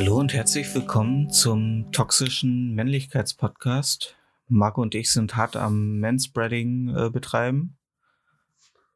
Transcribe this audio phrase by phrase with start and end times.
[0.00, 4.16] Hallo und herzlich willkommen zum toxischen Männlichkeitspodcast.
[4.48, 7.76] Marco und ich sind hart am Manspreading äh, betreiben.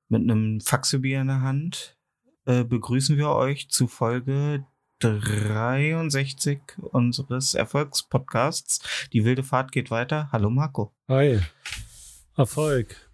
[0.08, 1.98] Mit einem Faxebier in der Hand
[2.46, 4.64] äh, begrüßen wir euch zu Folge
[5.00, 8.78] 63 unseres Erfolgspodcasts.
[9.12, 10.30] Die wilde Fahrt geht weiter.
[10.32, 10.94] Hallo Marco.
[11.08, 11.38] Hi.
[12.34, 13.10] Erfolg.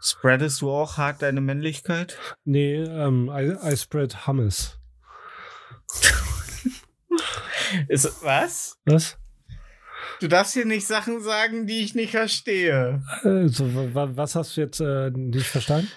[0.00, 2.16] Spreadest du auch hart deine Männlichkeit?
[2.44, 4.78] Nee, ähm, I, I spread Hummus.
[7.88, 8.78] Ist, was?
[8.84, 9.18] Was?
[10.20, 13.02] Du darfst hier nicht Sachen sagen, die ich nicht verstehe.
[13.22, 15.90] Also, wa- wa- was hast du jetzt äh, nicht verstanden?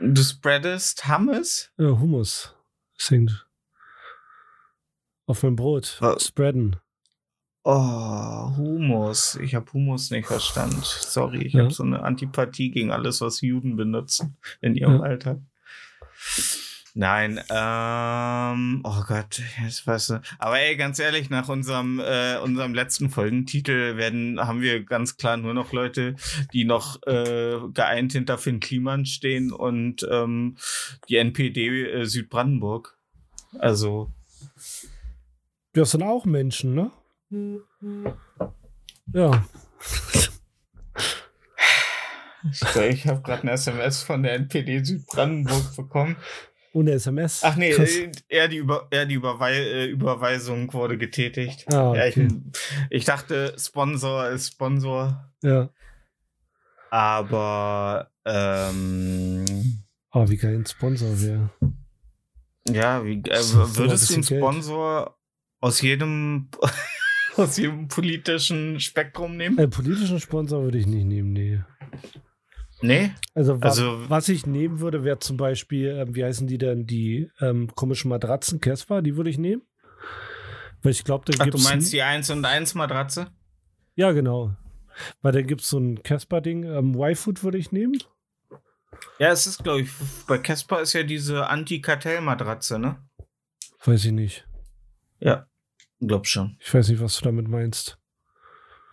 [0.00, 1.70] Du spreadest Hummus?
[1.78, 2.54] Äh, Hummus.
[2.98, 3.46] Singt.
[5.26, 5.96] Auf mein Brot.
[6.00, 6.26] Was?
[6.26, 6.76] Spreaden.
[7.62, 9.36] Oh, Humus.
[9.36, 10.80] Ich habe Humus nicht verstanden.
[10.82, 11.62] Sorry, ich Ja.
[11.62, 15.00] habe so eine Antipathie gegen alles, was Juden benutzen in ihrem Ja.
[15.00, 15.38] Alltag.
[16.96, 20.20] Nein, ähm, oh Gott, jetzt weißt du.
[20.38, 25.36] Aber ey, ganz ehrlich, nach unserem, äh, unserem letzten Folgentitel werden, haben wir ganz klar
[25.36, 26.14] nur noch Leute,
[26.52, 30.56] die noch äh, geeint hinter Finn Kliman stehen und ähm,
[31.08, 32.96] die NPD äh, Südbrandenburg.
[33.58, 34.12] Also,
[35.72, 36.92] Das sind auch Menschen, ne?
[39.12, 39.44] Ja.
[42.52, 46.16] ich, ich habe gerade eine SMS von der NPD Südbrandenburg bekommen.
[46.74, 47.40] Ohne SMS.
[47.44, 51.64] Ach nee, äh, eher die, Über eher die Überwei äh, Überweisung wurde getätigt.
[51.72, 52.28] Ah, Ja, ich, okay.
[52.90, 55.70] ich dachte, Sponsor ist Sponsor, Ja.
[56.90, 59.44] aber ähm,
[60.12, 61.50] Oh, wie geil ein Sponsor wäre.
[62.68, 63.42] ja, wie, äh,
[63.76, 64.40] würdest du ein einen Geld.
[64.40, 65.18] Sponsor
[65.60, 66.48] aus jedem
[67.36, 69.58] aus jedem politischen Spektrum nehmen?
[69.58, 71.60] Einen politischen Sponsor würde ich nicht nehmen, nee.
[72.86, 73.12] Nee?
[73.34, 76.86] Also, wa Also- was ich nehmen würde, wäre zum Beispiel, ähm, wie heißen die denn,
[76.86, 79.62] die ähm, komischen Matratzen, Casper, die würde ich nehmen.
[80.82, 81.64] Weil ich glaube, da gibt du es.
[81.64, 83.28] meinst die 1 und 1 Matratze?
[83.94, 84.54] Ja, genau.
[85.22, 86.64] Weil da gibt es so ein Casper-Ding.
[86.64, 87.96] Ähm, Y-Food würde ich nehmen.
[89.18, 89.90] Ja, es ist, glaube ich,
[90.28, 92.96] bei Casper ist ja diese Anti-Kartell-Matratze, ne?
[93.84, 94.46] Weiß ich nicht.
[95.20, 95.46] Ja,
[96.00, 96.56] glaub schon.
[96.60, 97.98] Ich weiß nicht, was du damit meinst.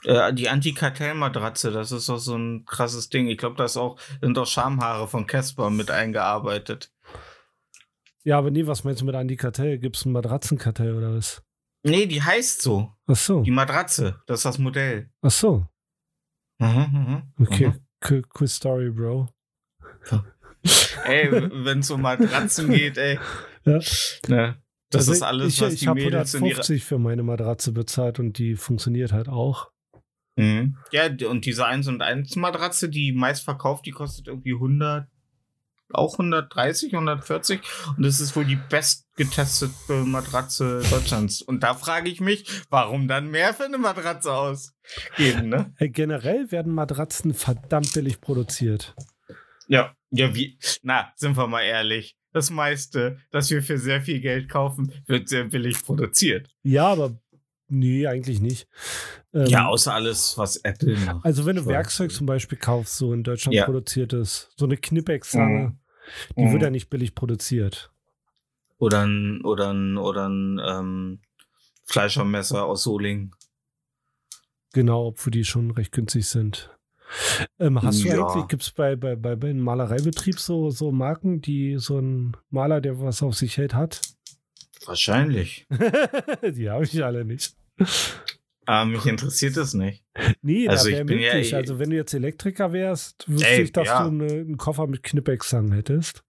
[0.05, 3.27] Äh, die Anti-Kartell-Matratze, das ist doch so ein krasses Ding.
[3.27, 6.91] Ich glaube, da sind auch Schamhaare von Casper mit eingearbeitet.
[8.23, 9.79] Ja, aber nee, was meinst du mit Anti-Kartell?
[9.79, 11.41] Gibt es ein Matratzenkartell oder was?
[11.83, 12.91] Nee, die heißt so.
[13.07, 13.41] Ach so.
[13.41, 15.09] Die Matratze, das ist das Modell.
[15.21, 15.65] Ach so.
[16.59, 16.67] Mhm,
[17.37, 17.67] mhm, Okay.
[17.69, 17.85] mhm.
[18.07, 19.29] Cool, cool Story, Bro.
[21.05, 23.19] Ey, wenn es um Matratzen geht, ey.
[23.63, 23.79] Ja.
[24.27, 26.55] Ne, das Also ist alles, ich, was ich die habe Mädels in ihrer.
[26.61, 29.69] 150 für meine Matratze bezahlt und die funktioniert halt auch.
[30.35, 30.77] Mhm.
[30.91, 35.07] Ja, und diese 1 und 1 Matratze, die meist verkauft, die kostet irgendwie 100,
[35.93, 37.61] auch 130, 140.
[37.97, 41.41] Und das ist wohl die bestgetestete Matratze Deutschlands.
[41.41, 45.73] Und da frage ich mich, warum dann mehr für eine Matratze ausgeben, ne?
[45.79, 48.95] Generell werden Matratzen verdammt billig produziert.
[49.67, 52.17] Ja, ja, wie, na, sind wir mal ehrlich.
[52.33, 56.49] Das meiste, das wir für sehr viel Geld kaufen, wird sehr billig produziert.
[56.63, 57.20] Ja, aber
[57.71, 58.67] nee, eigentlich nicht.
[59.33, 61.25] Ähm, ja, außer alles, was Apple macht.
[61.25, 61.65] Also wenn du.
[61.65, 63.65] Werkzeug zum Beispiel kaufst, so in Deutschland Ja.
[63.65, 65.79] produziertes, so eine Knipex-Zange, Mhm.
[66.37, 66.51] die Mhm.
[66.53, 67.91] wird ja nicht billig produziert.
[68.77, 71.19] Oder ein, oder ein, oder ein ähm,
[71.85, 73.31] Fleischermesser aus Solingen.
[74.73, 76.69] Genau, obwohl die schon recht günstig sind.
[77.59, 78.25] Ähm, hast du Ja.
[78.25, 82.37] eigentlich, gibt es bei, bei, bei, bei einem Malereibetrieb so, so Marken, die so ein
[82.49, 84.01] Maler, der was auf sich hält, hat?
[84.85, 85.67] Wahrscheinlich.
[86.55, 87.53] die habe ich alle nicht.
[88.65, 90.03] Aber mich interessiert es nicht.
[90.41, 91.53] Nee, Also da ich wäre bin ja möglich.
[91.53, 94.03] eh- also wenn du jetzt Elektriker wärst, wüsste Ey, ich, dass ja.
[94.03, 96.23] du eine, einen Koffer mit Knipex-Zangen hättest.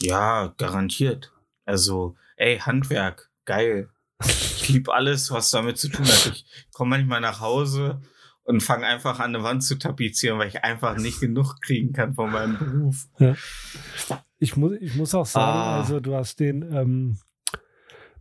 [0.00, 1.32] Ja, garantiert.
[1.64, 3.88] Also, ey, Handwerk, geil.
[4.24, 6.32] Ich liebe alles, was damit zu tun hat.
[6.34, 8.00] Ich komme manchmal nach Hause
[8.42, 12.14] und fange einfach an, eine Wand zu tapezieren, weil ich einfach nicht genug kriegen kann
[12.14, 13.06] von meinem Beruf.
[14.38, 15.80] Ich muss, ich muss auch sagen, Ah.
[15.80, 17.18] also du hast den, ähm,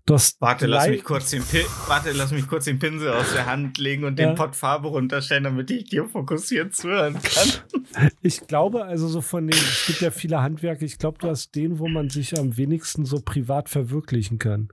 [0.07, 3.45] Das Warte, lass mich kurz den Pin Warte, lass mich kurz den Pinsel aus der
[3.45, 4.27] Hand legen und Ja.
[4.27, 7.49] den Pott Farbe runterstellen, damit ich dir fokussiert zuhören kann.
[8.21, 11.55] Ich glaube, also so von den, es gibt ja viele Handwerke, ich glaube, du hast
[11.55, 14.69] den, wo man sich am wenigsten so privat verwirklichen kann.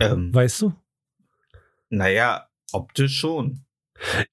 [0.00, 0.72] ähm, Weißt du?
[1.88, 3.64] naja, optisch schon.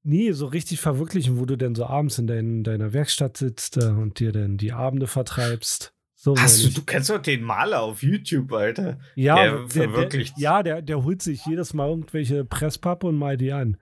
[0.03, 3.85] Nee, so richtig verwirklichen, wo du denn so abends in dein, deiner Werkstatt sitzt äh,
[3.89, 5.93] und dir dann die Abende vertreibst.
[6.23, 8.99] So Hast du, du kennst doch den Maler auf YouTube, Alter.
[9.15, 13.41] ja, der der, der, ja der, der holt sich jedes Mal irgendwelche Presspappe und malt
[13.41, 13.77] die an.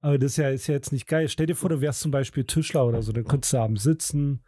[0.00, 1.28] Aber das ist ja, ist ja jetzt nicht geil.
[1.28, 4.42] Stell dir vor, du wärst zum Beispiel Tischler oder so, dann könntest du abends sitzen,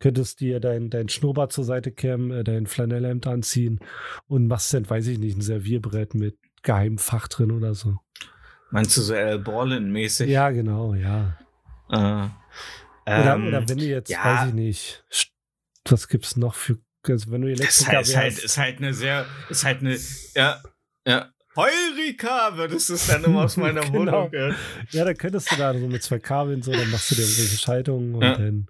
[0.00, 3.80] könntest dir dein, dein Schnurrbart zur Seite kämmen, äh, dein Flanellhemd anziehen
[4.26, 7.96] und machst dann, weiß ich nicht, ein Servierbrett mit geheimem Fach drin oder so.
[8.70, 10.28] Meinst du so Al Borland-mäßig?
[10.28, 11.38] Ja, genau, ja.
[11.88, 14.22] Äh, Oder, ähm, oder wenn du jetzt, ja.
[14.22, 15.04] weiß ich nicht,
[15.88, 18.94] was gibt's noch für, also wenn du ist Elektriker halt, ist, halt, ist halt eine
[18.94, 19.98] sehr, ist halt eine,
[20.34, 20.62] ja,
[21.06, 21.28] ja.
[21.54, 23.92] Heurika, würdest du es dann immer aus meiner Genau.
[23.92, 24.56] Wohnung hören.
[24.90, 27.58] ja, dann könntest du da so mit zwei Kabeln so, dann machst du dir irgendwelche
[27.58, 28.36] Schaltungen und Ja.
[28.38, 28.66] dann,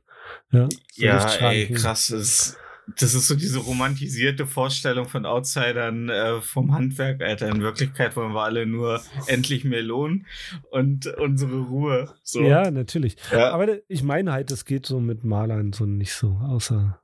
[0.51, 2.09] ja, so Ja, ey, krass.
[2.09, 2.57] Das ist,
[2.99, 7.49] das ist so diese romantisierte Vorstellung von Outsidern äh, vom Handwerk, Alter.
[7.49, 10.27] In Wirklichkeit wollen wir alle nur endlich mehr Lohn
[10.71, 12.13] und unsere Ruhe.
[12.25, 12.43] So.
[12.43, 13.17] Ja, natürlich.
[13.31, 13.51] ja.
[13.53, 16.99] Aber ich meine halt, es geht so mit Malern so nicht so, außer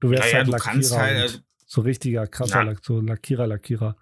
[0.00, 0.98] du wärst Naja, halt Lackierer.
[0.98, 2.64] halt, und also- so richtiger krasser.
[2.64, 3.96] Lack, so Lackierer, Lackierer.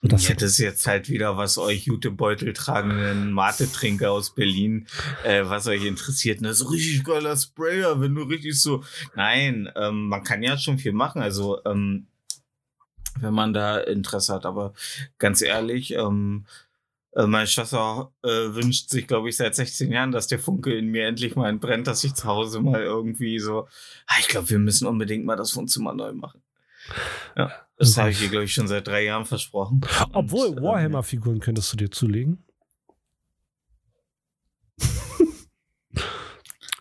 [0.00, 4.86] So, das ja, das ist jetzt halt wieder, was euch Jutebeutel tragenden Mate-Trinker aus Berlin,
[5.24, 6.38] äh, was euch interessiert.
[6.44, 8.84] Das ist richtig geiler Sprayer, wenn du richtig so.
[9.16, 11.20] Nein, ähm, man kann ja schon viel machen.
[11.20, 12.06] Also, ähm,
[13.20, 14.46] wenn man da Interesse hat.
[14.46, 14.72] Aber
[15.18, 16.67] ganz ehrlich, ähm, äh,
[17.14, 21.06] meine Schwester äh, wünscht sich, glaube ich, seit 16 Jahren, dass der Funke in mir
[21.06, 23.66] endlich mal entbrennt, dass ich zu Hause mal irgendwie so.
[24.06, 26.42] Ah, ich glaube, wir müssen unbedingt mal das Wohnzimmer neu machen.
[27.36, 28.00] Ja, das Okay.
[28.00, 29.80] habe ich ihr, glaube ich, schon seit drei Jahren versprochen.
[30.12, 32.44] Obwohl, Warhammer-Figuren könntest du dir zulegen.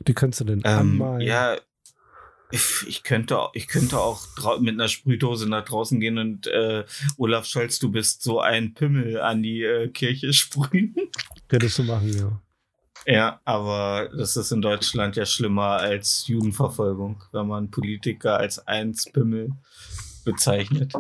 [0.08, 1.22] Die könntest du denn Ähm, anmalen.
[1.22, 1.58] ja,
[2.52, 4.22] ich, könnte, auch- ich könnte auch
[4.60, 6.86] mit einer Sprühdose nach draußen gehen und äh,
[7.18, 10.96] Olaf Scholz, du bist so ein Pimmel an die äh, Kirche sprühen.
[11.48, 12.42] Könntest du machen, ja.
[13.06, 19.06] Ja, aber das ist in Deutschland ja schlimmer als Judenverfolgung, wenn man Politiker als eins
[19.12, 19.52] Pimmel
[20.26, 20.94] bezeichnet.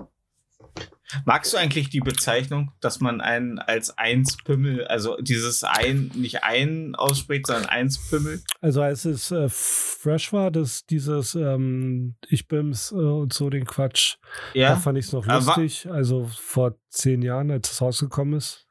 [1.26, 6.44] Magst du eigentlich die Bezeichnung, dass man einen als eins Pimmel, also dieses ein, nicht
[6.44, 8.42] ein ausspricht, sondern eins Pimmel?
[8.60, 13.66] Also als es äh, fresh war, dass dieses ähm, Ich bin's äh, und so den
[13.66, 14.18] Quatsch,
[14.54, 14.76] da Ja.
[14.76, 15.90] fand ich es noch Aber lustig.
[15.90, 18.68] Also vor zehn Jahren, als es rausgekommen ist,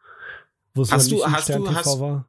[0.75, 2.29] wo es Hast noch du- nicht im hast du- hast- war.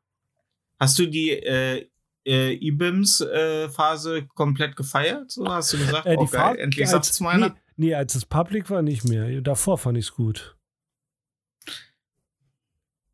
[0.79, 1.89] Hast du die äh,
[2.25, 5.31] äh, IBIMS-Phase komplett gefeiert?
[5.31, 7.49] So hast du gesagt, Äh, oh die geil, endlich als, sagt's mal einer.
[7.49, 9.41] nee, nee, als es Public war, nicht mehr.
[9.41, 10.55] Davor fand ich es gut.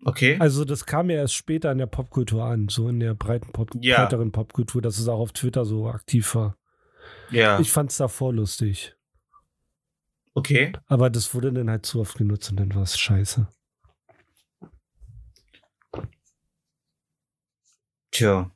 [0.06, 0.38] Okay.
[0.40, 3.70] Also das kam ja erst später in der Popkultur an, so in der breiten Pop
[3.82, 4.02] Ja.
[4.02, 6.58] breiteren Popkultur, dass es auch auf Twitter so aktiv war.
[7.30, 8.96] ja, Ich fand es davor lustig.
[10.34, 10.74] okay.
[10.88, 13.48] Aber das wurde dann halt zu oft genutzt und dann war es scheiße.
[18.12, 18.52] Tja.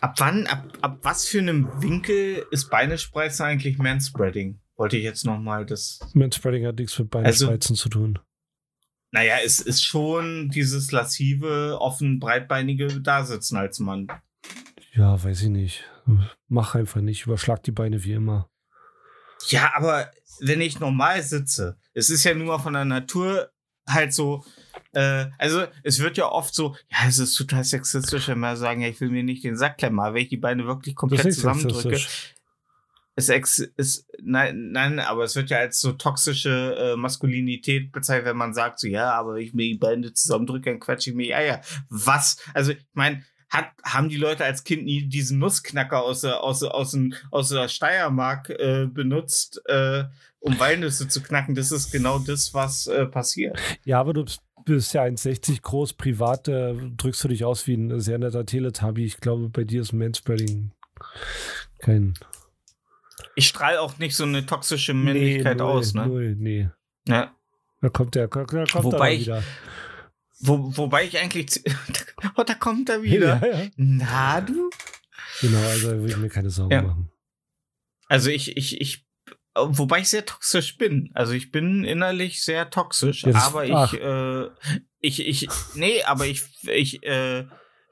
[0.00, 4.60] Ab wann, ab, ab was für einem Winkel ist Beinespreizen eigentlich Manspreading?
[4.76, 6.00] Wollte ich jetzt nochmal das.
[6.14, 8.18] Manspreading hat nichts mit Also- Beinspreizen zu tun.
[9.12, 14.06] Naja, es ist schon dieses lassive, offen, breitbeinige Dasitzen als Mann.
[14.92, 15.84] Ja, weiß ich nicht.
[16.48, 17.26] Mach einfach nicht.
[17.26, 18.48] Überschlag die Beine wie immer.
[19.48, 20.10] Ja, aber
[20.40, 23.50] wenn ich normal sitze, es ist ja nun mal von der Natur
[23.88, 24.44] halt so,
[24.92, 28.80] äh, also es wird ja oft so, ja, es ist total sexistisch, wenn wir sagen,
[28.80, 31.32] ja, ich will mir nicht den Sack klemmen, aber wenn ich die Beine wirklich komplett
[31.32, 32.00] zusammendrücke,
[33.16, 38.26] ist, ex ist nein, nein, aber es wird ja als so toxische äh, Maskulinität bezeichnet,
[38.26, 41.16] wenn man sagt, so, ja, aber wenn ich mir die Beine zusammendrücke, dann quetsche ich
[41.16, 41.60] mir die Eier.
[41.88, 42.38] Was?
[42.54, 46.62] Also, ich meine, hat, haben die Leute als Kind nie diesen Nussknacker aus der, aus,
[46.62, 46.96] aus,
[47.30, 50.04] aus der Steiermark äh, benutzt, äh,
[50.38, 51.54] um Walnüsse zu knacken?
[51.54, 53.58] Das ist genau das, was äh, passiert.
[53.84, 54.24] Ja, aber du
[54.74, 58.44] bist- bist ja 1,60 groß, privat äh, drückst du dich aus wie ein sehr netter
[58.46, 59.04] Teletubby.
[59.04, 60.72] Ich glaube, bei dir ist Manspreading
[61.78, 62.14] kein
[63.34, 66.06] Ich strahle auch nicht so eine toxische Männlichkeit null, aus, ne?
[66.06, 66.68] Null, nee.
[67.06, 67.34] Ja.
[67.80, 69.42] Da kommt der, da kommt Wobei er ich- wieder.
[70.42, 71.62] Wo, wobei ich eigentlich.
[72.36, 73.40] Oh, da kommt er wieder.
[73.46, 73.70] Ja, ja.
[73.76, 74.68] Na, du?
[75.40, 76.82] Genau, also da will ich mir keine Sorgen Ja.
[76.82, 77.10] machen.
[78.08, 79.06] Also ich, ich, ich,
[79.68, 81.10] wobei ich sehr toxisch bin.
[81.14, 83.92] Also ich bin innerlich sehr toxisch, das- aber ach.
[83.92, 84.46] ich, äh,
[85.00, 87.44] ich, ich, nee, aber ich, ich, äh,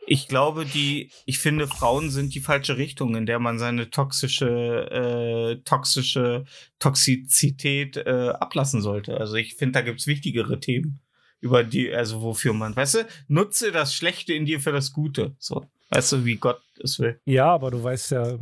[0.06, 4.48] ich glaube, die, ich finde, Frauen sind die falsche Richtung, in der man seine toxische,
[4.90, 6.44] äh, toxische
[6.78, 9.18] Toxizität äh, ablassen sollte.
[9.18, 11.00] Also ich finde, da gibt's wichtigere Themen,
[11.40, 12.98] über die, also wofür man, weißt du,
[13.28, 15.34] nutze das Schlechte in dir für das Gute.
[15.38, 17.20] So, weißt du, wie Gott es will.
[17.24, 18.38] Ja, aber du weißt ja,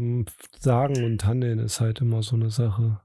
[0.59, 3.01] Sagen und Handeln ist halt immer so eine Sache.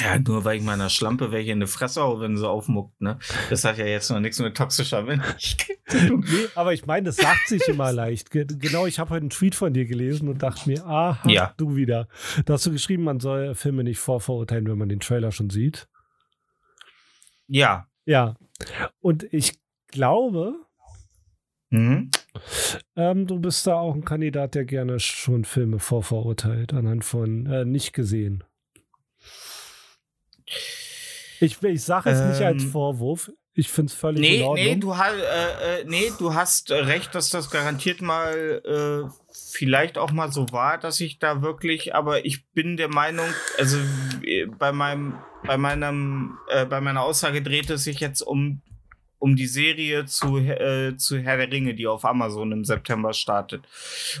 [0.00, 3.18] Ja, nur weil ich meiner Schlampe welche in die Fresse hau, wenn sie aufmuckt, ne?
[3.50, 6.24] Das hat ja jetzt noch nichts mit toxischer Männlichkeit zu tun.
[6.28, 8.32] Nee, aber ich meine, das sagt sich immer leicht.
[8.32, 11.54] Ge genau, ich habe heute einen Tweet von dir gelesen und dachte mir, aha, Ja.
[11.56, 12.08] du wieder.
[12.46, 15.86] Da hast du geschrieben, man soll Filme nicht vorverurteilen, wenn man den Trailer schon sieht.
[17.46, 17.86] Ja.
[18.06, 18.34] Ja.
[19.00, 20.54] Und ich glaube,
[21.70, 22.10] Mhm.
[22.96, 27.64] ähm, du bist da auch ein Kandidat, der gerne schon Filme vorverurteilt, anhand von äh,
[27.64, 28.44] nicht gesehen.
[31.40, 33.30] Ich, ich sage es nicht als Ähm, Vorwurf.
[33.58, 34.66] Ich finde es völlig in Nee, Ordnung.
[34.66, 39.96] nee, du, äh, äh, nee, du hast äh, recht, dass das garantiert mal äh, vielleicht
[39.96, 43.24] auch mal so war, dass ich da wirklich, aber ich bin der Meinung,
[43.56, 43.78] also
[44.24, 45.14] äh, bei meinem,
[45.46, 48.60] bei meinem, äh, bei meiner Aussage dreht es sich jetzt um
[49.18, 53.64] um die Serie zu, äh, zu Herr der Ringe, die auf Amazon im September startet.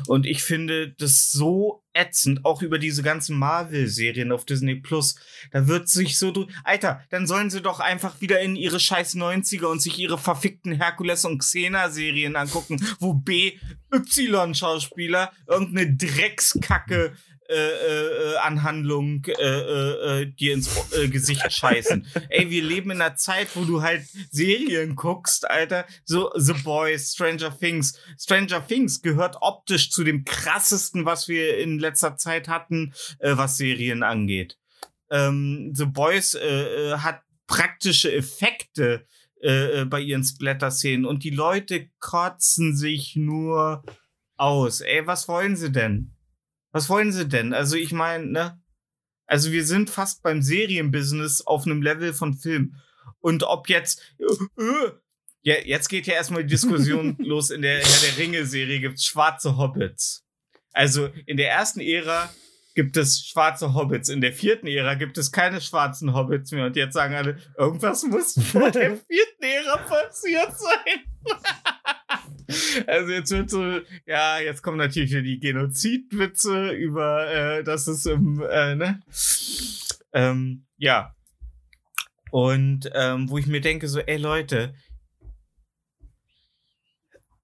[0.06, 5.16] Und ich finde das so ätzend, auch über diese ganzen Marvel-Serien auf Disney Plus.
[5.50, 9.66] Da wird sich so, Alter, dann sollen sie doch einfach wieder in ihre scheiß 90er
[9.66, 17.16] und sich ihre verfickten Herkules- und Xena-Serien angucken, wo B-Y-Schauspieler irgendeine Dreckskacke
[17.48, 22.06] äh, äh, äh, Anhandlung äh, äh, äh, dir ins äh, Gesicht scheißen.
[22.28, 25.86] Ey, wir leben in einer Zeit, wo du halt Serien guckst, Alter.
[26.04, 27.98] So The Boys, Stranger Things.
[28.18, 33.56] Stranger Things gehört optisch zu dem krassesten, was wir in letzter Zeit hatten, äh, was
[33.56, 34.58] Serien angeht.
[35.10, 39.06] Ähm, The Boys äh, äh, hat praktische Effekte
[39.40, 43.84] äh, äh, bei ihren Splatter-Szenen und die Leute kotzen sich nur
[44.36, 44.80] aus.
[44.80, 46.15] Ey, was wollen sie denn?
[46.76, 47.54] Was wollen sie denn?
[47.54, 48.60] Also ich meine, ne?
[49.26, 52.74] Also wir sind fast beim Serienbusiness auf einem Level von Film.
[53.20, 54.92] Und ob jetzt äh, äh,
[55.40, 57.48] ja, jetzt geht ja erstmal die Diskussion los.
[57.48, 60.26] In der Herr der Ringe-Serie gibt's schwarze Hobbits.
[60.74, 62.28] Also in der ersten Ära
[62.76, 64.10] gibt es schwarze Hobbits.
[64.10, 66.66] In der vierten Ära gibt es keine schwarzen Hobbits mehr.
[66.66, 71.00] Und jetzt sagen alle, irgendwas muss vor der vierten Ära passiert sein.
[72.86, 78.06] Also jetzt wird so, ja, jetzt kommen natürlich wieder die Genozidwitze über, äh, dass es
[78.06, 79.00] im, äh, ne?
[80.12, 81.12] Ähm, ja.
[82.30, 84.74] Und ähm, wo ich mir denke, so, ey Leute,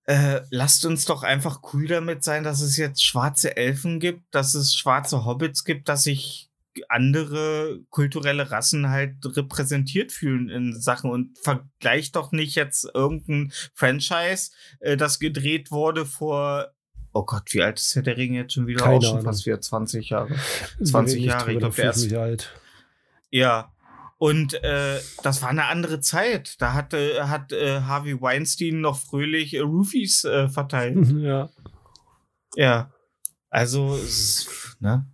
[0.06, 4.54] äh, lasst uns doch einfach cool damit sein, dass es jetzt schwarze Elfen gibt, dass
[4.54, 6.50] es schwarze Hobbits gibt, dass sich
[6.88, 14.50] andere kulturelle Rassen halt repräsentiert fühlen in Sachen und vergleicht doch nicht jetzt irgendein Franchise,
[14.80, 16.72] äh, das gedreht wurde vor
[17.14, 18.82] Oh Gott, wie alt ist Herr der Ring jetzt schon wieder?
[18.82, 19.24] Keine auch schon Ahnung.
[19.24, 20.30] fast wieder 20 Jahre.
[20.78, 22.52] Wir 20 reden nicht Jahre, ich drüber, glaub, da der mich alt.
[23.30, 23.71] Ja.
[24.22, 26.54] Und äh, das war eine andere Zeit.
[26.60, 30.96] Da hatte, hat äh, Harvey Weinstein noch fröhlich äh, Roofies äh, verteilt.
[31.16, 31.50] Ja.
[32.54, 32.92] Ja.
[33.50, 35.10] Also, es- ne?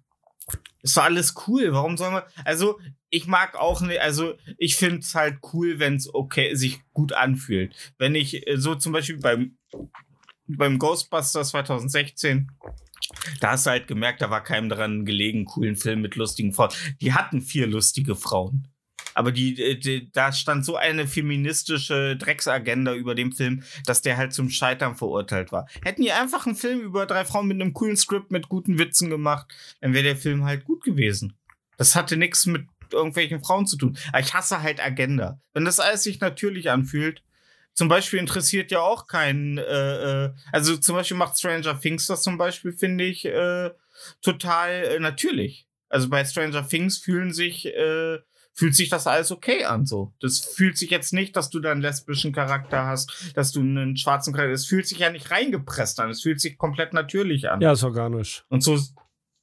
[0.82, 1.72] Es war alles cool.
[1.72, 2.22] Warum soll man.
[2.44, 6.82] Also, ich mag auch nicht, also ich finde es halt cool, wenn es okay sich
[6.92, 7.74] gut anfühlt.
[7.96, 9.56] Wenn ich äh, so zum Beispiel beim,
[10.48, 12.50] beim Ghostbusters 2016,
[13.40, 16.52] da hast du halt gemerkt, da war keinem daran gelegen, einen coolen Film mit lustigen
[16.52, 16.72] Frauen.
[17.00, 18.68] Die hatten vier lustige Frauen.
[19.18, 24.16] Aber die, äh, die, da stand so eine feministische Drecksagenda über dem Film, dass der
[24.16, 25.68] halt zum Scheitern verurteilt war.
[25.82, 29.10] Hätten die einfach einen Film über drei Frauen mit einem coolen Skript mit guten Witzen
[29.10, 29.48] gemacht,
[29.80, 31.36] dann wäre der Film halt gut gewesen.
[31.78, 33.98] Das hatte nichts mit irgendwelchen Frauen zu tun.
[34.10, 35.40] Aber ich hasse halt Agenda.
[35.52, 37.24] Wenn das alles sich natürlich anfühlt,
[37.74, 42.22] zum Beispiel interessiert ja auch keinen, äh, äh, also zum Beispiel macht Stranger Things das
[42.22, 43.70] zum Beispiel, finde ich, äh,
[44.22, 45.66] total äh, natürlich.
[45.88, 48.18] Also bei Stranger Things fühlen sich, äh,
[48.58, 50.12] fühlt sich das alles okay an so.
[50.20, 53.96] Das fühlt sich jetzt nicht, dass du da einen lesbischen Charakter hast, dass du einen
[53.96, 57.60] schwarzen Charakter, es fühlt sich ja nicht reingepresst an, es fühlt sich komplett natürlich an.
[57.60, 58.44] ja, ist organisch.
[58.48, 58.76] Und so,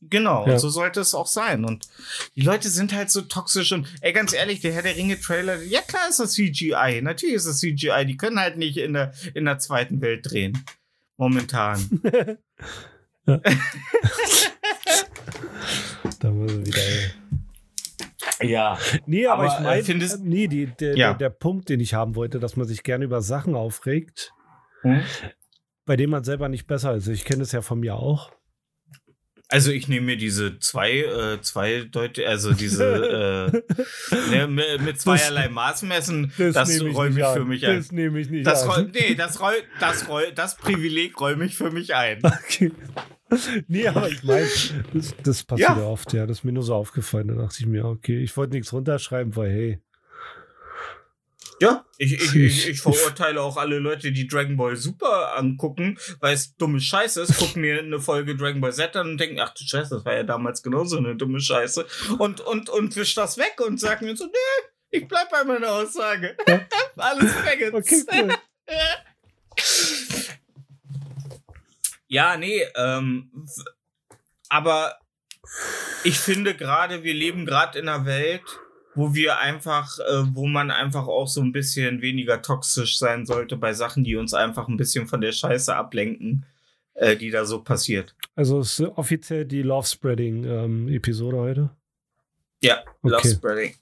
[0.01, 0.53] genau, Ja.
[0.53, 1.63] und so sollte es auch sein.
[1.63, 1.87] Und
[2.35, 5.79] die Leute sind halt so toxisch und, ey, ganz ehrlich, der Herr der Ringe-Trailer, ja
[5.81, 9.45] klar ist das CGI, natürlich ist das CGI, die können halt nicht in der, in
[9.45, 10.65] der zweiten Welt drehen.
[11.17, 12.01] Momentan.
[16.19, 16.77] Da muss er wieder.
[16.77, 17.11] Ey.
[18.41, 18.77] Ja.
[19.05, 21.09] Nee, aber, Aber, ich äh, meine, findest- nee, die, der, Ja.
[21.13, 24.31] der, der Punkt, den ich haben wollte, dass man sich gerne über Sachen aufregt,
[24.81, 25.01] Hm?
[25.85, 27.07] bei denen man selber nicht besser ist.
[27.07, 28.31] Ich kenne das ja von mir auch.
[29.47, 33.53] Also ich nehme mir diese zwei, äh, zwei Deute, also diese
[34.31, 37.47] äh, ne, mit, zweierlei Maßmessen, das, nehme räume ich für an.
[37.47, 37.75] mich ein.
[37.77, 38.91] Das nehme ich nicht Das, an.
[38.91, 42.21] nee, das, räu, das, räu, das Privileg räume ich für mich ein.
[42.23, 42.71] Okay.
[43.67, 44.47] Nee, aber ich meine,
[44.93, 45.83] das, das passiert Ja.
[45.83, 46.25] oft, ja.
[46.27, 47.27] Das ist mir nur so aufgefallen.
[47.29, 49.81] Da dachte ich mir, okay, ich wollte nichts runterschreiben, weil, hey,
[51.61, 56.33] Ja, ich, ich, ich, ich verurteile auch alle Leute, die Dragon Ball Super angucken, weil
[56.33, 59.53] es dumme Scheiße ist, gucken mir eine Folge Dragon Ball Z an und denken, ach
[59.53, 61.85] du Scheiße, das war ja damals genauso eine dumme Scheiße.
[62.19, 65.71] Und, und, und wisch das weg und sagen mir so, nee, ich bleib bei meiner
[65.71, 66.35] Aussage.
[66.97, 68.05] Alles Faggots.
[68.05, 68.35] okay, cool.
[72.07, 73.31] Ja, nee, ähm,
[74.49, 74.95] aber
[76.03, 78.43] ich finde gerade, wir leben gerade in einer Welt,
[78.93, 83.57] wo wir einfach, äh, wo man einfach auch so ein bisschen weniger toxisch sein sollte
[83.57, 86.45] bei Sachen, die uns einfach ein bisschen von der Scheiße ablenken,
[86.93, 88.15] äh, die da so passiert.
[88.35, 91.69] Also es ist offiziell die Love Spreading ähm, Episode heute.
[92.61, 93.29] Ja, Love Okay.
[93.29, 93.75] Spreading.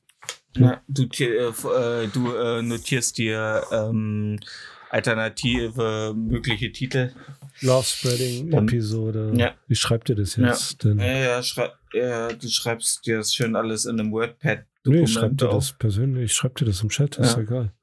[0.56, 0.66] Ja.
[0.66, 4.40] Ja, du äh, äh, du äh, notierst dir ähm,
[4.90, 7.12] alternative mögliche Titel.
[7.62, 9.34] Love Spreading Dann- Episode.
[9.36, 9.56] Ja.
[9.68, 10.48] Wie schreibt ihr das Ja.
[10.48, 11.00] jetzt denn?
[11.00, 14.66] Ja, ja, schrei ja, du schreibst dir das schön alles in einem WordPad.
[14.86, 16.26] Nee, ich schreibe dir das persönlich.
[16.32, 17.42] Ich schreibe dir das im Chat, ist Ja.
[17.42, 17.74] egal.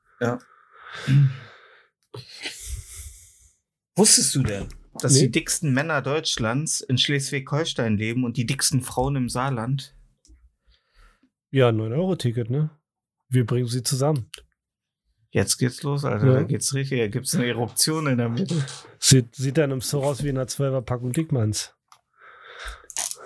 [3.97, 4.69] Wusstest du denn,
[5.00, 5.23] dass Nee.
[5.23, 9.95] die dicksten Männer Deutschlands in Schleswig-Holstein leben und die dicksten Frauen im Saarland?
[11.50, 12.71] Ja, 9-Euro-Ticket, ne?
[13.29, 14.31] Wir bringen sie zusammen.
[15.32, 16.26] Jetzt geht's los, Alter.
[16.26, 16.32] Ja.
[16.34, 16.99] Da geht's richtig.
[16.99, 18.54] Da gibt's eine Eruption in der Mitte.
[18.99, 21.75] Sieht, sieht dann im Store aus wie in einer 12er Packung Dickmanns.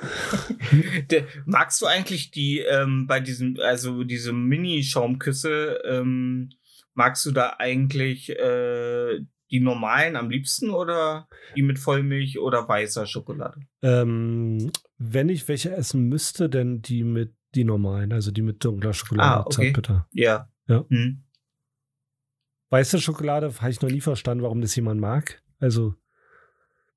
[1.46, 6.50] Magst du eigentlich die ähm, bei diesem, also diese Mini-Schaumküsse, ähm,
[6.94, 9.20] magst du da eigentlich äh,
[9.50, 13.61] die normalen am liebsten oder die mit Vollmilch oder weißer Schokolade?
[13.82, 18.92] Ähm, wenn ich welche essen müsste, dann die mit die normalen, also die mit dunkler
[18.92, 19.73] Schokolade, Ah, okay.
[19.73, 20.06] Zartbitter.
[20.12, 20.49] Ja.
[20.66, 20.84] Ja.
[20.88, 21.24] Hm.
[22.75, 25.40] Weiße Schokolade habe ich noch nie verstanden, warum das jemand mag.
[25.61, 25.95] Also,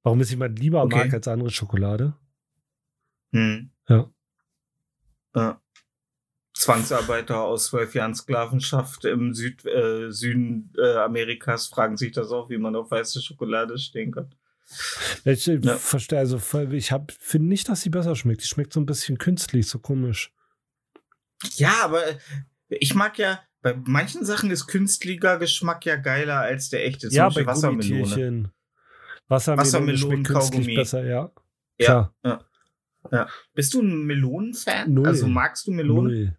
[0.02, 0.96] warum es jemand lieber Okay.
[0.98, 2.16] mag als andere Schokolade.
[3.32, 3.70] Hm.
[3.88, 4.10] Ja.
[5.36, 5.62] Ja.
[6.56, 12.50] Zwangsarbeiter aus zwölf Jahren Sklavenschaft im Süd, äh, Süden äh, Amerikas fragen sich das auch,
[12.50, 14.34] wie man auf weiße Schokolade stehen kann.
[15.26, 15.78] Ich Ja.
[15.78, 18.42] verstehe, also voll- ich finde nicht, dass sie besser schmeckt.
[18.42, 20.34] Die schmeckt so ein bisschen künstlich, so komisch.
[21.58, 22.18] Ja, aber äh,
[22.70, 27.10] ich mag ja, bei manchen Sachen ist künstlicher Geschmack ja geiler als der echte.
[27.10, 28.52] Zum ja, bei Gummitierchen.
[29.28, 31.32] Wassermelone, Wassermelonen, schmeckt künstlich besser, ja.
[31.80, 34.94] Ja, Klar, Bist du ein Melonenfan?
[34.94, 35.08] Null.
[35.08, 36.14] Also magst du Melonen?
[36.14, 36.38] null.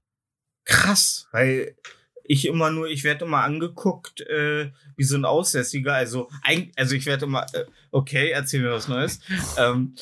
[0.64, 1.76] Krass, weil
[2.24, 5.94] ich immer nur, ich werde immer angeguckt äh, wie so ein Aussässiger.
[5.94, 9.20] Also, ein, also ich werde immer, äh, okay, erzähl mir was Neues.
[9.58, 9.94] ähm,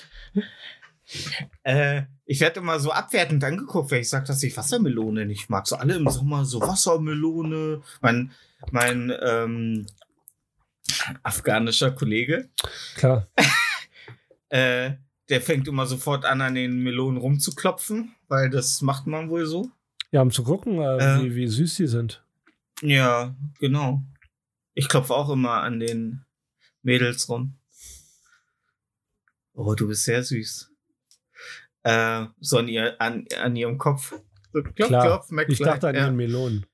[1.63, 5.67] äh, ich werde immer so abwertend angeguckt, wenn ich sage, dass ich Wassermelone nicht mag.
[5.67, 7.83] So alle im Sommer so Wassermelone.
[8.01, 8.33] Mein,
[8.73, 9.87] mein ähm,
[11.23, 12.49] afghanischer Kollege,
[12.97, 13.29] Klar.
[14.49, 14.93] äh,
[15.29, 19.71] der fängt immer sofort an, an den Melonen rumzuklopfen, weil das macht man wohl so.
[20.13, 21.25] Ja, um zu gucken, äh, Äh.
[21.25, 22.25] wie, wie süß die sind.
[22.83, 24.03] Ja, genau.
[24.75, 26.25] Ich klopfe auch immer an den
[26.83, 27.55] Mädels rum.
[29.55, 30.71] Oh, du bist sehr süß.
[31.87, 34.13] Äh, so an, ihr, an, an ihrem Kopf.
[34.53, 35.07] So, klopf, Klar.
[35.07, 35.53] klopf, McFly.
[35.53, 36.01] Ich dachte an ja.
[36.03, 36.67] ihren Melonen.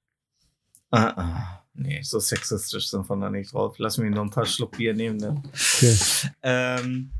[0.91, 3.77] ah, ah, Nee, so sexistisch sind wir da nicht drauf.
[3.79, 5.17] Lass mich noch ein paar Schluck Bier nehmen.
[5.17, 5.43] Ne?
[5.47, 5.97] Okay.
[6.43, 7.13] Ähm,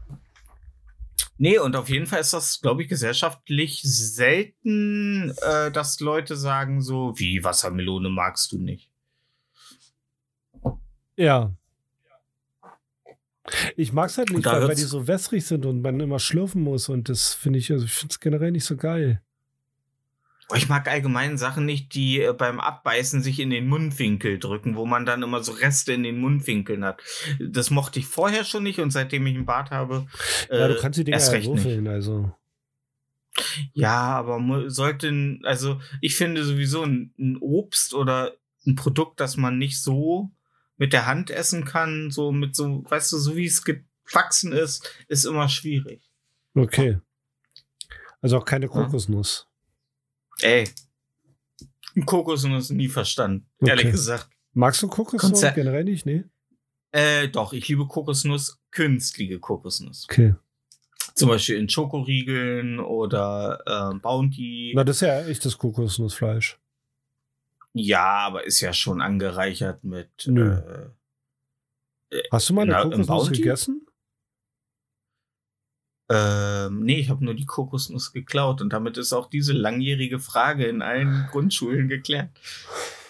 [1.39, 6.83] nee, und auf jeden Fall ist das, glaube ich, gesellschaftlich selten, äh, dass Leute sagen
[6.83, 8.91] so, wie Wassermelone magst du nicht.
[11.17, 11.55] Ja.
[13.77, 16.63] Ich mag es halt nicht, weil, weil die so wässrig sind und man immer schlürfen
[16.63, 19.21] muss und das finde ich, also ich finde es generell nicht so geil.
[20.49, 24.77] Oh, Ich mag allgemein Sachen nicht, die äh, beim Abbeißen sich in den Mundwinkel drücken,
[24.77, 27.03] wo man dann immer so Reste in den Mundwinkeln hat.
[27.41, 30.07] Das mochte ich vorher schon nicht und seitdem ich einen Bart habe.
[30.49, 31.65] Äh, ja, du kannst die Dinger erst ja recht nicht.
[31.65, 32.33] würfeln, also.
[33.73, 38.35] Ja, aber sollten, also ich finde sowieso ein, ein Obst oder
[38.67, 40.31] ein Produkt, das man nicht so
[40.83, 44.85] mit der Hand essen kann, so mit so, weißt du, so wie es gewachsen ist,
[45.07, 46.11] ist immer schwierig.
[46.57, 46.99] Okay.
[48.21, 49.47] Also auch keine Kokosnuss.
[50.41, 50.69] Ey,
[51.95, 53.93] ein Kokosnuss nie verstanden, ehrlich Okay.
[53.93, 54.29] gesagt.
[54.55, 56.05] Magst du Kokosnuss Konzer- generell nicht?
[56.05, 56.25] Nee?
[56.91, 60.07] Äh, doch, ich liebe Kokosnuss, künstliche Kokosnuss.
[60.11, 60.35] Okay.
[61.15, 64.73] Zum Beispiel in Schokoriegeln oder äh, Bounty.
[64.75, 66.59] Na, das ist ja echtes Kokosnussfleisch.
[67.75, 70.11] Ja, aber ist ja schon angereichert mit.
[70.27, 70.93] Nö.
[72.11, 73.87] Äh, Hast du mal eine Na, Kokosnuss gegessen?
[76.11, 80.67] Ähm, nee, ich habe nur die Kokosnuss geklaut und damit ist auch diese langjährige Frage
[80.67, 82.29] in allen Grundschulen geklärt.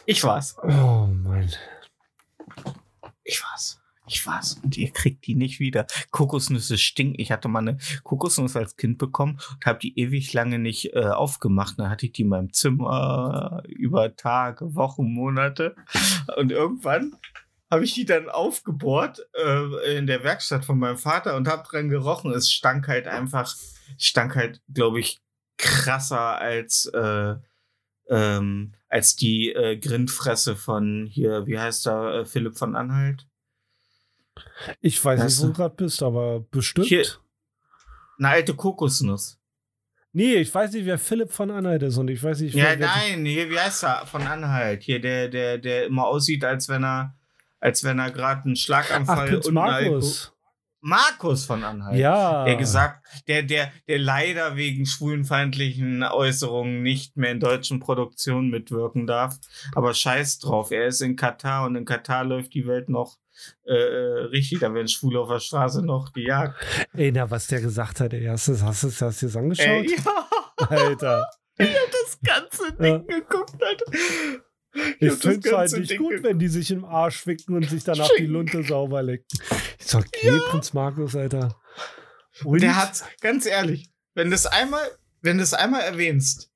[0.06, 0.56] Ich war's.
[0.62, 1.50] Oh Mann.
[3.24, 3.81] Ich war's.
[4.12, 4.60] Ich war's.
[4.62, 5.86] Und ihr kriegt die nicht wieder.
[6.10, 7.18] Kokosnüsse stinken.
[7.18, 11.06] Ich hatte mal eine Kokosnuss als Kind bekommen und habe die ewig lange nicht äh,
[11.06, 11.78] aufgemacht.
[11.78, 15.74] Dann hatte ich die in meinem Zimmer über Tage, Wochen, Monate.
[16.36, 17.16] Und irgendwann
[17.70, 21.88] habe ich die dann aufgebohrt äh, in der Werkstatt von meinem Vater und habe dran
[21.88, 22.32] gerochen.
[22.32, 23.56] Es stank halt einfach,
[23.96, 25.22] stank halt, glaube ich,
[25.56, 27.36] krasser als äh,
[28.10, 33.26] ähm, als die äh, Grindfresse von hier, wie heißt er, äh, Philipp von Anhalt?
[34.80, 35.52] Ich weiß Weißt nicht, wo du?
[35.58, 36.86] gerade bist, aber bestimmt.
[36.86, 37.06] Hier-
[38.18, 39.38] Eine alte Kokosnuss.
[40.12, 42.78] Nee, ich weiß nicht, wer Philipp von Anhalt ist und ich weiß nicht, Ja, wer,
[42.80, 44.06] wer nein, hier, wie heißt er?
[44.06, 44.82] Von Anhalt.
[44.82, 47.16] Hier, der, der, der immer aussieht, als wenn er,
[47.60, 50.32] als wenn er gerade einen Ach, Schlaganfall Prinz und Markus.
[50.84, 51.96] Markus von Anhalt.
[51.98, 52.44] Ja.
[52.44, 59.06] Der gesagt, der, der, der leider wegen schwulenfeindlichen Äußerungen nicht mehr in deutschen Produktionen mitwirken
[59.06, 59.38] darf.
[59.74, 63.16] Aber scheiß drauf, er ist in Katar und in Katar läuft die Welt noch
[63.64, 64.60] äh, äh, richtig.
[64.60, 66.54] Da werden Schwule auf der Straße noch gejagt.
[66.94, 69.66] Ey, na, was der gesagt hat, ey, hast du hast, du- hast du das angeschaut?
[69.66, 71.26] Ey, ja, Alter.
[71.58, 73.84] ich hab das ganze Ding geguckt, Alter.
[75.00, 77.68] Ich das finde es halt nicht Ding gut, wenn die sich im Arsch ficken und
[77.68, 78.32] sich danach die Ficken.
[78.32, 79.26] Lunte sauber lecken.
[79.78, 81.54] Ich sag, geh, Prinz Markus, Alter.
[82.44, 82.62] Und?
[82.62, 84.80] Der hat, ganz ehrlich, wenn du es einmal,
[85.20, 86.50] wenn du es einmal erwähnst,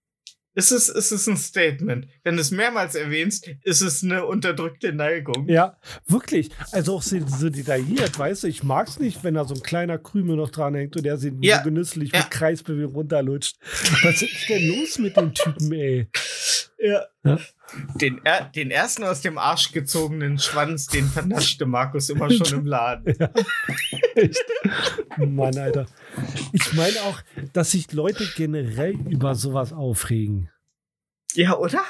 [0.56, 2.08] ist es, ist es ein Statement.
[2.24, 5.46] Wenn du es mehrmals erwähnst, ist es eine unterdrückte Neigung.
[5.48, 6.50] Ja, wirklich.
[6.72, 9.98] Also auch so, so detailliert, weißt du, ich mag's nicht, wenn da so ein kleiner
[9.98, 12.20] Krümel noch dran hängt und der sie Ja, so genüsslich ja.
[12.20, 13.58] mit Kreisbewegung runterlutscht.
[14.02, 16.08] Was ist denn los mit dem Typen, ey?
[16.78, 17.04] Ja.
[17.24, 17.38] Ja.
[18.00, 22.66] Den, er, den ersten aus dem Arsch gezogenen Schwanz, den vernaschte Markus immer schon im
[22.66, 23.14] Laden.
[24.14, 24.44] Echt?
[25.18, 25.86] Mann, Alter.
[26.52, 27.20] Ich meine auch,
[27.52, 30.50] dass sich Leute generell über sowas aufregen.
[31.34, 31.82] Ja, oder?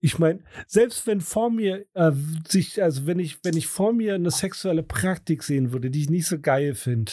[0.00, 2.12] Ich meine, selbst wenn vor mir äh,
[2.46, 6.10] sich, also wenn ich, wenn ich vor mir eine sexuelle Praktik sehen würde, die ich
[6.10, 7.12] nicht so geil finde,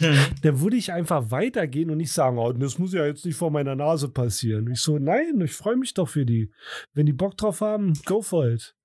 [0.00, 0.16] Hm.
[0.42, 3.50] dann würde ich einfach weitergehen und nicht sagen, oh, das muss ja jetzt nicht vor
[3.50, 4.70] meiner Nase passieren.
[4.70, 6.52] Ich so, nein, ich freue mich doch für die.
[6.94, 8.76] Wenn die Bock drauf haben, go for it.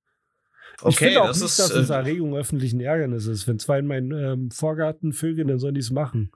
[0.79, 1.59] ich Okay, finde auch das nicht, ist.
[1.59, 3.47] dass es äh, Erregung öffentlichen Ärgernis ist.
[3.47, 6.31] Wenn zwei in meinen ähm, Vorgarten vögeln, dann sollen die es machen.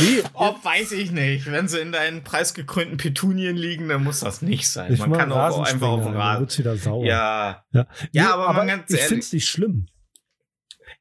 [0.00, 1.50] Nee, Oh, weiß ich nicht.
[1.50, 4.92] Wenn sie in deinen preisgekrönten Petunien liegen, dann muss das nicht sein.
[4.92, 6.40] ich man kann auch einfach auf dann Rasen.
[6.40, 7.04] wird's wieder sauer.
[7.04, 7.64] Ja.
[7.72, 7.86] ja.
[8.12, 9.08] Ja, aber mal ganz ich ehrlich.
[9.08, 9.86] finde es nicht schlimm.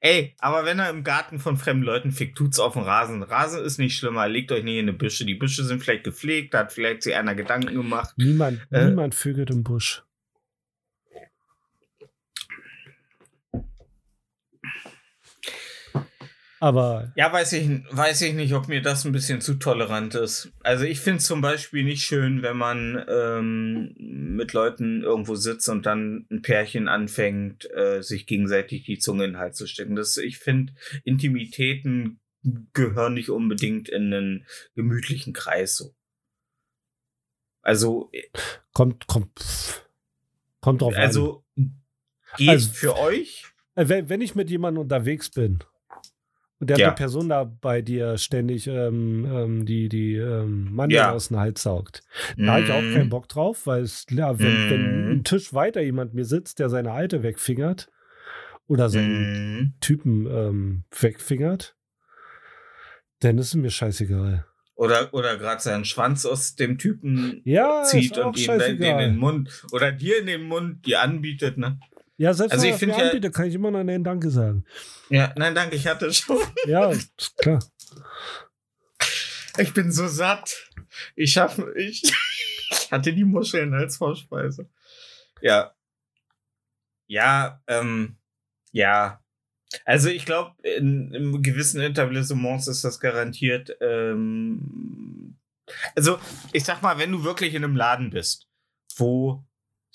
[0.02, 3.24] Ey, aber wenn er im Garten von fremden Leuten fickt, tut's auf dem Rasen.
[3.24, 4.28] Rasen ist nicht schlimmer.
[4.28, 5.26] Legt euch nicht in eine Büsche.
[5.26, 8.14] Die Büsche sind vielleicht gepflegt, da hat vielleicht sich einer Gedanken gemacht.
[8.18, 8.86] Niemand, Äh.
[8.86, 10.04] niemand vögelt im Busch.
[16.62, 20.52] Aber Ja, weiß ich, weiß ich nicht, ob mir das ein bisschen zu tolerant ist.
[20.64, 25.68] Also ich finde es zum Beispiel nicht schön, wenn man ähm, mit Leuten irgendwo sitzt
[25.70, 29.96] und dann ein Pärchen anfängt, äh, sich gegenseitig die Zunge in den Hals zu stecken.
[29.96, 32.20] Das, ich finde, Intimitäten
[32.74, 35.94] gehören nicht unbedingt in einen gemütlichen Kreis so.
[37.62, 38.12] Also,
[38.74, 39.84] kommt, kommt, pff,
[40.62, 41.02] kommt drauf an.
[41.02, 41.44] also
[42.38, 43.46] geht Also- für euch.
[43.76, 45.60] Äh, Wenn, wenn ich mit jemandem unterwegs bin
[46.66, 46.88] und der Ja.
[46.88, 51.12] eine Person da bei dir ständig ähm, ähm, die, die ähm, Mann Ja.
[51.12, 52.02] aus dem Hals saugt,
[52.38, 55.12] da habe ich auch Mm, keinen Bock drauf, weil es, ja, wenn, wenn Mhm.
[55.20, 57.92] ein Tisch weiter jemand mir sitzt, der seine Alte wegfingert
[58.68, 59.74] oder seinen mm.
[59.80, 61.76] Typen ähm, wegfingert,
[63.20, 64.48] dann ist es mir scheißegal.
[64.74, 69.18] Oder, oder gerade seinen Schwanz aus dem Typen Ja, zieht und ihm den in den.
[69.18, 71.78] Mund oder dir in den Mund dir anbietet, ne?
[72.18, 74.30] Ja, selbst Also wenn ich find mir ja- anbietet, kann ich immer noch Nein Danke
[74.30, 74.66] sagen.
[75.10, 76.38] Ja, nein, danke, ich hatte schon.
[76.68, 76.92] Ja,
[77.38, 77.60] klar.
[79.58, 80.72] Ich bin so satt.
[81.16, 82.04] Ich hab, ich,
[82.72, 84.70] ich hatte die Muscheln als Vorspeise.
[85.42, 85.74] Ja.
[87.08, 88.18] Ja, ähm,
[88.72, 89.22] ja.
[89.84, 93.76] Also ich glaube, in, in gewissen Etablissements ist das garantiert.
[93.82, 95.38] Ähm,
[95.96, 96.18] also
[96.54, 98.48] ich sag mal, wenn du wirklich in einem Laden bist,
[98.96, 99.44] wo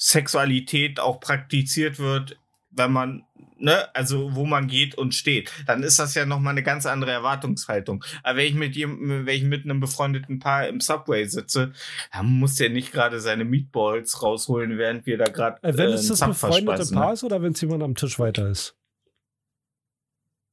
[0.03, 2.39] Sexualität auch praktiziert wird,
[2.71, 3.25] wenn man,
[3.59, 7.11] ne, also wo man geht und steht, dann ist das ja nochmal eine ganz andere
[7.11, 8.03] Erwartungshaltung.
[8.23, 11.73] Aber wenn ich mit jemandem, wenn ich mit einem befreundeten Paar im Subway sitze,
[12.13, 15.95] dann muss der nicht gerade seine Meatballs rausholen, während wir da gerade Äh, wenn äh,
[15.95, 16.99] es das befreundete ne?
[16.99, 18.77] Paar ist oder wenn es jemand am Tisch weiter ist?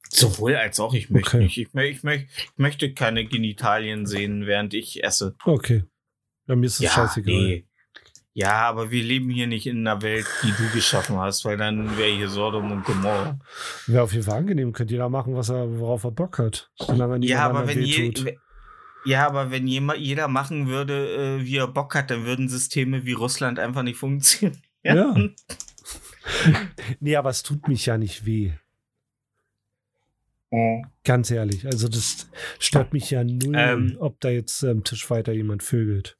[0.10, 1.44] Sowohl als auch, ich möchte Okay.
[1.44, 1.58] nicht.
[1.58, 5.36] Ich, ich, mö- ich möchte keine Genitalien sehen, während ich esse.
[5.46, 5.84] Okay.
[6.48, 7.34] Ja, mir ist das scheißegal.
[7.34, 7.68] nee.
[8.38, 11.98] Ja, aber wir leben hier nicht in einer Welt, die du geschaffen hast, weil dann
[11.98, 13.40] wäre hier Sodom und Gomorra.
[13.88, 14.74] Wäre auf jeden Fall angenehm.
[14.74, 16.70] Könnte jeder machen, was er, worauf er Bock hat.
[16.76, 18.14] Solange Ja, aber wenn je,
[19.06, 23.06] ja, aber wenn jemand, jeder machen würde, äh, wie er Bock hat, dann würden Systeme
[23.06, 24.62] wie Russland einfach nicht funktionieren.
[24.84, 25.16] Ja.
[27.00, 28.52] Nee, aber es tut mich ja nicht weh.
[30.52, 30.84] Oh.
[31.06, 31.66] Ganz ehrlich.
[31.66, 33.98] Also das stört mich ja null, Ähm.
[34.00, 36.18] ob da jetzt am Tisch weiter jemand vögelt.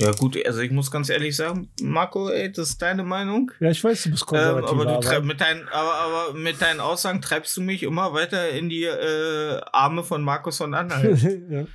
[0.00, 3.52] Ja, gut, also ich muss ganz ehrlich sagen, Marco, ey, das ist deine Meinung.
[3.60, 4.70] Ja, ich weiß, du bist Ähm, konservativ.
[4.70, 8.48] aber, du aber, mit deinen, aber, aber mit deinen Aussagen treibst du mich immer weiter
[8.48, 11.20] in die äh, Arme von Markus von Anhalt.
[11.50, 11.66] ja.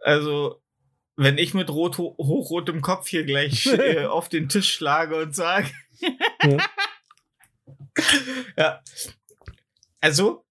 [0.00, 0.60] Also,
[1.14, 5.36] wenn ich mit rot, ho hochrotem Kopf hier gleich äh, auf den Tisch schlage und
[5.36, 5.68] sage.
[6.42, 6.56] Ja.
[8.56, 8.80] ja.
[10.00, 10.44] Also,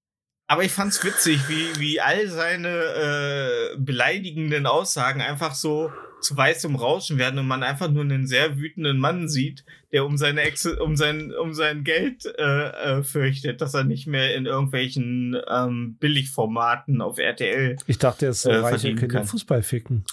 [0.47, 6.75] aber ich fand's witzig, wie, wie all seine äh, beleidigenden Aussagen einfach so zu weißem
[6.75, 10.65] Rauschen werden und man einfach nur einen sehr wütenden Mann sieht, der um seine Ex
[10.65, 15.95] um sein um sein Geld äh, äh, fürchtet, dass er nicht mehr in irgendwelchen ähm,
[15.99, 17.77] Billigformaten auf RTL.
[17.86, 19.25] Ich dachte, er ist so Äh, reich, er verdienen könnte kann.
[19.27, 20.06] Fußball ficken.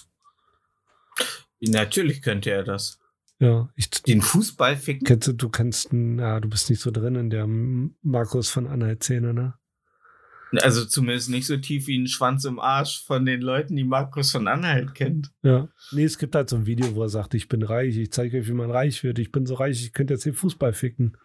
[1.60, 2.98] Natürlich könnte er das.
[3.40, 5.06] Ja, ich, Den Fußball ficken.
[5.06, 8.66] kennst, du- du kennst, einen- ja, du bist nicht so drin in der Markus von
[8.66, 9.54] Anhalt-Szene, ne?
[10.58, 14.30] Also zumindest nicht so tief wie ein Schwanz im Arsch von den Leuten, die Markus
[14.32, 15.30] von Anhalt kennt.
[15.42, 15.68] Ja.
[15.92, 18.38] Nee, es gibt halt so ein Video, wo er sagt, ich bin reich, ich zeige
[18.38, 19.18] euch, wie man reich wird.
[19.18, 21.16] Ich bin so reich, ich könnte jetzt den Fußball ficken.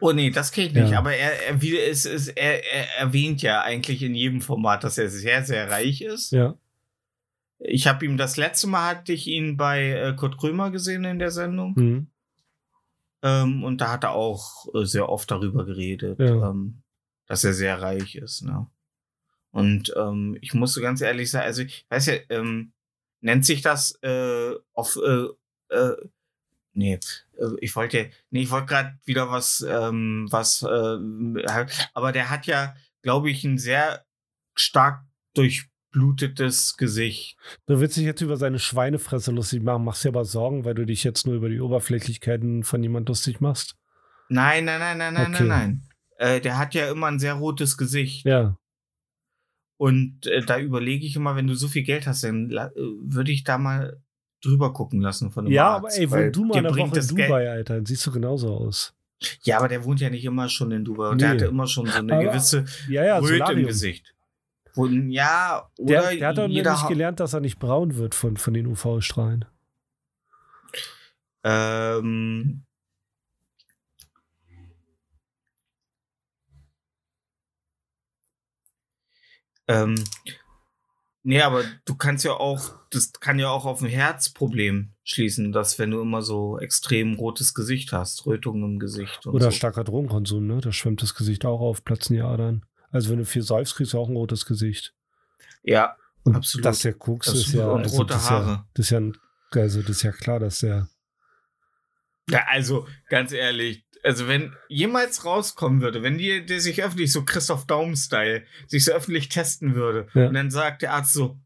[0.00, 0.90] Oh nee, das ich nicht.
[0.90, 0.98] Ja.
[0.98, 4.96] Aber er, er, wie, es, es, er, er erwähnt ja eigentlich in jedem Format, dass
[4.98, 6.32] er sehr, sehr reich ist.
[6.32, 6.56] Ja.
[7.58, 11.18] Ich habe ihm das letzte Mal hatte ich ihn bei äh, Kurt Krömer gesehen in
[11.18, 11.74] der Sendung.
[11.76, 12.06] Mhm.
[13.22, 16.50] Ähm, und da hat er auch äh, sehr oft darüber geredet, Ja.
[16.50, 16.82] ähm,
[17.30, 18.42] dass er sehr reich ist.
[18.42, 18.66] Ne?
[19.52, 22.72] Und ähm, ich musste ganz ehrlich sagen, also ich weiß ja, ähm,
[23.20, 25.26] nennt sich das äh, auf äh,
[25.72, 25.96] äh,
[26.72, 26.94] nee,
[27.38, 32.46] äh, ich wollte nee, ich wollte gerade wieder was ähm, was äh, aber der hat
[32.46, 34.04] ja, glaube ich, ein sehr
[34.56, 37.36] stark durchblutetes Gesicht.
[37.66, 40.84] Du willst dich jetzt über seine Schweinefresse lustig machen, machst dir aber Sorgen, weil du
[40.84, 43.76] dich jetzt nur über die Oberflächlichkeiten von jemand lustig machst.
[44.28, 45.44] Nein, nein, nein, nein, nein, Okay.
[45.44, 45.89] nein, nein.
[46.20, 48.26] Äh, der hat ja immer ein sehr rotes Gesicht.
[48.26, 48.56] Ja.
[49.78, 53.32] Und äh, da überlege ich immer, wenn du so viel Geld hast, dann äh, würde
[53.32, 54.02] ich da mal
[54.42, 56.90] drüber gucken lassen von einem Ja, Arzt, aber ey, wohn du mal eine Woche in
[56.92, 58.94] das Geld- Dubai, Alter, dann siehst du genauso aus.
[59.44, 61.08] Ja, aber der wohnt ja nicht immer schon in Dubai.
[61.08, 61.34] Und der Nee.
[61.36, 63.66] hatte immer schon so eine Aber- gewisse Ja, ja, Röte im Solarium.
[63.68, 64.14] Gesicht.
[64.74, 68.36] Wo, ja, oder Der, der hat doch nämlich gelernt, dass er nicht braun wird von,
[68.36, 69.46] von den UV-Strahlen.
[71.44, 72.62] Ähm,
[79.70, 80.04] ähm,
[81.22, 85.78] nee, aber du kannst ja auch, das kann ja auch auf ein Herzproblem schließen, dass
[85.78, 89.50] wenn du immer so extrem rotes Gesicht hast, Rötungen im Gesicht und Oder so.
[89.52, 90.60] starker Drogenkonsum, ne?
[90.60, 92.64] Da schwemmt das Gesicht auch auf, platzen die Adern.
[92.90, 94.94] Also wenn du viel säufst, kriegst du auch ein rotes Gesicht.
[95.62, 96.64] Ja, Und Absolut.
[96.64, 97.56] dass der Koks ist Absolut.
[97.66, 98.46] ja, Und also rote das ist Haare.
[98.50, 99.00] Ja, das ist ja,
[99.62, 100.88] also das ist ja klar, dass der
[102.28, 107.24] Ja, also ganz ehrlich, also wenn jemals rauskommen würde, wenn die, der sich öffentlich so
[107.24, 110.26] Christoph Daum-Style sich so öffentlich testen würde Ja.
[110.28, 111.38] und dann sagt der Arzt so,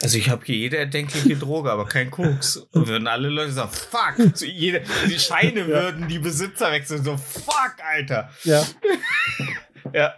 [0.00, 2.56] also ich habe hier jede erdenkliche Droge, aber kein Koks.
[2.72, 7.16] Und würden alle Leute sagen, fuck, so jede, die Scheine würden die Besitzer wechseln, so
[7.16, 8.30] fuck, Alter.
[8.44, 8.64] Ja,
[9.92, 10.14] Ja,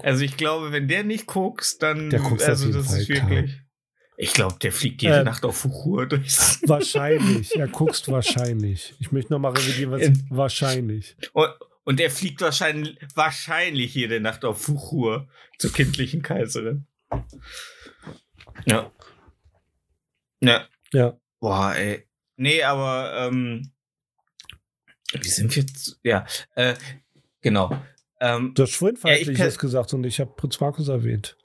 [0.00, 3.58] also ich glaube, wenn der nicht kokst, dann, Der also das ist wirklich.
[4.20, 5.24] Ich glaube, der fliegt jede Ähm.
[5.26, 7.54] Nacht auf Fuchur durchs wahrscheinlich.
[7.56, 8.94] Er guckst wahrscheinlich.
[8.98, 10.26] Ich möchte nochmal revidieren, was Ähm.
[10.28, 11.16] wahrscheinlich.
[11.32, 11.48] Und,
[11.84, 15.28] und er fliegt wahrscheinlich, wahrscheinlich jede Nacht auf Fuchur
[15.58, 16.84] zur kindlichen Kaiserin.
[18.66, 18.90] Ja.
[20.40, 20.66] Ja.
[20.92, 21.16] Ja.
[21.38, 22.04] Boah, ey.
[22.36, 23.70] Nee, aber, ähm,
[25.12, 25.98] wie sind wir jetzt?
[26.02, 26.26] Ja,
[26.56, 26.74] äh,
[27.40, 27.80] genau.
[28.20, 31.37] Ähm, Du hast Schwulenfeindliches Ja, ich kann- gesagt und ich habe Prinz Markus erwähnt.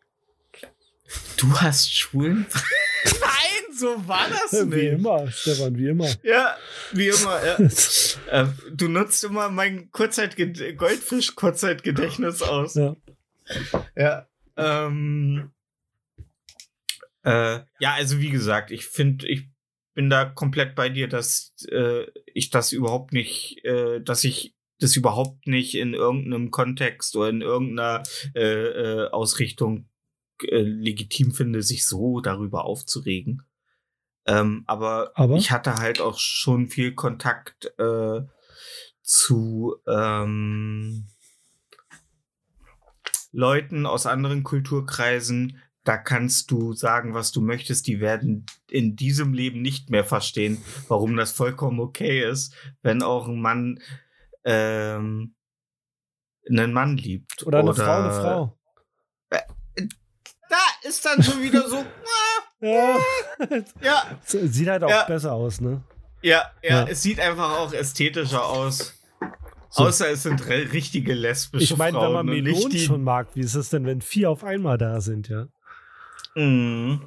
[1.37, 2.47] Du hast Schwulen?
[3.05, 4.93] Nein, so war das Wie nicht.
[4.93, 6.09] immer, Stefan, wie immer.
[6.23, 6.55] Ja,
[6.93, 7.57] wie immer, ja.
[8.31, 12.73] ähm, du nutzt immer mein Kurzzeit Goldfisch-Kurzzeitgedächtnis aus.
[12.75, 12.95] Ja.
[13.95, 14.27] Ja.
[14.55, 15.51] Ähm,
[17.23, 19.47] äh, ja, also wie gesagt, ich finde, ich
[19.93, 24.95] bin da komplett bei dir, dass äh, ich das überhaupt nicht, äh, dass ich das
[24.95, 28.03] überhaupt nicht in irgendeinem Kontext oder in irgendeiner
[28.35, 29.87] äh, äh, Ausrichtung
[30.41, 33.43] äh, legitim finde, sich so darüber aufzuregen.
[34.25, 35.35] Ähm, aber, Aber?
[35.35, 38.21] ich hatte halt auch schon viel Kontakt äh,
[39.01, 41.07] zu ähm,
[43.31, 47.87] Leuten aus anderen Kulturkreisen, da kannst du sagen, was du möchtest.
[47.87, 53.27] Die werden in diesem Leben nicht mehr verstehen, warum das vollkommen okay ist, wenn auch
[53.27, 53.79] ein Mann
[54.45, 55.35] ähm,
[56.49, 57.45] einen Mann liebt.
[57.45, 58.57] Oder eine Frau, eine Frau.
[60.83, 61.83] Ist dann schon wieder so.
[62.61, 62.97] Ja.
[63.81, 65.03] ja, Sieht halt auch Ja.
[65.03, 65.83] besser aus, ne?
[66.21, 66.87] ja, ja, Ja.
[66.87, 68.93] es sieht einfach auch ästhetischer aus.
[69.69, 69.83] So.
[69.83, 73.55] Außer es sind richtige lesbische Ich meine, wenn man Melonen die- schon mag, wie ist
[73.55, 75.47] es denn, wenn vier auf einmal da sind, ja?
[76.35, 77.01] Mhm.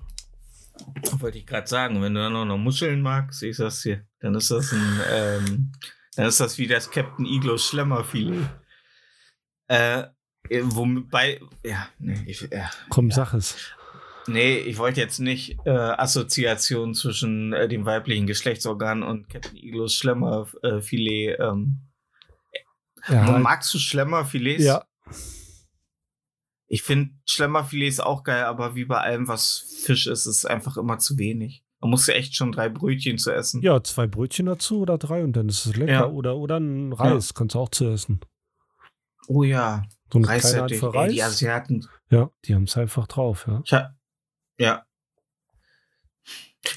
[1.20, 4.34] Wollte ich gerade sagen, wenn du dann auch noch Muscheln magst, ich sag's dir, dann
[4.34, 5.72] ist das ein, ähm,
[6.16, 8.46] dann ist das wie das Captain Iglo Schlemmerfilet.
[9.68, 10.06] Äh, äh,
[10.64, 13.56] wobei, ja, nee, ich, ja, Komm, sag es.
[14.26, 19.94] nee, ich wollte jetzt nicht äh, Assoziation zwischen äh, dem weiblichen Geschlechtsorgan und Captain Iglos
[19.94, 21.37] Schlemmerfilet.
[21.40, 21.80] Ähm.
[23.09, 24.64] Ja, Magst du Schlemmerfilets?
[24.64, 24.85] ja.
[26.68, 30.76] Ich finde Schlemmerfilets auch geil, aber wie bei allem, was Fisch ist, ist es einfach
[30.76, 31.62] immer zu wenig.
[31.80, 33.62] Man muss ja echt schon drei Brötchen zu essen.
[33.62, 35.92] ja, zwei Brötchen dazu oder drei und dann ist es lecker.
[35.92, 36.06] Ja.
[36.09, 38.18] Oder, oder ein Reis, kannst du auch zu essen.
[39.28, 40.82] Oh ja, So eine Reis kleine hätte ich.
[40.82, 41.22] Handvoll Ey, die.
[41.22, 41.88] Asiaten.
[42.10, 43.62] Ja, die haben es einfach drauf, ja.
[43.70, 43.94] Hab,
[44.58, 44.86] ja.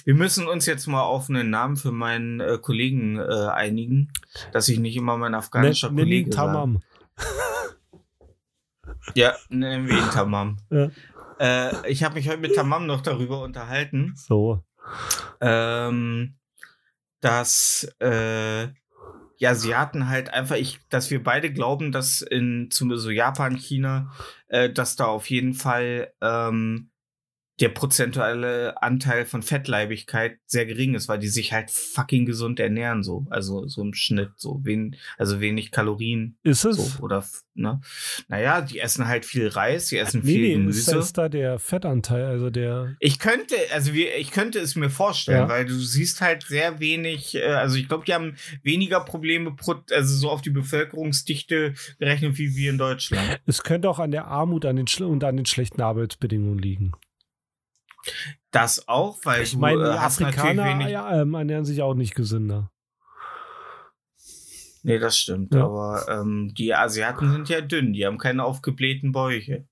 [0.05, 4.11] Wir müssen uns jetzt mal auf einen Namen für meinen äh, Kollegen äh, einigen,
[4.51, 6.29] dass ich nicht immer mein afghanischer ihn Kollege.
[6.29, 6.81] Tamam.
[9.15, 10.57] Ja, nennen wir ihn Tamam.
[10.69, 10.89] Ja.
[11.39, 14.13] Äh, ich habe mich heute mit Tamam noch darüber unterhalten.
[14.15, 14.61] So.
[15.39, 16.35] ähm,
[17.21, 18.67] dass äh,
[19.39, 24.11] die Asiaten halt einfach, ich, dass wir beide glauben, dass in zum so Japan, China,
[24.47, 26.89] äh, dass da auf jeden Fall ähm,
[27.59, 33.03] der prozentuale Anteil von Fettleibigkeit sehr gering ist, weil die sich halt fucking gesund ernähren,
[33.03, 33.25] so.
[33.29, 36.37] Also so im Schnitt, so wen, also wenig Kalorien.
[36.43, 36.77] Ist es?
[36.77, 37.81] So, oder, ne?
[38.27, 40.91] Naja, die essen halt viel Reis, die essen nee, viel nee, ist, Gemüse.
[40.91, 42.95] da- ist da der Fettanteil, also der.
[42.99, 45.49] Ich könnte, also wir, ich könnte es mir vorstellen, Ja.
[45.49, 49.75] weil du siehst halt sehr wenig, äh, also ich glaube, die haben weniger Probleme, pro,
[49.91, 53.39] also so auf die Bevölkerungsdichte gerechnet wie wir in Deutschland.
[53.45, 56.91] Es könnte auch an der Armut an den und an den schlechten Arbeitsbedingungen liegen.
[58.51, 62.71] Das auch, weil Ich meine, äh, Afrikaner ja, ähm, ernähren sich auch nicht gesünder.
[64.83, 65.53] Nee, das stimmt.
[65.53, 65.65] Ja.
[65.65, 69.67] Aber ähm, die Asiaten sind ja dünn, die haben keine aufgeblähten Bäuche.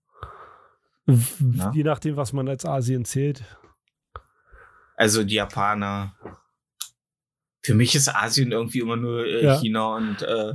[1.07, 1.71] Ja.
[1.73, 3.43] Je nachdem, was man als Asien zählt.
[4.97, 6.13] Also die Japaner.
[7.63, 9.59] Für mich ist Asien irgendwie immer nur äh, Ja.
[9.59, 10.53] China und äh,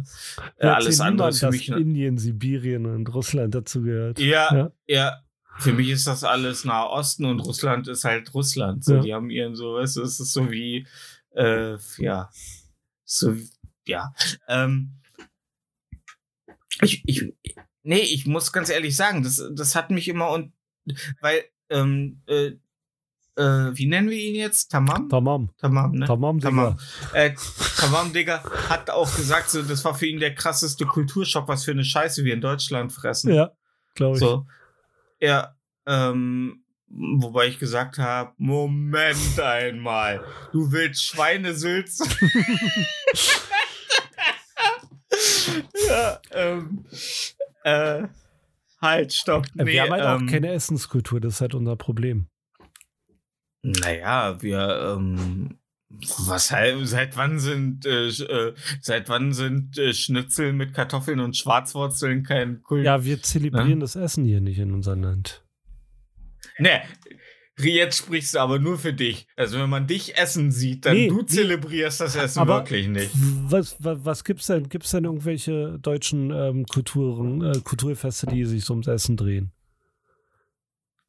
[0.58, 1.68] alles andere niemand, für dass mich.
[1.70, 4.18] Indien, Sibirien und Russland dazu gehört.
[4.18, 4.72] Ja, Ja.
[4.86, 5.22] ja.
[5.58, 8.84] Für mich ist das alles Nahe Osten und Russland ist halt Russland.
[8.84, 9.00] So, Ja.
[9.00, 10.86] Die haben ihren so, es ist so wie,
[11.34, 12.30] äh, ja,
[13.04, 13.36] so,
[13.86, 14.14] ja.
[14.48, 14.92] Ähm,
[16.80, 17.34] ich, ich,
[17.82, 20.52] nee, ich muss ganz ehrlich sagen, das, das hat mich immer und,
[21.20, 22.52] weil, ähm, äh,
[23.36, 24.70] äh, wie nennen wir ihn jetzt?
[24.70, 25.08] Tamam?
[25.08, 25.50] Tamam.
[25.58, 26.06] Tamam, ne?
[26.06, 26.50] Tamam, Digga.
[26.50, 26.78] Tamam.
[27.14, 27.34] Äh,
[27.78, 31.70] Tamam, Digga, hat auch gesagt, so, das war für ihn der krasseste Kulturschock, was für
[31.72, 33.32] eine Scheiße wir in Deutschland fressen.
[33.32, 33.52] Ja,
[33.94, 34.20] glaube ich.
[34.20, 34.46] So.
[35.22, 35.54] Ja,
[35.86, 42.04] ähm, wobei ich gesagt habe, Moment einmal, du willst Schweinesülze?
[45.88, 46.84] ja, ähm,
[47.62, 48.02] äh,
[48.80, 49.46] halt, stopp.
[49.56, 52.26] Äh, wir haben halt auch ähm, keine Essenskultur, das ist halt unser Problem.
[53.62, 55.60] Naja, wir, ähm,
[56.26, 62.22] was seit wann sind, äh, äh, seit wann sind äh, Schnitzel mit Kartoffeln und Schwarzwurzeln
[62.24, 62.84] kein Kult?
[62.84, 63.76] Ja, wir zelebrieren Ja.
[63.76, 65.42] das Essen hier nicht in unserem Land.
[66.58, 66.82] Ne,
[67.58, 69.26] jetzt sprichst du aber nur für dich.
[69.36, 71.26] Also wenn man dich essen sieht, dann Nee, du nee.
[71.26, 73.10] zelebrierst das Essen Aber- wirklich nicht.
[73.44, 74.68] Was, was, was gibt's denn?
[74.68, 79.52] Gibt's denn irgendwelche deutschen ähm, Kulturen, äh, Kulturfeste, die sich so ums Essen drehen?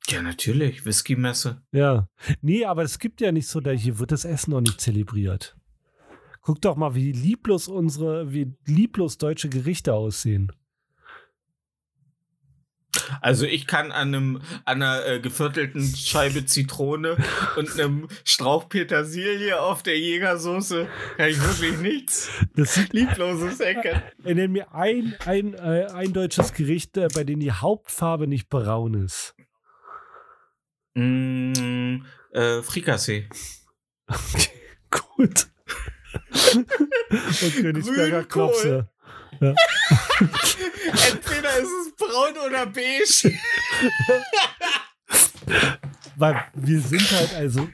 [0.09, 0.85] Ja, natürlich.
[0.85, 1.61] Whisky-Messe.
[1.71, 2.07] Ja.
[2.41, 5.55] Nee, aber es gibt ja nicht so, da hier wird das Essen noch nicht zelebriert.
[6.41, 10.51] Guck doch mal, wie lieblos unsere, wie lieblos deutsche Gerichte aussehen.
[13.21, 17.17] Also ich kann an einem an einer äh, geviertelten Scheibe Zitrone
[17.55, 20.87] und einem Strauch Petersilie auf der Jägersoße
[21.17, 24.01] kann ich wirklich nichts Das Liebloses erkennen.
[24.23, 28.93] nenn mir ein, ein, äh, ein deutsches Gericht, äh, bei dem die Hauptfarbe nicht braun
[28.93, 29.35] ist.
[30.95, 33.27] Mm, äh, Frikassee.
[34.07, 34.49] Okay,
[34.91, 35.47] gut.
[36.55, 38.23] Und Königsberger.
[38.25, 38.89] Klopse.
[39.41, 39.55] Entweder
[41.57, 43.33] ist es braun oder beige.
[46.15, 47.67] Weil wir sind halt also,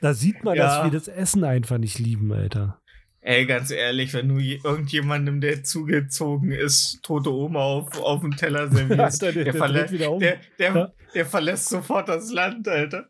[0.00, 0.66] da sieht man, Ja.
[0.66, 2.80] dass wir das Essen einfach nicht lieben, Alter.
[3.20, 8.36] Ey, ganz ehrlich, wenn du je- irgendjemandem, der zugezogen ist, tote Oma auf, auf dem
[8.36, 10.20] Teller servierst, der, der, der, um.
[10.20, 10.40] der,
[11.14, 13.08] der, verlässt sofort das Land, Alter.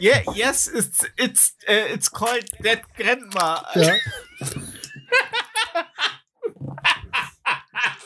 [0.00, 3.64] Yeah, yes, it's, it's, uh, it's called Dead Grandma.
[3.74, 3.92] ja.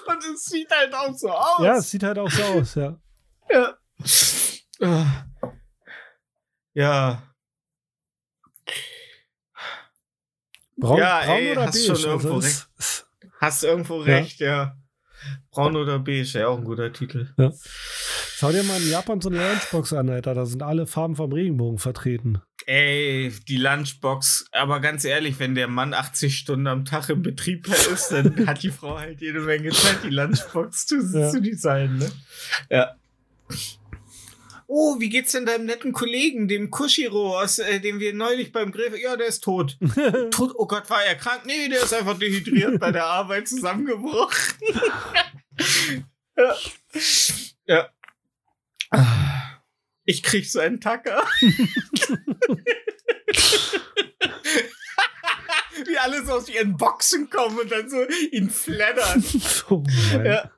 [0.07, 1.65] Und es sieht halt auch so aus.
[1.65, 2.99] ja, es sieht halt auch so aus, ja.
[3.51, 3.77] Ja.
[6.75, 7.23] Ja.
[10.83, 11.97] Braun, Ja, braun ey, oder hast beige?
[12.01, 12.69] schon irgendwo es-
[13.41, 14.17] Hast irgendwo Ja.
[14.17, 14.77] recht, ja.
[15.51, 17.29] Braun oder beige, ja, auch ein guter Titel.
[18.37, 20.35] Schau dir mal in Japan so eine Lunchbox an, Alter.
[20.35, 22.41] Da sind alle Farben vom Regenbogen vertreten.
[22.67, 24.47] Ey, die Lunchbox.
[24.53, 28.63] Aber ganz ehrlich, wenn der Mann 80 Stunden am Tag im Betrieb ist, dann hat
[28.65, 31.31] die Frau halt jede Menge Zeit, die Lunchbox zu, Ja.
[31.31, 32.11] zu designen, ne?
[32.71, 32.95] Ja.
[34.75, 38.73] Oh, wie geht's denn deinem netten Kollegen, dem Kushiro, aus, äh, den wir neulich beim
[38.73, 38.99] Grill...
[38.99, 39.77] Ja, der ist tot.
[40.31, 40.55] tot.
[40.55, 41.43] Oh Gott, war er krank?
[41.45, 44.55] Nee, der ist einfach dehydriert bei der Arbeit zusammengebrochen.
[46.39, 46.57] ja.
[47.67, 47.91] ja.
[50.07, 51.23] Ich krieg so einen Tacker.
[55.85, 59.23] Wie alle so aus ihren Boxen kommen und dann so ihn flattern.
[59.69, 60.25] oh Mann.
[60.25, 60.51] Ja.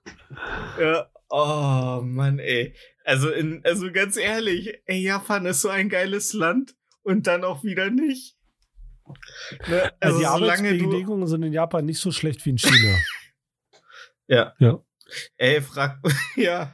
[0.79, 1.11] Ja.
[1.31, 2.77] Oh Mann, ey.
[3.05, 7.63] Also, in, also ganz ehrlich, ey, Japan ist so ein geiles Land und dann auch
[7.63, 8.37] wieder nicht.
[9.69, 9.93] Ne?
[10.01, 10.27] Also die.
[10.27, 12.99] Arbeitsbedingungen sind in Japan nicht so schlecht wie in China.
[14.27, 14.55] Ja.
[14.59, 14.79] Ja.
[15.37, 16.01] Ey, frag.
[16.37, 16.73] Ja.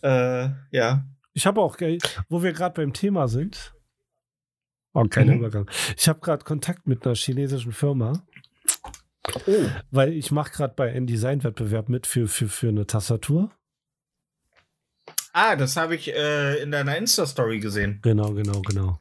[0.00, 1.04] Äh, ja.
[1.32, 1.76] Ich habe auch,
[2.28, 3.74] wo wir gerade beim Thema sind.
[4.92, 5.34] Oh, kein Mhm.
[5.38, 5.70] Übergang.
[5.96, 8.24] Ich habe gerade Kontakt mit einer chinesischen Firma,
[9.46, 9.68] Oh.
[9.90, 13.50] weil ich mache gerade bei einem Design-Wettbewerb mit für, für, für eine Tastatur.
[15.32, 18.00] Ah, das habe ich äh, in deiner Insta-Story gesehen.
[18.02, 19.00] Genau, genau, genau.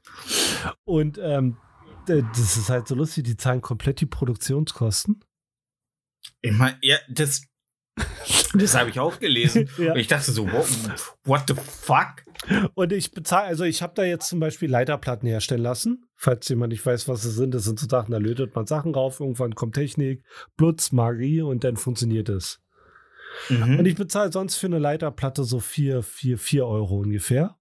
[0.85, 1.57] Und ähm,
[2.05, 5.23] das ist halt so lustig, die zahlen komplett die Produktionskosten.
[6.41, 7.43] Ich meine, ja, das.
[8.53, 9.69] Das habe ich auch gelesen.
[9.77, 9.95] Ja.
[9.95, 10.67] Ich dachte so, what,
[11.23, 12.23] what the fuck?
[12.73, 16.05] Und ich bezahle, also ich habe da jetzt zum Beispiel Leiterplatten herstellen lassen.
[16.15, 18.93] Falls jemand nicht weiß, was es sind, das sind so Sachen, da lötet man Sachen
[18.93, 20.23] rauf, irgendwann kommt Technik,
[20.57, 22.59] Blutz, Magie und dann funktioniert es.
[23.49, 23.79] Mhm.
[23.79, 27.57] Und ich bezahle sonst für eine Leiterplatte so 4, 4, 4 Euro ungefähr.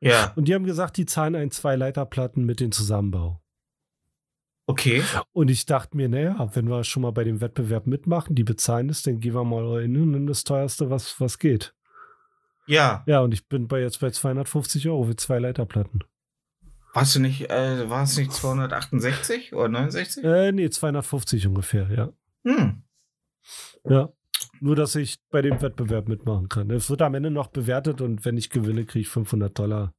[0.00, 3.42] ja, Und die haben gesagt, die zahlen ein, zwei Leiterplatten mit dem Zusammenbau.
[4.66, 5.02] okay.
[5.32, 8.90] Und ich dachte mir, naja, wenn wir schon mal bei dem Wettbewerb mitmachen, die bezahlen
[8.90, 11.74] es, dann gehen wir mal rein und nehmen das teuerste, was, was geht.
[12.66, 16.04] Ja, Ja, und ich bin bei jetzt bei 250 Euro für zwei Leiterplatten.
[16.92, 20.22] warst du nicht, äh, war es nicht 268 oder 69?
[20.24, 22.12] Äh, nee, 250 ungefähr, ja.
[22.44, 22.82] Hm.
[23.88, 24.10] Ja.
[24.60, 26.70] Nur, dass ich bei dem Wettbewerb mitmachen kann.
[26.70, 29.94] Es wird am Ende noch bewertet und wenn ich gewinne, kriege ich 500 Dollar.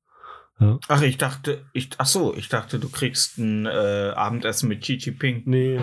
[0.60, 0.78] Ja.
[0.89, 4.97] Ach, ich dachte, ich, ach so, ich dachte, du kriegst ein äh, Abendessen mit Chi
[4.97, 5.43] Chi Ping.
[5.45, 5.80] Nee.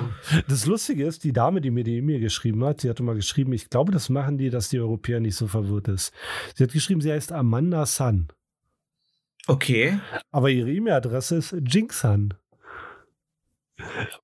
[0.49, 3.55] Das Lustige ist, die Dame, die mir die E-Mail geschrieben hat, sie hatte mal geschrieben,
[3.55, 6.13] ich glaube, das machen die, dass die Europäer nicht so verwirrt ist.
[6.55, 8.29] Sie hat geschrieben, sie heißt Amanda Sun.
[9.47, 9.99] Okay.
[10.31, 12.35] Aber ihre E-Mail-Adresse ist Jinksan.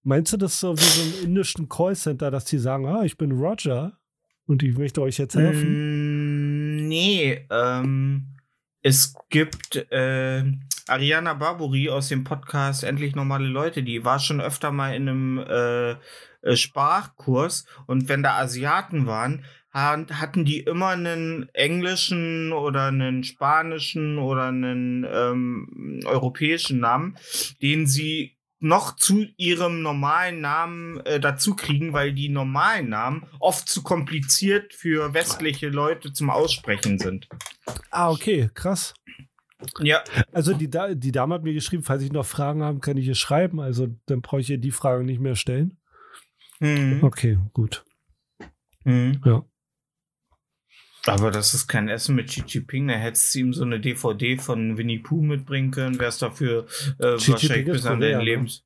[0.02, 3.32] Meinst du das so wie so im indischen Callcenter, dass die sagen, ah, ich bin
[3.32, 3.98] Roger
[4.46, 6.84] und ich möchte euch jetzt helfen?
[6.84, 8.36] Mm, nee, ähm,
[8.82, 10.44] es gibt äh,
[10.88, 15.38] Ariana Barbori aus dem Podcast Endlich normale Leute, die war schon öfter mal in einem
[15.38, 15.90] äh,
[16.42, 24.18] äh, Sprachkurs und wenn da Asiaten waren, hatten die immer einen englischen oder einen spanischen
[24.18, 27.16] oder einen ähm, europäischen Namen,
[27.62, 33.68] den sie noch zu ihrem normalen Namen äh, dazu kriegen, weil die normalen Namen oft
[33.68, 37.28] zu kompliziert für westliche Leute zum Aussprechen sind.
[37.90, 38.94] Ah, okay, krass.
[39.80, 40.02] Ja.
[40.32, 43.06] Also die, Da- die Dame hat mir geschrieben, falls ich noch Fragen habe, kann ich
[43.06, 43.60] ihr schreiben.
[43.60, 45.76] Also dann brauche ich ihr die Fragen nicht mehr stellen.
[46.60, 47.00] Mhm.
[47.02, 47.84] Okay, gut.
[48.84, 49.20] Mhm.
[49.24, 49.44] Ja.
[51.06, 52.88] Aber das ist kein Essen mit Xi Jinping.
[52.88, 55.98] Da hättest du ihm so eine DVD von Winnie Pooh mitbringen können.
[55.98, 56.66] Wär's dafür
[56.98, 58.24] äh, Xi wahrscheinlich bis an dein ne?
[58.24, 58.64] Lebens.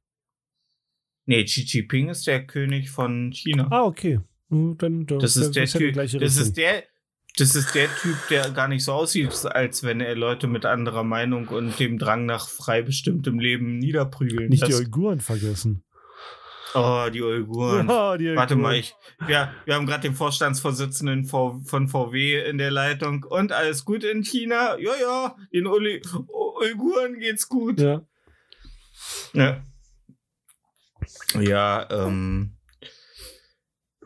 [1.24, 3.68] Nee, Xi Jinping ist der König von China.
[3.70, 4.20] Ah, okay.
[4.48, 5.94] Dann, dann das ist der die Typ.
[5.94, 6.22] Das Richtung.
[6.22, 6.84] ist der.
[7.38, 11.04] Das ist der Typ, der gar nicht so aussieht, als wenn er Leute mit anderer
[11.04, 14.80] Meinung und dem Drang nach frei bestimmtem Leben niederprügeln Nicht die lässt.
[14.80, 15.82] Uiguren vergessen.
[16.74, 17.88] Oh, die Uiguren.
[17.88, 18.60] Ja, die Warte Uiguren.
[18.60, 18.94] mal, ich,
[19.28, 23.24] ja, wir haben gerade den Vorstandsvorsitzenden von VW in der Leitung.
[23.24, 24.76] Und alles gut in China?
[24.78, 26.02] Ja, ja, den Uli,
[26.60, 27.80] Uiguren geht's gut.
[27.80, 28.02] Ja.
[29.32, 29.62] Ja,
[31.38, 32.56] ja ähm.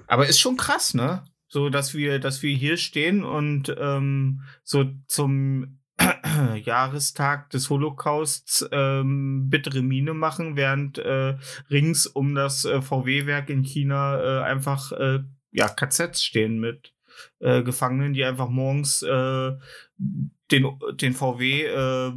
[0.06, 1.24] Aber ist schon krass, ne?
[1.48, 5.79] So, dass wir, dass wir hier stehen und ähm, so zum
[6.64, 11.36] Jahrestag des Holocausts ähm, bittere Miene machen, während äh,
[11.70, 15.20] rings um das äh, VW-Werk in China äh, einfach äh,
[15.52, 16.94] ja, KZs stehen mit
[17.40, 19.52] äh, Gefangenen, die einfach morgens äh,
[19.98, 22.12] den, den VW äh,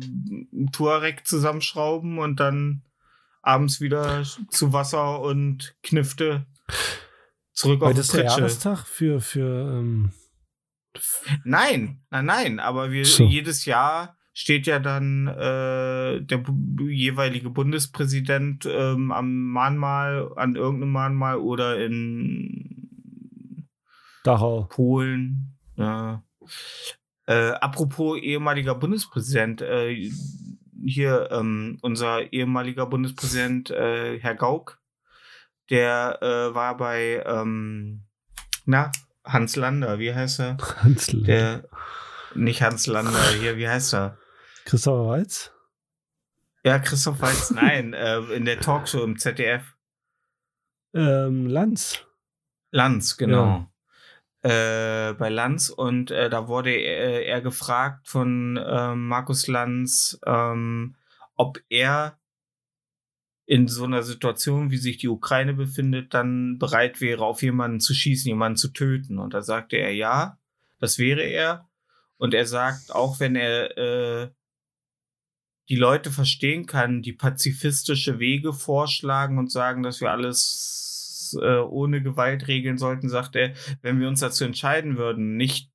[0.72, 2.84] Touareg zusammenschrauben und dann
[3.42, 6.46] abends wieder zu Wasser und Knifte
[7.52, 8.26] zurück auf Heute die ist der.
[8.26, 10.12] Jahrestag für, für ähm,
[11.44, 13.26] Nein, nein, nein, aber wir So.
[13.26, 20.92] jedes Jahr steht ja dann äh, der bu- jeweilige Bundespräsident ähm, am Mahnmal, an irgendeinem
[20.92, 23.70] Mahnmal oder in
[24.24, 24.64] Dachau.
[24.70, 25.58] Polen.
[25.76, 26.24] Ja.
[27.26, 30.10] Äh, apropos ehemaliger Bundespräsident, äh,
[30.86, 34.80] hier ähm, unser ehemaliger Bundespräsident äh, Herr Gauck,
[35.70, 38.04] der äh, war bei ähm,
[38.66, 38.92] na
[39.24, 40.58] Hans Lander, wie heißt er?
[40.84, 41.24] Hansl.
[41.24, 41.64] Der
[42.36, 44.18] nicht Hans Lander, hier, wie heißt er?
[44.66, 45.52] Christopher Walz?
[46.64, 49.64] Ja, Christoph Waltz, nein, äh, in der Talkshow im ZDF.
[50.94, 52.02] Ähm, Lanz.
[52.72, 53.68] Lanz, genau.
[54.42, 60.96] Äh, bei Lanz und äh, da wurde er, er gefragt von ähm, Markus Lanz, ähm,
[61.36, 62.18] ob er
[63.46, 67.94] in so einer Situation, wie sich die Ukraine befindet, dann bereit wäre, auf jemanden zu
[67.94, 69.20] schießen, jemanden zu töten.
[69.20, 70.38] Und da sagte er ja,
[70.80, 71.68] das wäre er.
[72.18, 74.30] Und er sagt, auch wenn er äh,
[75.70, 82.02] die Leute verstehen kann, die pazifistische Wege vorschlagen und sagen, dass wir alles äh, ohne
[82.02, 85.70] Gewalt regeln sollten, sagt er, wenn wir uns dazu entscheiden würden, nicht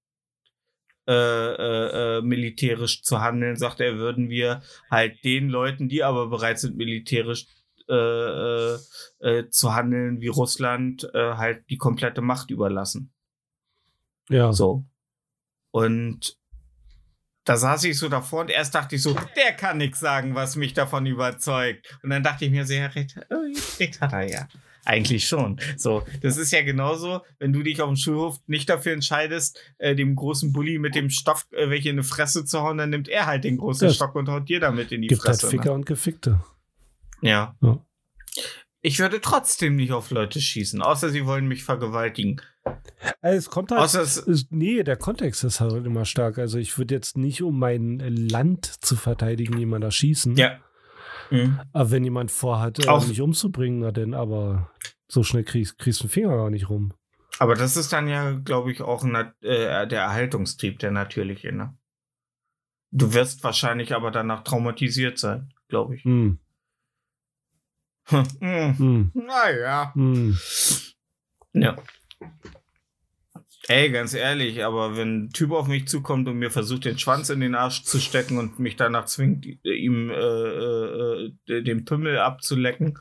[1.09, 4.61] äh, äh, äh, militärisch zu handeln, sagt er, würden wir
[4.91, 7.47] halt den Leuten, die aber bereit sind, militärisch
[7.89, 8.79] äh, äh,
[9.21, 13.13] äh, zu handeln, wie Russland, äh, halt die komplette Macht überlassen.
[14.29, 14.53] Ja.
[14.53, 14.85] So.
[15.71, 16.37] Und
[17.45, 20.57] da saß ich so davor und erst dachte ich so, der kann nichts sagen, was
[20.57, 21.99] mich davon überzeugt.
[22.03, 23.35] Und dann dachte ich mir sehr, recht, äh,
[23.81, 24.49] recht hat er ja.
[24.85, 25.59] Eigentlich schon.
[25.77, 29.95] So, das ist ja genauso, wenn du dich auf dem Schulhof nicht dafür entscheidest, äh,
[29.95, 33.09] dem großen Bully mit dem Stock äh, welche in die Fresse zu hauen, dann nimmt
[33.09, 35.51] er halt den großen Das Stock und haut dir damit in die Gibt halt Fresse.
[35.51, 35.73] Ficker ne?
[35.73, 36.41] und Gefickte.
[37.21, 37.57] Ja.
[37.61, 37.79] Ja.
[38.81, 42.41] Ich würde trotzdem nicht auf Leute schießen, außer sie wollen mich vergewaltigen.
[43.21, 43.81] Also es kommt halt.
[43.81, 46.39] Außer es, ist- Nee, der Kontext ist halt immer stark.
[46.39, 50.37] Also ich würde jetzt nicht, um mein Land zu verteidigen, jemand erschießen.
[50.37, 50.59] ja.
[51.31, 51.61] Mhm.
[51.75, 54.71] Aber wenn jemand vorhat, äh, Auch- mich umzubringen, na denn, aber
[55.09, 56.95] so schnell kriegst, kriegst du den Finger gar nicht rum.
[57.39, 61.77] Aber das ist dann ja, glaube ich, auch äh, der Erhaltungstrieb, der natürliche, ne?
[62.91, 66.05] Du wirst wahrscheinlich aber danach traumatisiert sein, glaube ich.
[66.05, 66.39] Hm,
[68.09, 68.79] Hm.
[68.79, 69.93] hm, Naja.
[69.95, 70.39] hm.
[71.53, 71.77] Ja.
[73.71, 77.29] Ey, ganz ehrlich, aber wenn ein Typ auf mich zukommt und mir versucht, den Schwanz
[77.29, 82.19] in den Arsch zu stecken und mich danach zwingt, ihm äh, äh, äh, den Pimmel
[82.19, 82.99] abzulecken,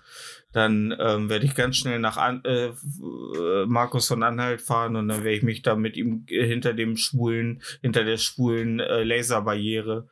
[0.52, 5.08] dann ähm, werde ich ganz schnell nach An äh, äh, Markus von Anhalt fahren und
[5.08, 10.10] dann werde ich mich da mit ihm hinter dem schwulen, hinter der schwulen äh, Laserbarriere,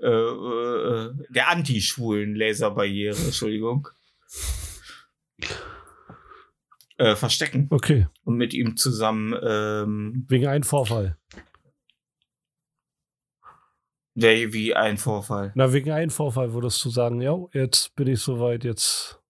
[0.00, 3.88] der anti-schwulen Laserbarriere, Entschuldigung,
[6.98, 11.16] äh, verstecken Okay, und mit ihm zusammen ähm, wegen einem Vorfall.
[14.20, 15.52] wäre wie ein Vorfall.
[15.54, 19.20] Na, wegen einem Vorfall würdest du sagen, ja, jetzt bin ich soweit, jetzt.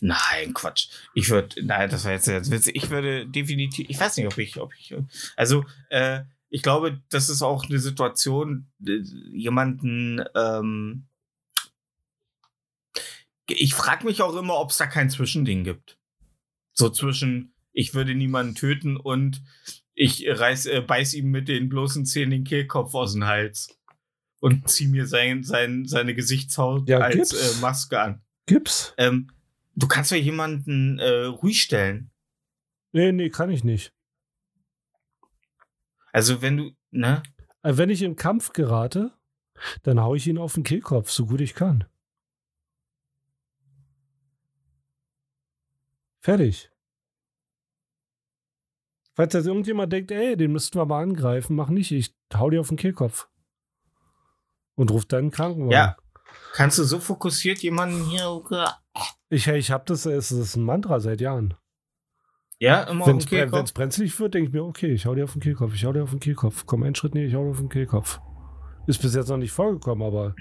[0.00, 0.88] Nein, Quatsch.
[1.14, 2.76] Ich würde, nein, das war jetzt jetzt witzig.
[2.76, 4.94] Ich würde definitiv, ich weiß nicht, ob ich, ob ich,
[5.36, 8.98] also äh, ich glaube, das ist auch eine Situation, äh,
[9.32, 11.06] jemanden, ähm,
[13.52, 15.98] ich frage mich auch immer, ob es da kein Zwischending gibt.
[16.72, 19.42] So zwischen, ich würde niemanden töten und
[19.94, 23.78] ich reiß, äh, beiß ihm mit den bloßen Zähnen den Kehlkopf aus dem Hals
[24.40, 28.22] und zieh mir sein, sein, seine Gesichtshaut Ja, als äh, Maske an.
[28.46, 28.94] Gibt's?
[28.96, 29.30] Ähm,
[29.76, 32.10] du kannst ja jemanden äh, ruhig stellen.
[32.92, 33.92] Nee, nee, kann ich nicht.
[36.12, 37.22] Also wenn du, ne?
[37.62, 39.12] Also wenn ich im Kampf gerate,
[39.82, 41.84] dann hau ich ihn auf den Kehlkopf, so gut ich kann.
[46.20, 46.70] Fertig.
[49.14, 52.60] Falls jetzt irgendjemand denkt, ey, den müssten wir mal angreifen, mach nicht, ich hau dir
[52.60, 53.28] auf den Kehlkopf.
[54.76, 55.72] Und ruf dann einen Krankenwagen.
[55.72, 55.96] Ja.
[56.52, 58.40] Kannst du so fokussiert jemanden hier,
[59.28, 61.54] Ich, ich hab das, es ist ein Mantra seit Jahren.
[62.58, 63.74] ja, immer Wenn auf es den Kehlkopf?
[63.74, 66.04] brenzlig wird, denke ich mir, okay, ich hau dir auf den Kehlkopf, ich hau dir
[66.04, 66.64] auf den Kehlkopf.
[66.66, 68.20] Komm, einen Schritt näher, ich hau dir auf den Kehlkopf.
[68.86, 70.34] Ist bis jetzt noch nicht vorgekommen, aber.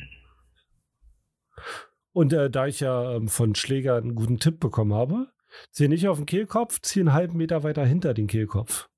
[2.14, 5.28] Und äh, da ich ja ähm, von Schläger einen guten Tipp bekommen habe,
[5.72, 8.90] zieh nicht auf den Kehlkopf, zieh einen halben Meter weiter hinter den Kehlkopf.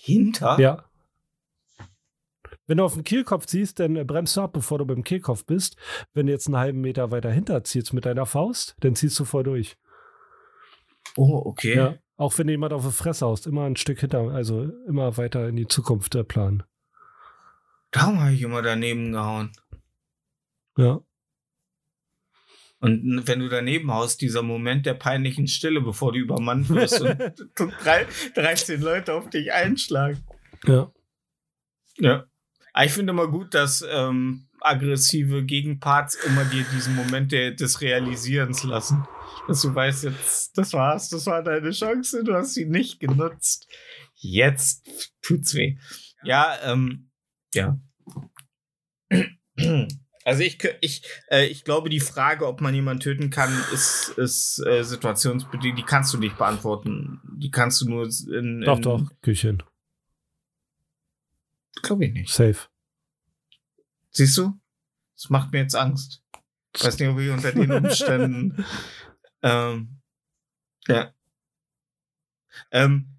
[0.00, 0.58] Hinter?
[0.58, 0.84] Ja.
[2.66, 5.44] Wenn du auf den Kehlkopf ziehst, dann äh, bremst du ab, bevor du beim Kehlkopf
[5.44, 5.76] bist.
[6.14, 9.24] Wenn du jetzt einen halben Meter weiter hinter ziehst mit deiner Faust, dann ziehst du
[9.24, 9.76] voll durch.
[11.16, 11.76] Oh, okay.
[11.76, 11.94] Ja.
[12.16, 15.56] Auch wenn jemand auf die Fresse haust, immer ein Stück hinter, also immer weiter in
[15.56, 16.62] die Zukunft der Plan.
[17.90, 19.52] Darum habe ich immer daneben gehauen.
[20.76, 21.00] Ja.
[22.82, 27.16] Und wenn du daneben haust, dieser Moment der peinlichen Stille, bevor du übermannt wirst und
[27.84, 30.24] drei, 13 Leute auf dich einschlagen.
[30.66, 30.92] Ja.
[31.98, 32.24] Ja.
[32.72, 37.80] Aber ich finde immer gut, dass ähm, aggressive Gegenparts immer dir diesen Moment der, des
[37.80, 39.06] Realisierens lassen.
[39.46, 43.68] Dass du weißt, jetzt, das war's, das war deine Chance, du hast sie nicht genutzt.
[44.16, 45.76] Jetzt tut's weh.
[46.24, 47.10] Ja, ähm,
[47.54, 47.78] ja.
[50.24, 54.64] Also ich, ich, äh, ich glaube, die Frage, ob man jemanden töten kann, ist, ist
[54.64, 55.78] äh, situationsbedingt.
[55.78, 57.20] Die kannst du nicht beantworten.
[57.38, 58.60] Die kannst du nur in.
[58.60, 59.62] Doch, in, doch, Küchen.
[61.82, 62.32] Glaube ich nicht.
[62.32, 62.58] Safe.
[64.10, 64.58] Siehst du?
[65.16, 66.22] Das macht mir jetzt Angst.
[66.74, 68.64] Ich weiß nicht, ob ich unter den Umständen.
[69.42, 70.00] ähm,
[70.86, 71.12] ja.
[72.70, 73.18] Ähm,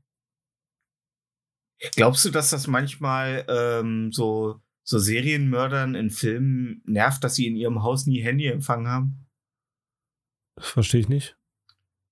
[1.95, 7.55] glaubst du, dass das manchmal ähm, so, so Serienmördern in Filmen nervt, dass sie in
[7.55, 9.25] ihrem Haus nie Handyempfang haben?
[10.55, 11.37] Das verstehe ich nicht.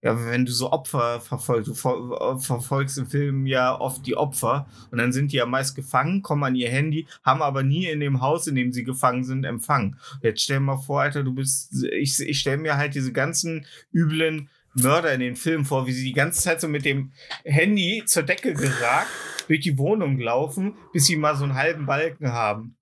[0.04, 4.66] Ja, wenn du so Opfer verfolgst, du ver verfolgst im Film ja oft die Opfer
[4.90, 8.00] und dann sind die ja meist gefangen, kommen an ihr Handy, haben aber nie in
[8.00, 9.96] dem Haus, in dem sie gefangen sind, Empfang.
[10.24, 13.68] Jetzt stell dir mal vor, Alter, du bist, ich, ich stell mir halt diese ganzen
[13.94, 17.12] üblen Mörder in den Filmen vor, wie sie die ganze Zeit so mit dem
[17.44, 19.10] Handy zur Decke geragt
[19.48, 22.78] durch die Wohnung laufen, bis sie mal so einen halben Balken haben,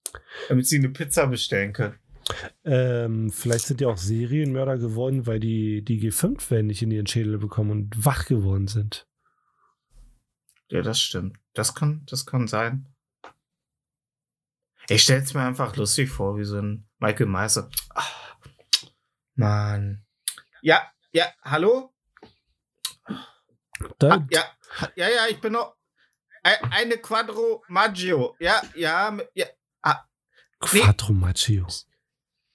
[0.48, 1.96] damit sie eine Pizza bestellen können.
[2.64, 7.40] Ähm, vielleicht sind die auch Serienmörder geworden, weil die die G5-Wellen nicht in ihren Schädel
[7.40, 9.08] bekommen und wach geworden sind.
[10.68, 11.38] Ja, das stimmt.
[11.54, 12.86] Das kann, das kann sein.
[14.88, 17.70] Ich stell's mir einfach lustig vor, wie so ein Michael Meister.
[17.96, 18.04] Ah,
[19.36, 20.06] Mann.
[20.62, 21.94] Ja, ja, hallo?
[24.02, 24.44] Ah, ja,
[24.96, 25.76] ja, ja, ich bin noch.
[26.44, 28.36] Ei- Eine Quadro Maggio.
[28.40, 29.46] Ja, ja, ja.
[30.62, 31.66] Quattro Machio.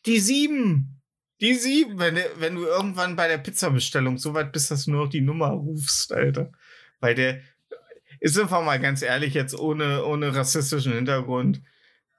[0.04, 1.00] Die sieben.
[1.40, 4.90] Die sieben, wenn, du- wenn du irgendwann bei der Pizzabestellung so weit bist, dass du
[4.90, 6.52] nur noch die Nummer rufst, Alter.
[7.00, 7.40] Weil der,
[8.20, 11.62] ist einfach mal ganz ehrlich, jetzt ohne, ohne rassistischen Hintergrund,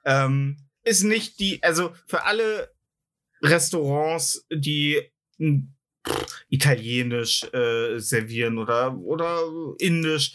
[0.06, 2.74] ähm, ist nicht die, also für alle
[3.44, 5.12] Restaurants, die
[6.50, 9.40] italienisch äh, servieren oder, oder
[9.80, 10.34] indisch,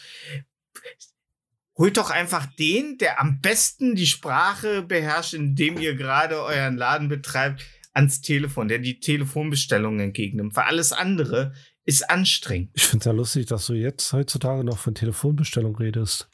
[1.77, 7.09] holt doch einfach den, der am besten die Sprache beherrscht, indem ihr gerade euren Laden
[7.09, 10.55] betreibt, ans Telefon, der die Telefonbestellungen entgegennimmt.
[10.57, 11.55] Weil alles andere
[11.85, 12.71] ist anstrengend.
[12.75, 16.29] Ich finde es ja lustig, dass du jetzt heutzutage noch von Telefonbestellung redest.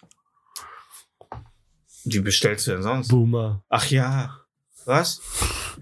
[2.04, 3.08] Wie bestellst du denn sonst?
[3.08, 3.64] Boomer.
[3.68, 4.40] Ach ja.
[4.84, 5.20] Was?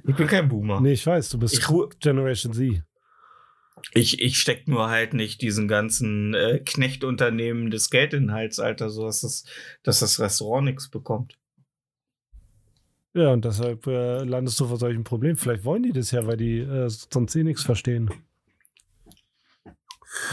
[0.07, 0.81] Ich bin kein Boomer.
[0.81, 1.67] Nee, ich weiß, du bist Ich,
[2.01, 2.83] Generation Z.
[3.93, 8.59] ich, ich steck nur halt nicht diesen ganzen äh, Knechtunternehmen das Geld in den Hals,
[8.59, 9.45] Alter, so dass das,
[9.83, 11.37] dass das Restaurant nichts bekommt.
[13.13, 15.37] Ja, und deshalb äh, landest du vor solchen Problemen.
[15.37, 18.11] Vielleicht wollen die das ja, weil die äh, sonst eh nichts verstehen.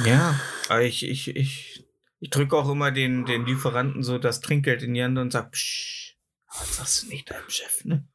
[0.06, 1.88] Ja, aber ich, ich, ich,
[2.20, 5.52] ich drücke auch immer den, den Lieferanten so das Trinkgeld in die Hand und sag,
[5.52, 6.16] Psch,
[6.48, 8.08] das sagst du nicht deinem Chef, ne?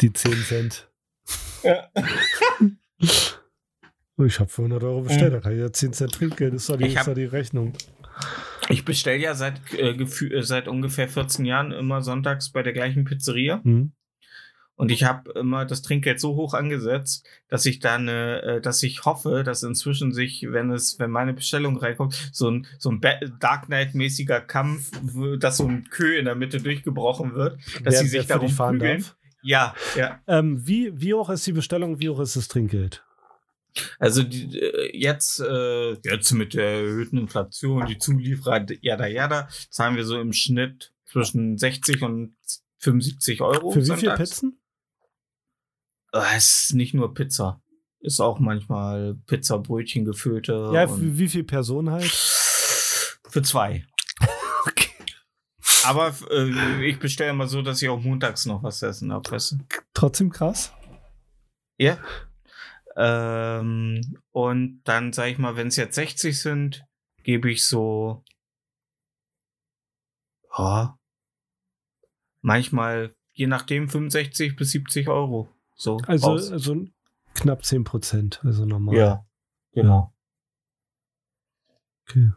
[0.00, 0.90] Die 10 Cent.
[1.62, 1.90] Ja.
[4.24, 6.54] Ich habe für 100 Euro bestellt, da kann ich ja 10 Cent Trinkgeld.
[6.54, 7.74] Das ist doch die, Ich ist hab- doch die Rechnung.
[8.70, 13.04] Ich bestelle ja seit, äh, äh, seit ungefähr 14 Jahren immer sonntags bei der gleichen
[13.04, 13.60] Pizzeria.
[13.62, 13.92] Hm?
[14.74, 19.04] Und ich habe immer das Trinkgeld so hoch angesetzt, dass ich dann, äh, dass ich
[19.04, 23.02] hoffe, dass inzwischen sich, wenn es, wenn meine Bestellung reinkommt, so ein, so ein
[23.38, 24.92] Dark Knight-mäßiger Kampf,
[25.38, 29.00] dass so ein Kö in der Mitte durchgebrochen wird, dass Wer- sie sich darum prügeln.
[29.02, 29.16] darf?
[29.46, 30.20] Ja, ja.
[30.26, 33.04] Ähm, wie, wie hoch ist die Bestellung, wie hoch ist das Trinkgeld?
[33.98, 39.96] Also die, äh, jetzt, äh, jetzt mit der erhöhten Inflation, die Zulieferer, jada jada, zahlen
[39.96, 42.36] wir so im Schnitt zwischen 60 und
[42.78, 43.70] 75 Euro.
[43.70, 44.18] Für wie viel sonntags.
[44.30, 44.60] Pizzen?
[46.12, 47.60] Äh, Es ist nicht nur Pizza.
[48.00, 50.70] Ist auch manchmal Pizza, Brötchen gefüllte.
[50.72, 52.04] Ja, für wie viel Personen halt?
[53.28, 53.84] für zwei.
[55.86, 59.30] Aber äh, ich bestelle immer so, dass ich auch montags noch was essen habe.
[59.30, 59.58] Weißt du?
[59.94, 60.72] Trotzdem krass.
[61.78, 61.98] Ja.
[62.96, 66.84] Ähm, und dann sage ich mal, wenn es jetzt 60 sind,
[67.22, 68.24] gebe ich so,
[70.56, 70.98] ja,
[72.40, 75.48] manchmal, je nachdem, 65 bis 70 Euro.
[75.74, 75.98] So.
[76.06, 76.50] Also, raus.
[76.50, 76.86] also
[77.34, 78.96] knapp 10 Prozent, also normal.
[78.96, 79.26] ja,
[79.72, 80.12] genau.
[82.08, 82.30] Okay.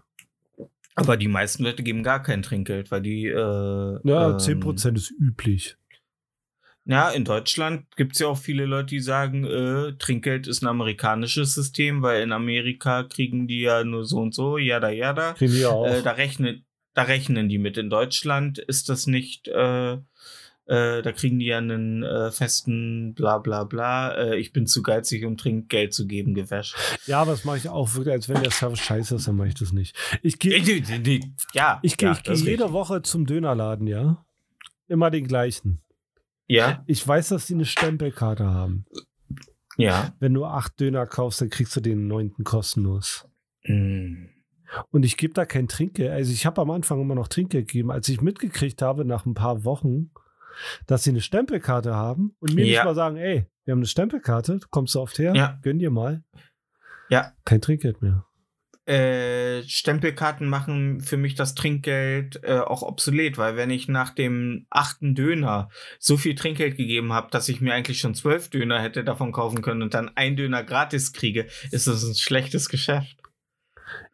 [0.96, 3.26] Aber die meisten Leute geben gar kein Trinkgeld, weil die.
[3.28, 5.78] Äh, Ja, ähm, 10% ist üblich.
[6.86, 10.68] Ja, in Deutschland gibt es ja auch viele Leute, die sagen, äh, Trinkgeld ist ein
[10.68, 15.34] amerikanisches System, weil in Amerika kriegen die ja nur so und so, jada jada.
[15.34, 15.86] Kriegen die auch.
[15.86, 16.66] Äh, da, rechnen,
[16.96, 17.78] da rechnen die mit.
[17.78, 19.98] In Deutschland ist das nicht, äh,
[20.70, 24.13] äh, da kriegen die ja einen äh, festen bla bla bla.
[24.13, 26.76] Äh, ich bin zu geizig, um Trinkgeld zu geben, gewäscht.
[27.07, 29.47] ja, aber das mache ich auch wirklich, als wenn der Service scheiße ist, dann mache
[29.47, 29.95] ich das nicht.
[30.22, 30.57] Ich gehe
[31.53, 32.72] Ja, ich geh, ja, ich geh jede richtig.
[32.72, 34.24] Woche zum Dönerladen, ja.
[34.88, 35.82] Immer den gleichen.
[36.47, 38.86] Ja, Ich weiß, dass die eine Stempelkarte haben.
[39.78, 40.13] ja.
[40.20, 43.28] Wenn du acht Döner kaufst, dann kriegst du den neunten kostenlos.
[43.65, 44.26] Mm.
[44.91, 46.11] Und ich gebe da kein Trinkgeld.
[46.11, 47.91] Also ich habe am Anfang immer noch Trinkgeld gegeben.
[47.91, 50.11] Als ich mitgekriegt habe, nach ein paar Wochen,
[50.88, 52.80] dass sie eine Stempelkarte haben und mir Ja.
[52.80, 55.60] nicht mal sagen, ey, wir haben eine Stempelkarte, kommst du oft her, Ja.
[55.62, 56.24] gönn dir mal.
[57.10, 57.34] Ja.
[57.45, 58.26] Kein Trinkgeld mehr.
[58.86, 64.66] äh, Stempelkarten machen für mich das Trinkgeld äh, auch obsolet, weil wenn ich nach dem
[64.72, 65.70] achten Döner
[66.00, 69.62] so viel Trinkgeld gegeben habe, dass ich mir eigentlich schon zwölf Döner hätte davon kaufen
[69.62, 73.18] können und dann ein Döner gratis kriege, ist das ein schlechtes Geschäft.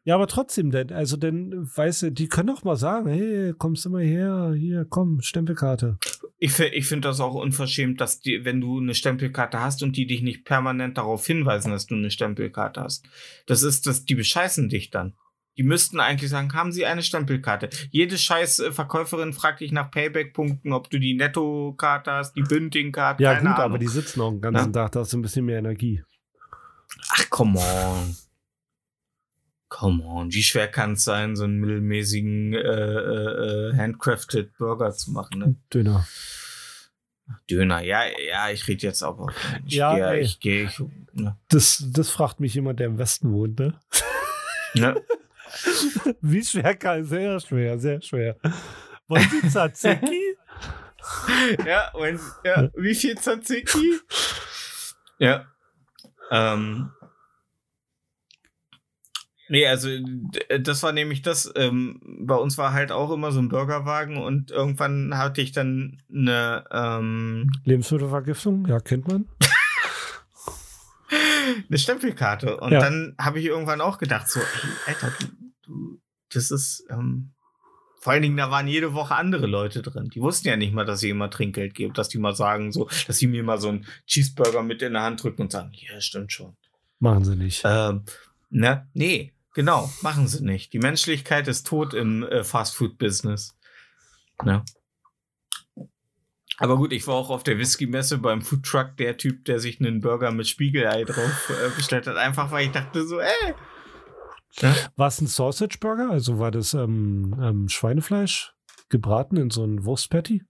[0.06, 3.86] Ja, aber trotzdem, denn, also denn, weißt du, die können doch mal sagen, hey, kommst
[3.86, 5.98] du mal her, hier, komm, Stempelkarte.
[6.38, 10.06] Ich, ich finde das auch unverschämt, dass die, wenn du eine Stempelkarte hast und die
[10.06, 13.08] dich nicht permanent darauf hinweisen, dass du eine Stempelkarte hast.
[13.48, 15.16] Das ist das, die bescheißen dich dann.
[15.58, 17.70] Die müssten eigentlich sagen, haben Sie eine Stempelkarte?
[17.90, 23.24] Jede scheiß äh, Verkäuferin fragt dich nach Payback-Punkten, ob du die Netto-Karte hast, die Bünding-Karte.
[23.24, 23.72] Ja, keine gut, Ahnung.
[23.72, 24.84] aber die sitzen auch den ganzen Ja.
[24.84, 26.04] Tag, da hast du ein bisschen mehr Energie.
[27.10, 28.16] Ach, come on.
[29.76, 30.32] Come on.
[30.32, 35.40] Wie schwer kann es sein, so einen mittelmäßigen äh, äh, äh, handcrafted Burger zu machen,
[35.40, 35.56] ne?
[35.74, 36.08] Döner.
[37.52, 39.34] Döner, ja, ja, ich rede jetzt aber.
[39.66, 40.72] Ich Ja, gehe, ich gehe,
[41.12, 41.36] ne?
[41.50, 43.78] Das, das fragt mich jemand, der im Westen wohnt, ne?
[44.76, 45.04] ne?
[46.22, 48.38] Wie schwer kann Sehr schwer, sehr schwer.
[49.10, 50.38] Wollen Sie Tzatziki?
[51.68, 54.00] Ja, und, ja, wie viel Tzatziki?
[55.20, 55.46] Ja.
[56.32, 56.90] Ähm.
[59.48, 63.40] Nee, also d- das war nämlich das, ähm, bei uns war halt auch immer so
[63.40, 68.66] ein Burgerwagen und irgendwann hatte ich dann eine, ähm, Lebensmittelvergiftung?
[68.68, 69.26] Ja, kennt man.
[71.70, 72.58] eine Stempelkarte.
[72.58, 72.80] Und Ja.
[72.80, 74.46] dann habe ich irgendwann auch gedacht, so, ey,
[74.88, 75.28] Alter, du,
[75.64, 76.02] du
[76.34, 77.32] das ist, ähm,
[78.00, 80.10] vor allen Dingen, da waren jede Woche andere Leute drin.
[80.14, 82.88] Die wussten ja nicht mal, dass ich immer Trinkgeld gebe, dass die mal sagen, so,
[83.08, 86.00] dass sie mir mal so einen Cheeseburger mit in der Hand drücken und sagen, ja,
[86.02, 86.56] stimmt schon.
[87.00, 87.62] Machen sie nicht.
[87.66, 88.04] Ähm,
[88.50, 88.88] ne?
[88.94, 90.72] Nee, genau, machen sie nicht.
[90.74, 93.58] Die Menschlichkeit ist tot im äh, Fast-Food-Business.
[94.44, 94.64] Ne?
[96.58, 100.00] Aber gut, ich war auch auf der Whisky-Messe beim Foodtruck, der Typ, der sich einen
[100.00, 103.56] Burger mit Spiegelei drauf äh, bestellt hat, einfach weil ich dachte so, ey.
[104.96, 106.10] War es ein Sausage Burger?
[106.12, 108.54] Also war das ähm, ähm, Schweinefleisch
[108.88, 110.44] gebraten in so ein Wurstpatty?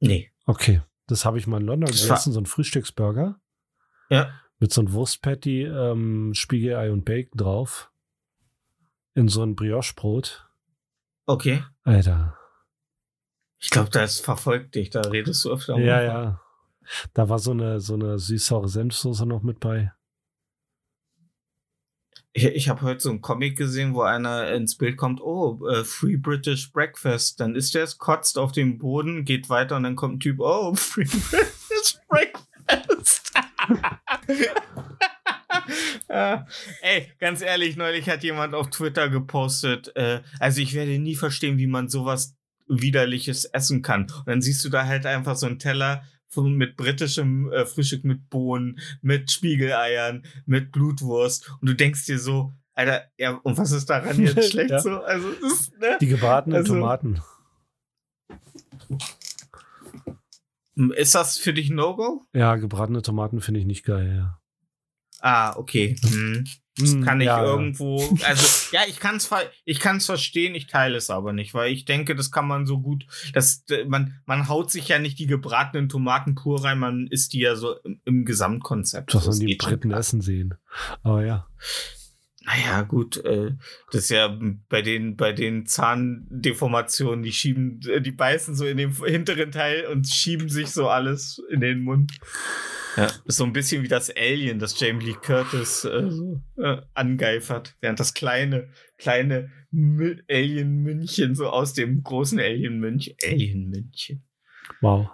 [0.00, 0.32] Nee.
[0.46, 0.80] Okay.
[1.06, 3.38] Das habe ich mal in London Das gegessen, so ein Frühstücksburger.
[4.08, 4.30] Ja.
[4.58, 7.90] Mit so einem Wurstpatty, ähm, Spiegelei und Bacon drauf.
[9.14, 10.48] In so ein Brioche-Brot.
[11.26, 11.62] Okay.
[11.84, 12.36] Alter.
[13.60, 15.78] Ich glaube, das verfolgt dich, da redest du öfter.
[15.78, 16.40] Ja, ja.
[17.12, 19.92] Da war so eine, so eine süß-saure Senfsoße noch mit bei.
[22.32, 25.84] Ich, ich habe heute so einen Comic gesehen, wo einer ins Bild kommt, oh, äh,
[25.84, 27.40] Free British Breakfast.
[27.40, 30.40] Dann ist der es, kotzt auf den Boden, geht weiter und dann kommt ein Typ,
[30.40, 33.32] oh, Free British Breakfast.
[36.08, 36.38] äh,
[36.82, 41.58] ey, ganz ehrlich, neulich hat jemand auf Twitter gepostet, äh, also ich werde nie verstehen,
[41.58, 42.34] wie man sowas
[42.68, 44.02] widerliches essen kann.
[44.02, 46.02] Und dann siehst du da halt einfach so einen Teller
[46.36, 52.52] mit britischem äh, Frühstück mit Bohnen, mit Spiegeleiern, mit Blutwurst und du denkst dir so,
[52.74, 54.78] Alter, ja, und was ist daran jetzt schlecht Ja.
[54.78, 55.00] so?
[55.02, 55.96] Also, ist, ne?
[56.00, 57.20] Die gebratenen Also- Tomaten.
[60.96, 62.24] Ist das für dich ein No-Go?
[62.32, 64.38] Ja, gebratene Tomaten finde ich nicht geil, ja.
[65.20, 65.96] Ah, okay.
[66.02, 66.44] Hm.
[66.78, 69.28] Mm, Kann ich ja, irgendwo, also ja, ich kann es
[69.64, 72.80] ich kann's verstehen, ich teile es aber nicht, weil ich denke, das kann man so
[72.80, 77.32] gut, das, man, man haut sich ja nicht die gebratenen Tomaten pur rein, man isst
[77.32, 79.12] die ja so im, im Gesamtkonzept.
[79.12, 80.54] Das Das sollen die schon Briten essen sehen.
[81.02, 81.48] Aber ja.
[82.48, 83.52] Naja, gut, äh,
[83.92, 84.38] das ist ja
[84.70, 89.84] bei den, bei den Zahndeformationen, die schieben, äh, die beißen so in den hinteren Teil
[89.86, 92.12] und schieben sich so alles in den Mund.
[92.96, 97.76] Ja, so ein bisschen wie das Alien, das Jamie Lee Curtis äh, so, äh, angeifert,
[97.80, 104.24] während das kleine, kleine Mü- Alien-München so aus dem großen Alien-Münch, Alien-München.
[104.80, 105.10] Wow.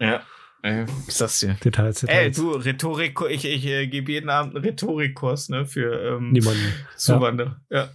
[0.00, 0.26] Ja,
[0.62, 1.54] äh, ist das hier?
[1.54, 2.36] Details, Ey, Details.
[2.36, 6.72] du, Rhetorik, ich, ich äh, gebe jeden Abend einen Rhetorikkurs, ne, für ähm, Niemanden.
[6.96, 7.60] Zuwanderer.
[7.68, 7.90] Ja.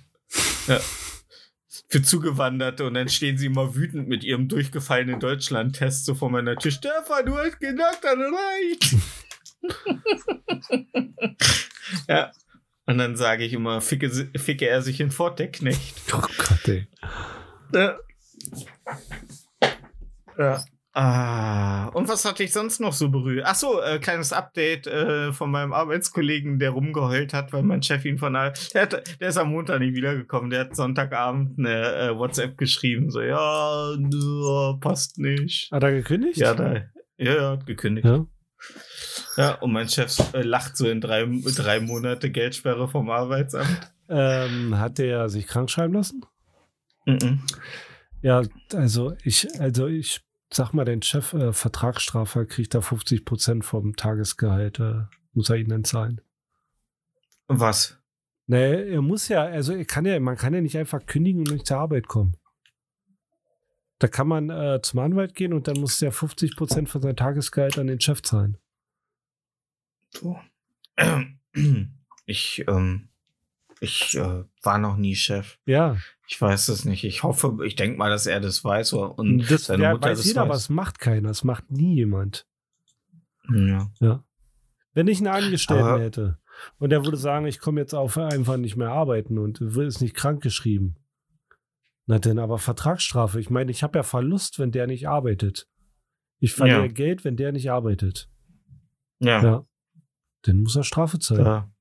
[0.67, 0.79] Ja.
[1.89, 6.57] Für Zugewanderte und dann stehen sie immer wütend mit ihrem durchgefallenen Deutschland-Test so vor meiner
[6.57, 6.71] Tür.
[6.71, 8.95] Stefan, du hast gedacht, das reicht.
[12.09, 12.31] ja.
[12.85, 16.01] Und dann sage ich immer, ficke, ficke er sich in Fort, der Knecht.
[16.13, 16.87] Oh Gott, ey.
[17.73, 17.97] Ja.
[20.37, 20.65] ja.
[20.99, 23.45] Ah, und was hatte ich sonst noch so berührt?
[23.45, 28.03] Ach so, äh, kleines Update äh, von meinem Arbeitskollegen, der rumgeheult hat, weil mein Chef
[28.03, 30.49] ihn von der, der, hat, der ist am Montag nicht wiedergekommen.
[30.49, 35.71] Der hat Sonntagabend eine äh, WhatsApp geschrieben, so ja, nö, passt nicht.
[35.71, 36.37] Hat er gekündigt?
[36.37, 36.73] Ja, da,
[37.17, 38.07] ja, ja, hat gekündigt.
[38.07, 38.25] Ja.
[39.37, 43.93] Ja, und mein Chef äh, lacht so in drei, drei Monate Geldsperre vom Arbeitsamt.
[44.09, 46.25] Ähm, hat der sich krank schreiben lassen?
[47.05, 47.43] Mhm.
[48.23, 48.41] Ja,
[48.73, 50.21] also ich, also ich
[50.51, 55.57] sag mal, dein Chef, äh, Vertragsstrafer, kriegt da 50 Prozent vom Tagesgehalt, äh, muss er
[55.57, 56.21] ihnen dann zahlen.
[57.47, 57.97] Was?
[58.47, 61.51] Nee, er muss ja, also er kann ja, man kann ja nicht einfach kündigen und
[61.51, 62.37] nicht zur Arbeit kommen.
[63.99, 67.15] Da kann man äh, zum Anwalt gehen und dann muss der 50 Prozent von seinem
[67.15, 68.57] Tagesgehalt an den Chef zahlen.
[70.11, 70.39] So.
[72.29, 73.07] Ich, ähm,
[73.79, 75.57] ich äh, war noch nie Chef.
[75.65, 75.97] Ja,
[76.29, 77.05] Ich weiß es nicht.
[77.05, 80.17] Ich hoffe, ich denke mal, dass er das weiß und das seine ja, Mutter weiß
[80.19, 80.63] das jeder, aber weiß.
[80.63, 82.45] es macht keiner, es macht nie jemand.
[83.49, 83.89] Ja.
[84.93, 86.37] Wenn ich einen Angestellten Aber- hätte
[86.79, 90.15] und der würde sagen, ich komme jetzt auf einfach nicht mehr arbeiten und ist nicht
[90.15, 90.95] krank geschrieben.
[92.07, 93.39] Na denn aber Vertragsstrafe.
[93.39, 95.67] Ich meine, ich habe ja Verlust, wenn der nicht arbeitet.
[96.39, 96.91] Ich verliere Ja.
[96.91, 98.29] Geld, wenn der nicht arbeitet.
[99.19, 99.41] Ja.
[99.43, 99.65] Ja.
[100.43, 101.43] Dann muss er Strafe zahlen.
[101.43, 101.71] Da,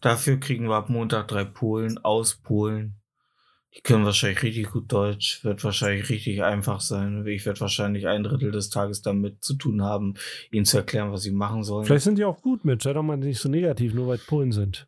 [0.00, 2.96] dafür kriegen wir ab Montag drei Polen aus Polen.
[3.76, 7.26] Die können wahrscheinlich richtig gut Deutsch, wird wahrscheinlich richtig einfach sein.
[7.26, 10.14] Ich werde wahrscheinlich ein Drittel des Tages damit zu tun haben,
[10.52, 11.84] ihnen zu erklären, was sie machen sollen.
[11.84, 12.82] Vielleicht sind die auch gut mit.
[12.82, 14.86] Sei doch mal nicht so negativ, nur weil Polen sind.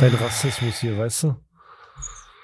[0.00, 1.36] Dein Rassismus hier, weißt du?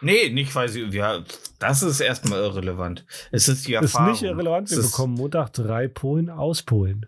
[0.02, 0.82] Nee, nicht weil sie.
[0.90, 1.22] Ja,
[1.58, 3.06] das ist erstmal irrelevant.
[3.30, 4.10] Es ist die Ist Erfahrung.
[4.12, 4.70] nicht irrelevant.
[4.70, 7.06] Wir ist- bekommen Montag drei Polen aus Polen.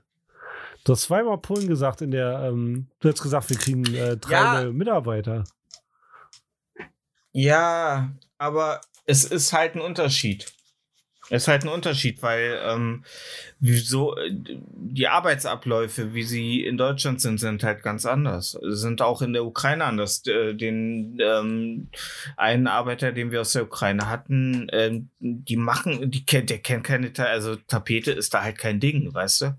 [0.85, 4.33] Du hast zweimal Polen gesagt in der, ähm, du hast gesagt, wir kriegen äh, drei
[4.33, 4.63] Ja.
[4.63, 5.45] neue Mitarbeiter.
[7.35, 10.47] Ja, aber es ist halt ein Unterschied.
[11.31, 13.05] Es ist halt ein Unterschied, weil ähm,
[13.59, 18.57] wieso äh, die Arbeitsabläufe, wie sie in Deutschland sind, sind halt ganz anders.
[18.63, 20.25] Sind auch in der Ukraine anders.
[20.27, 21.89] Äh, Den ähm,
[22.37, 26.85] einen Arbeiter, den wir aus der Ukraine hatten, ähm, die machen, die kennt, der kennt
[26.85, 29.59] keine, also Tapete ist da halt kein Ding, weißt du?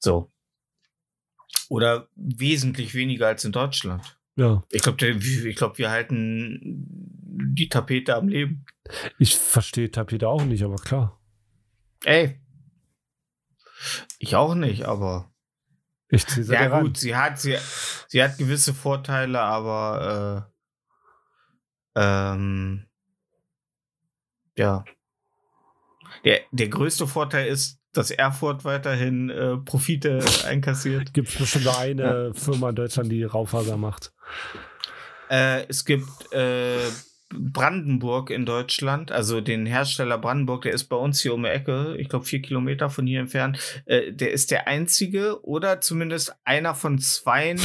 [0.00, 0.32] So.
[1.68, 4.19] Oder wesentlich weniger als in Deutschland.
[4.36, 6.58] Ja, Ich glaube, ich glaub, wir halten
[7.54, 8.64] die Tapete am Leben.
[9.18, 11.20] ich verstehe Tapete auch nicht, aber klar.
[12.04, 12.40] Ey.
[14.18, 15.32] Ich auch nicht, aber.
[16.08, 16.84] Ich ziehe sie Ja, ran.
[16.84, 17.56] gut, sie hat, sie,
[18.08, 20.48] sie hat gewisse Vorteile, aber
[21.96, 22.86] äh, ähm,
[24.56, 24.84] ja.
[26.24, 31.12] Der, der größte Vorteil ist, dass Erfurt weiterhin äh, Profite einkassiert.
[31.14, 34.12] Gibt es bestimmt nur eine Firma in Deutschland, die Raufaser macht.
[35.28, 36.78] Äh, es gibt äh,
[37.32, 41.94] Brandenburg in Deutschland, also den Hersteller Brandenburg, der ist bei uns hier um die Ecke,
[41.96, 43.58] ich glaube vier Kilometer von hier entfernt.
[43.86, 47.60] Äh, der ist der einzige oder zumindest einer von zweien,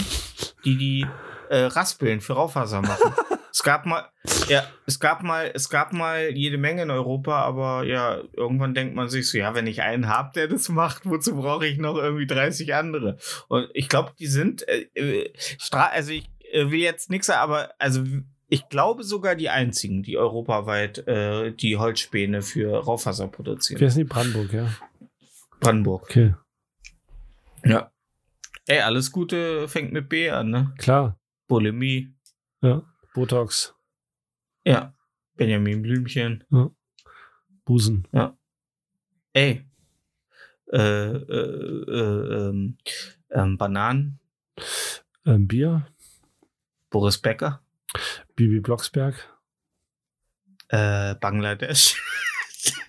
[0.63, 1.07] die die
[1.49, 3.13] äh, Raspeln für Raufaser machen.
[3.55, 4.03] es gab mal,
[4.49, 8.95] ja, es gab mal, es gab mal jede Menge in Europa, aber ja, irgendwann denkt
[8.95, 11.95] man sich so, ja, wenn ich einen hab, der das macht, wozu brauche ich noch
[11.95, 13.17] irgendwie 30 andere?
[13.47, 15.33] Und ich glaube, die sind, äh, äh,
[15.71, 18.03] also ich äh, will jetzt nichts sagen, aber also
[18.49, 23.79] ich glaube sogar die einzigen, die europaweit äh, die Holzspäne für Raufaser produzieren.
[23.79, 24.67] Wer ist die Brandenburg, ja?
[25.61, 26.03] Brandenburg.
[26.03, 26.33] Okay,
[27.63, 27.89] Ja.
[28.67, 30.73] Ey, alles Gute fängt mit B an, ne?
[30.77, 31.17] klar.
[31.47, 32.13] Bulimie.
[32.61, 32.81] Ja.
[33.15, 33.73] Botox,
[34.65, 34.93] Ja.
[35.37, 36.43] Benjamin Blümchen.
[37.63, 38.05] Busen.
[39.31, 39.65] Ey.
[40.71, 41.15] Äh, äh,
[41.87, 42.77] äh, ähm,
[43.31, 44.19] ähm, Bananen.
[45.25, 45.87] Ähm, Bier,
[46.89, 47.63] Boris Becker.
[48.35, 49.15] Bibi Blocksberg.
[50.67, 52.01] Äh, Bangladesch.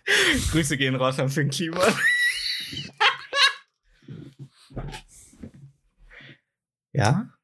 [0.50, 1.94] Grüße gehen raus an Finn Kliman.
[6.92, 7.35] ja?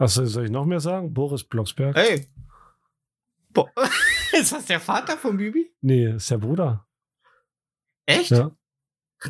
[0.00, 1.12] Achso, soll ich noch mehr sagen?
[1.12, 1.94] Boris Blocksberg?
[1.94, 2.26] Ey.
[3.50, 3.68] Bo
[4.32, 5.70] ist das der Vater von Bibi?
[5.82, 6.86] Nee, ist der Bruder.
[8.06, 8.30] Echt?
[8.30, 8.50] Ja.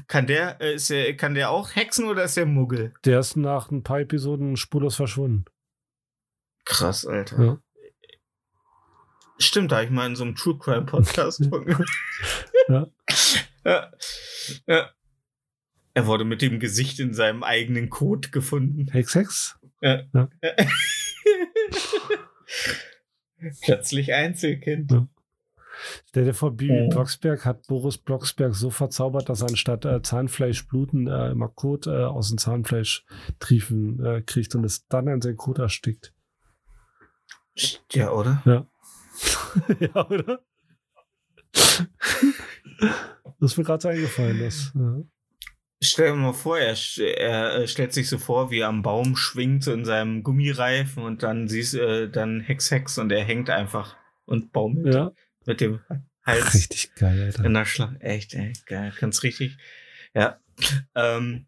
[0.07, 2.95] Kann der, äh, ist der, kann der auch hexen oder ist der Muggel?
[3.05, 5.45] Der ist nach ein paar Episoden spurlos verschwunden.
[6.65, 7.45] Krass, Alter.
[7.45, 7.59] Ja.
[9.39, 11.85] Stimmt, da ich mal in so einem True Crime Podcast von.
[12.69, 12.87] Ja.
[13.65, 13.93] ja.
[14.69, 14.91] ja.
[15.95, 18.87] Er wurde mit dem Gesicht in seinem eigenen Code gefunden.
[18.93, 19.60] Hex Hex?
[19.81, 20.03] Ja.
[23.63, 24.93] Plötzlich Einzelkind.
[24.93, 25.09] Ja.
[26.09, 26.89] Stell dir vor, Bibi Mhm.
[26.91, 32.05] Blocksberg hat Boris Blocksberg so verzaubert, dass er anstatt äh, Zahnfleischbluten äh, immer Kot äh,
[32.05, 33.05] aus dem Zahnfleisch
[33.39, 36.13] triefen äh, kriegt und es dann an sein Kot erstickt.
[37.93, 38.43] Ja, oder?
[39.81, 40.41] ja, oder?
[41.53, 41.87] das
[43.41, 44.39] ist mir gerade so eingefallen.
[44.41, 44.99] Das, ja.
[45.83, 48.83] Stell dir mal vor, er, sch- er äh, stellt sich so vor, wie er am
[48.83, 53.25] Baum schwingt so in seinem Gummireifen und dann siehst äh, dann Hex Hex und er
[53.25, 55.13] hängt einfach und baumelt ja.
[55.47, 55.81] mit dem
[56.27, 57.45] Hals Richtig geil, Alter.
[57.47, 57.99] in der Schlange.
[58.03, 58.93] Echt, ey, geil.
[59.01, 59.57] Ganz richtig.
[60.15, 60.39] Ja.
[60.95, 61.47] Ähm,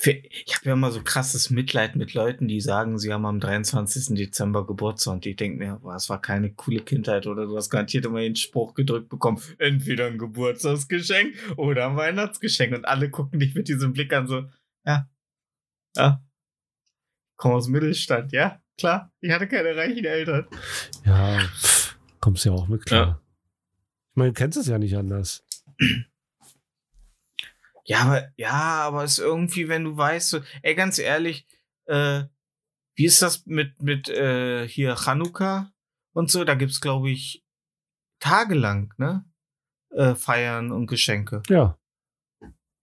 [0.00, 4.16] ich habe ja immer so krasses Mitleid mit Leuten, die sagen, sie haben am 23.
[4.16, 7.70] Dezember Geburtstag und ich denke mir, boah, es war keine coole Kindheit oder du hast
[7.70, 13.40] garantiert immer den Spruch gedrückt bekommen, entweder ein Geburtstagsgeschenk oder ein Weihnachtsgeschenk und alle gucken
[13.40, 14.44] dich mit diesem Blick an so,
[14.84, 15.08] ja,
[15.96, 16.22] ja,
[17.36, 20.46] komm aus dem Mittelstand, ja, klar, ich hatte keine reichen Eltern.
[21.04, 21.40] Ja,
[22.20, 23.20] kommst ja auch mit klar.
[24.10, 25.44] Ich meine, du kennst es ja nicht anders.
[27.84, 31.46] Ja, aber, ja, aber es ist irgendwie, wenn du weißt, so, ey, ganz ehrlich,
[31.86, 32.22] äh,
[32.94, 35.72] wie ist das mit, mit, äh, hier Chanukka
[36.12, 36.44] und so?
[36.44, 37.44] Da gibt's, glaube ich,
[38.20, 39.24] tagelang, ne?
[39.90, 41.42] Äh, Feiern und Geschenke.
[41.48, 41.76] Ja,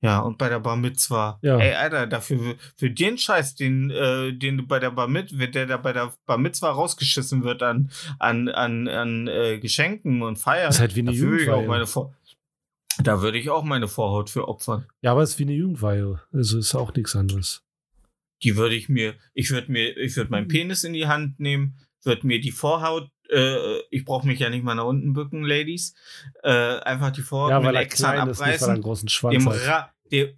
[0.01, 1.39] Ja, und bei der Bar Mitzwa.
[1.41, 1.57] Ja.
[1.57, 5.65] Ey, Alter, dafür, für den Scheiß, den, äh, den du bei der Bar Mit, der
[5.65, 10.67] da bei der Bar Mitzwa rausgeschissen wird an, an, an, an äh, Geschenken und Feiern.
[10.67, 11.67] Das ist halt wie eine dafür würde ich auch Jugendweihe.
[11.67, 12.13] meine Vor
[13.03, 14.85] Da würde ich auch meine Vorhaut für opfern.
[15.01, 16.21] ja, aber es ist wie eine Jugendweihe.
[16.33, 17.63] Also ist auch nichts anderes.
[18.43, 21.77] Die würde ich mir, ich würde mir, ich würde meinen Penis in die Hand nehmen,
[22.03, 25.93] würde mir die Vorhaut, äh, ich brauche mich ja nicht mal nach unten bücken, Ladies,
[26.43, 28.61] äh, einfach die Vorhaut Ja, mit weil er Lexan klein ist, nicht weil er einen
[28.63, 28.81] abreißen.
[28.81, 29.67] großen Schwanz Dem hat.
[29.67, 30.29] Ra dem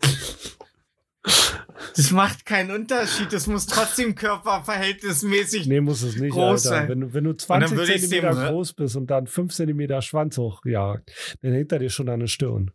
[1.95, 5.67] das macht keinen Unterschied, das muss trotzdem körperverhältnismäßig.
[5.67, 6.79] Nee, muss es nicht, groß Alter.
[6.82, 6.89] sein.
[6.89, 8.49] Wenn du, wenn du dann 20 würde ich's Zentimeter dem, ne?
[8.49, 12.27] groß bist und dann 5 Zentimeter Schwanz hochjagt, dann hängt er dir schon an der
[12.27, 12.71] Stirn.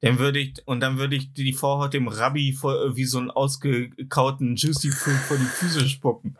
[0.00, 3.30] Dann würde ich, und dann würde ich die Vorhaut dem Rabbi vor, wie so einen
[3.30, 6.36] ausgekauten Juicy Fruit vor die Füße spucken.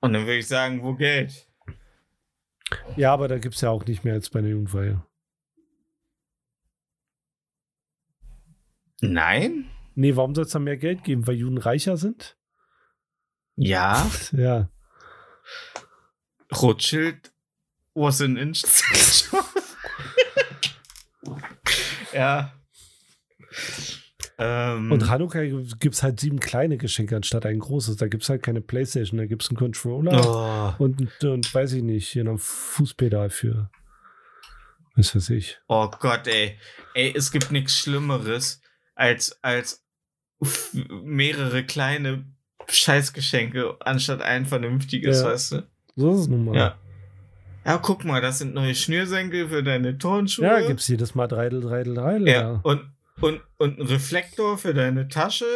[0.00, 1.48] Und dann würde ich sagen, wo Geld?
[2.96, 5.02] Ja, aber da gibt es ja auch nicht mehr als bei einer Jugendweihe.
[9.02, 9.66] Nein?
[9.94, 11.26] Nee, warum soll es da mehr Geld geben?
[11.26, 12.36] Weil Juden reicher sind?
[13.56, 14.10] Ja.
[14.30, 14.70] Ja.
[16.54, 17.32] Rothschild
[17.94, 18.62] was an inch.
[22.14, 22.52] ja.
[24.38, 27.96] Ähm, Und Hanukkah gibt es halt sieben kleine Geschenke anstatt ein großes.
[27.96, 31.72] Da gibt es halt keine Playstation, da gibt es einen Controller oh, und, und weiß
[31.74, 33.70] ich nicht, hier noch ein Fußpedal für.
[34.94, 35.58] Was weiß ich.
[35.68, 36.58] oh Gott, ey.
[36.94, 38.61] Ey, es gibt nichts Schlimmeres
[39.02, 39.84] als, als
[41.02, 42.24] mehrere kleine
[42.68, 45.26] Scheißgeschenke anstatt ein vernünftiges, Ja.
[45.26, 45.66] weißt du?
[45.96, 46.56] So ist es nun mal.
[46.56, 46.78] Ja.
[47.64, 50.44] Ja, guck mal, das sind neue Schnürsenkel für deine Turnschuhe.
[50.46, 52.28] Ja, gibt es jedes Mal Dreidel, Dreidel, Dreidel.
[52.28, 52.60] Ja, Ja.
[52.62, 52.90] und,
[53.20, 55.46] und, und ein Reflektor für deine Tasche.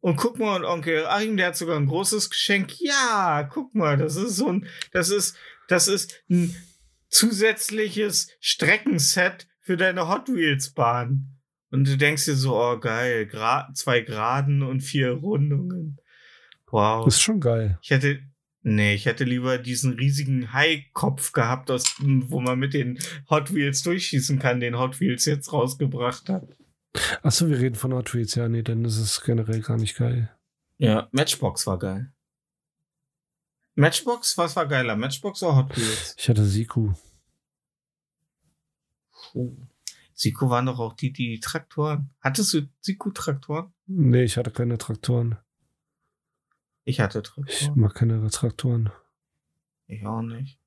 [0.00, 2.80] Und guck mal, und Onkel Achim, der hat sogar ein großes Geschenk.
[2.80, 5.36] Ja, guck mal, das ist so ein, das ist,
[5.68, 6.54] das ist ein
[7.08, 11.28] zusätzliches Streckenset für deine Hot Wheels Bahn.
[11.72, 15.98] Und du denkst dir so, oh geil, Gra zwei Geraden und vier Rundungen.
[16.70, 17.06] Wow.
[17.06, 17.78] Ist schon geil.
[17.80, 18.20] Ich hätte,
[18.60, 22.98] nee, ich hätte lieber diesen riesigen Haikopf gehabt, aus, wo man mit den
[23.30, 26.46] Hot Wheels durchschießen kann, den Hot Wheels jetzt rausgebracht hat.
[27.22, 28.34] Achso, wir reden von Hot Wheels.
[28.34, 30.30] Ja, nee, dann ist es generell gar nicht geil.
[30.76, 32.12] Ja, Matchbox war geil.
[33.76, 34.94] Matchbox, was war geiler?
[34.94, 36.16] Matchbox oder Hot Wheels?
[36.18, 36.92] Ich hatte Siku.
[39.32, 39.56] Oh.
[40.14, 42.10] Siko waren doch auch die, die Traktoren.
[42.20, 43.72] Hattest du Siko-Traktoren?
[43.86, 45.38] Nee, ich hatte keine Traktoren.
[46.84, 47.80] Ich hatte Ich Traktoren.
[47.80, 48.90] mag keine Traktoren.
[49.86, 50.58] Ich auch nicht.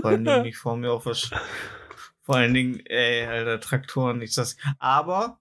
[0.00, 1.30] Vor allen Dingen nicht vor mir auf was.
[2.22, 4.56] Vor allen Dingen, ey, alter, Traktoren, ich das.
[4.78, 5.40] Aber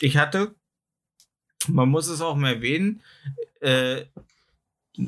[0.00, 0.54] ich hatte,
[1.68, 3.02] man muss es auch mal erwähnen,
[3.60, 4.04] äh,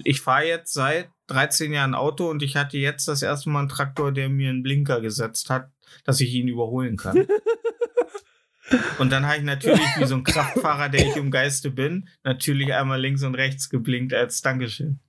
[0.05, 3.69] ich fahre jetzt seit 13 Jahren Auto und ich hatte jetzt das erste Mal einen
[3.69, 5.71] Traktor, der mir einen Blinker gesetzt hat,
[6.05, 7.27] dass ich ihn überholen kann.
[8.99, 12.73] Und dann habe ich natürlich, wie so ein Kraftfahrer, der ich im Geiste bin, natürlich
[12.73, 15.01] einmal links und rechts geblinkt als Dankeschön.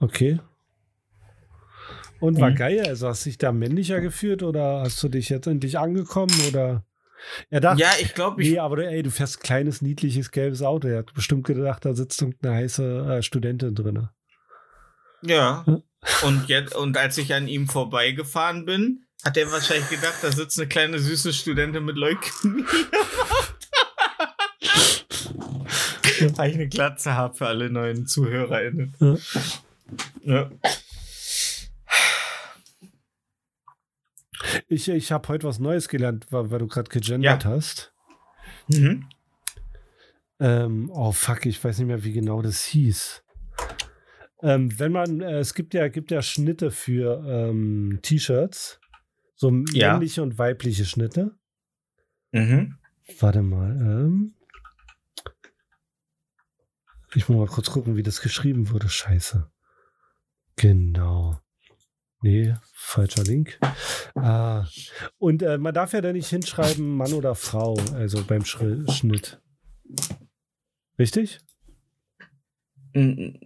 [0.00, 0.38] Okay.
[2.18, 2.56] Und war Mhm.
[2.56, 2.82] geil?
[2.86, 6.84] Also hast du dich da männlicher gefühlt oder hast du dich jetzt endlich angekommen oder?
[7.48, 10.60] Er dachte, Ja, ich glaube, ich nee, aber ey, du fährst ein kleines, niedliches, gelbes
[10.62, 10.88] Auto.
[10.88, 14.08] Er hat bestimmt gedacht, da sitzt irgendeine heiße äh, Studentin drin.
[15.22, 15.64] Ja.
[15.66, 15.82] Ja.
[16.26, 20.58] Und jetzt, und als ich an ihm vorbeigefahren bin, hat er wahrscheinlich gedacht, da sitzt
[20.58, 22.64] eine kleine süße Studentin mit Leukämie.
[26.36, 28.94] Weil ich eine Glatze habe für alle neuen ZuhörerInnen.
[29.00, 29.16] Ja.
[30.24, 30.50] Ja.
[34.68, 37.92] Ich, ich habe heute was Neues gelernt, weil, weil du gerade gegendert hast.
[38.68, 39.06] Mhm.
[40.38, 43.22] Ähm, oh fuck, ich weiß nicht mehr, wie genau das hieß.
[44.42, 48.80] Ähm, wenn man, äh, es gibt ja, gibt ja Schnitte für ähm, T-Shirts,
[49.40, 49.92] so Ja.
[49.92, 51.34] männliche und weibliche Schnitte.
[52.32, 52.76] Mhm.
[53.20, 53.70] Warte mal.
[53.70, 54.34] Ähm,
[57.14, 58.88] ich muss mal kurz gucken, wie das geschrieben wurde.
[58.90, 59.50] Scheiße.
[60.56, 61.40] Genau.
[62.22, 63.58] Nee, falscher Link.
[64.14, 64.66] Ah.
[65.16, 69.40] Und äh, man darf ja da nicht hinschreiben, Mann oder Frau, also beim Schri Schnitt.
[70.98, 71.40] Richtig?
[72.92, 73.36] N-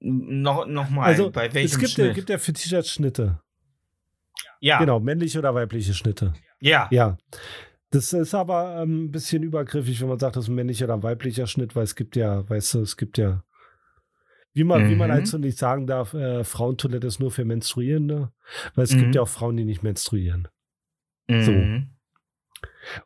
[0.00, 2.14] n- Noch, noch mal, also bei welchem es gibt ja, Schnitt?
[2.14, 3.42] gibt ja für T-Shirts Schnitte.
[4.60, 6.32] Ja, Genau, männliche oder weibliche Schnitte.
[6.60, 6.88] ja.
[6.90, 7.16] Ja.
[7.90, 11.02] Das ist aber ähm, ein bisschen übergriffig, wenn man sagt, das ist ein männlicher oder
[11.02, 13.44] weiblicher Schnitt, weil es gibt ja, weißt du, es gibt ja,
[14.54, 15.12] wie man, wie man Mhm.
[15.14, 18.32] halt so nicht sagen darf, äh, Frauentoilette ist nur für Menstruierende,
[18.74, 18.98] weil es Mhm.
[19.00, 20.48] gibt ja auch Frauen, die nicht menstruieren.
[21.28, 21.90] Mhm.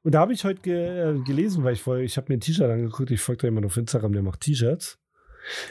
[0.04, 0.74] Und da habe ich heute ge
[1.16, 3.66] äh, gelesen, weil ich vorher, ich habe mir ein T-Shirt angeguckt, ich folge da jemand
[3.66, 5.00] auf Instagram, der macht T-Shirts.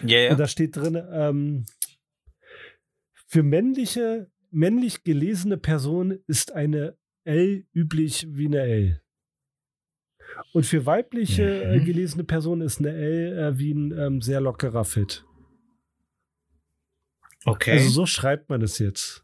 [0.03, 0.31] Ja, ja.
[0.31, 1.65] Und da steht drin, ähm,
[3.27, 9.01] für männliche, männlich gelesene Person ist eine L üblich wie eine L.
[10.53, 11.85] Und für weibliche äh, Mhm.
[11.85, 15.23] gelesene Person ist eine L äh, wie ein ähm, sehr lockerer Fit.
[17.45, 17.71] okay.
[17.73, 19.23] Also so schreibt man es jetzt.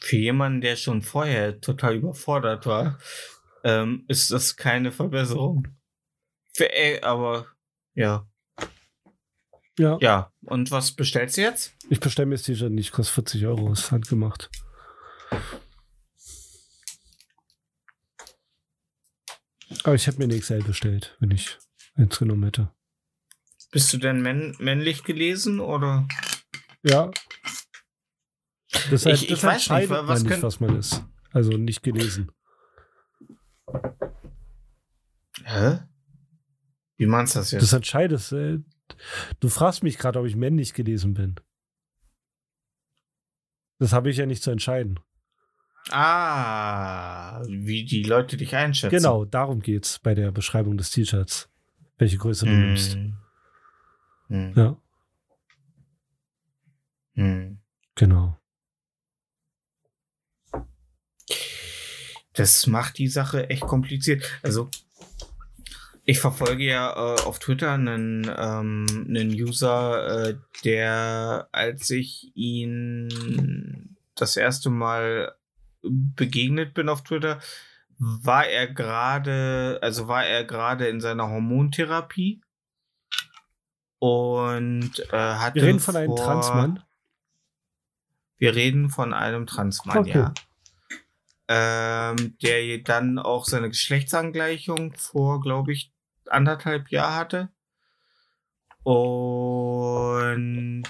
[0.00, 2.98] Für jemanden, der schon vorher total überfordert war,
[3.64, 5.68] ähm, ist das keine Verbesserung.
[6.54, 7.46] Für, äh, aber
[7.94, 8.28] ja.
[9.78, 10.32] Ja, Ja.
[10.42, 11.74] Und was bestellst du jetzt?
[11.90, 14.50] ich bestelle mir das T-Shirt nicht, kostet 40 Euro, ist handgemacht.
[19.84, 21.58] Aber ich habe mir eine XL bestellt, wenn ich
[21.96, 22.72] eins genommen hätte.
[23.72, 26.06] Bist du denn männ männlich gelesen oder?
[26.82, 27.10] Ja.
[28.90, 31.02] Deshalb, Ich- ich weiß nicht, was nicht, was man ist.
[31.32, 32.30] Also nicht gelesen.
[35.44, 35.80] Hä?
[36.96, 37.62] Wie meinst du das jetzt?
[37.62, 38.32] Das entscheidest.
[39.40, 41.36] Du fragst mich gerade, ob ich männlich gelesen bin.
[43.78, 44.98] Das habe ich ja nicht zu entscheiden.
[45.90, 48.96] ah, wie die Leute dich einschätzen.
[48.96, 51.48] Genau, darum geht's bei der Beschreibung des T-Shirts.
[51.98, 52.60] Welche Größe du Hm.
[52.66, 52.98] nimmst.
[54.28, 54.52] Hm.
[54.56, 54.76] Ja,
[57.14, 57.58] Hm.
[57.94, 58.36] genau.
[62.32, 64.24] Das macht die Sache echt kompliziert.
[64.42, 64.70] Also,
[66.06, 73.96] ich verfolge ja äh, auf Twitter einen, ähm, einen User, äh, der, als ich ihn
[74.14, 75.34] das erste Mal
[75.82, 77.40] begegnet bin auf Twitter,
[77.98, 82.40] war er gerade, also war er gerade in seiner Hormontherapie
[83.98, 86.82] und äh, hatte Wir reden von einem vor- Transmann.
[88.38, 90.10] Wir reden von einem Transmann, Okay.
[90.18, 90.34] ja.
[91.48, 95.92] Ähm, der dann auch seine Geschlechtsangleichung vor, glaube ich,
[96.30, 97.48] anderthalb Jahr hatte.
[98.82, 100.84] Und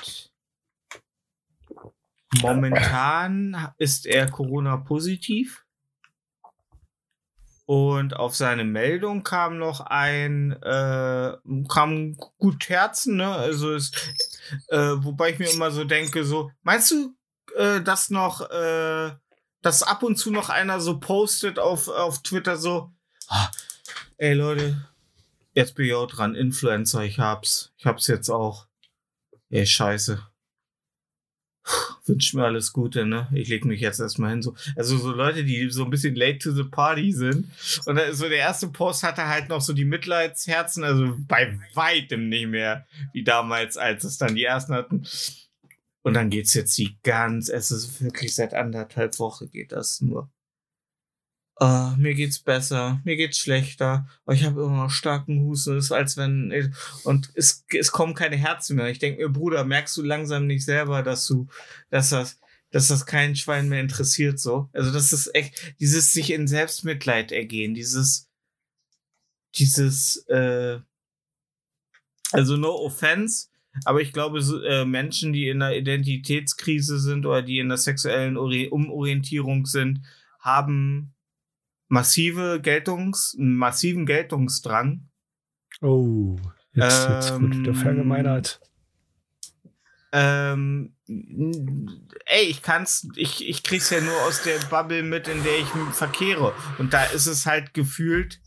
[2.43, 5.64] momentan ist er Corona-positiv.
[7.64, 11.32] Und auf seine Meldung kam noch ein, äh,
[11.68, 13.32] kam gut Herzen, ne?
[13.32, 13.97] Also ist,
[14.68, 17.16] äh, wobei ich mir immer so denke, so, meinst du,
[17.57, 19.11] äh, dass noch, äh,
[19.62, 22.93] dass ab und zu noch einer so postet auf, auf Twitter so,
[23.28, 23.51] ah,
[24.16, 24.89] ey Leute,
[25.57, 28.66] jetzt bin ich auch dran, Influencer, ich hab's, ich hab's jetzt auch.
[29.48, 30.24] Ey, scheiße.
[32.04, 33.28] Wünsch mir alles Gute, ne?
[33.32, 34.42] Ich leg mich jetzt erstmal hin.
[34.42, 34.54] So.
[34.76, 37.50] Also so Leute, die so ein bisschen late to the party sind.
[37.86, 42.46] Und so der erste Post hatte halt noch so die Mitleidsherzen, also bei weitem nicht
[42.48, 45.04] mehr wie damals, als es dann die ersten hatten.
[46.02, 50.30] Und dann geht's jetzt die ganz, es ist wirklich seit anderthalb Wochen geht das nur.
[51.59, 56.18] Ah, mir geht's besser, mir geht's schlechter, ich habe immer noch starken Husten, ist als
[56.18, 56.74] wenn
[57.04, 58.91] und es, es kommen keine Herzen mehr.
[58.91, 61.46] Ich denke mir, Bruder, merkst du langsam nicht selber, dass du,
[61.88, 62.38] dass das,
[62.72, 64.68] dass das kein Schwein mehr interessiert so.
[64.74, 68.28] Also das ist echt dieses sich in Selbstmitleid ergehen, dieses,
[69.54, 70.78] dieses, äh,
[72.33, 73.49] also no offense,
[73.87, 77.78] aber ich glaube, so, äh, Menschen, die in einer Identitätskrise sind oder die in der
[77.78, 80.03] sexuellen Ori Umorientierung sind,
[80.38, 81.14] haben
[81.88, 85.08] massive Geltungs, massiven Geltungsdrang.
[85.80, 86.37] Oh,
[86.72, 88.61] jetzt, jetzt wird wieder Ähm, verallgemeinert.
[90.13, 90.95] Ähm,
[92.26, 95.67] ey, ich kann's, ich, ich krieg's ja nur aus der Bubble mit, in der ich
[95.95, 96.54] verkehre.
[96.79, 98.41] Und da ist es halt gefühlt,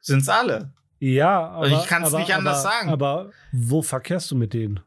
[0.00, 0.74] sind's alle.
[0.98, 2.88] Ja, aber ich kann's aber, nicht anders aber, sagen.
[2.90, 4.80] Aber wo verkehrst du mit denen?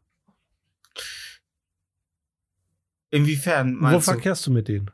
[3.10, 4.12] Inwiefern Wo meinst du?
[4.12, 4.92] verkehrst du mit denen?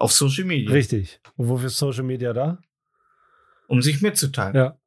[0.00, 0.70] Auf Social Media.
[0.70, 1.20] Richtig.
[1.36, 2.58] Und wofür ist Social Media da?
[3.68, 4.56] Um sich mitzuteilen.
[4.56, 4.78] Ja.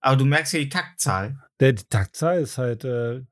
[0.00, 1.38] Aber du merkst ja die Taktzahl.
[1.60, 3.22] Der die Taktzahl ist halt, äh,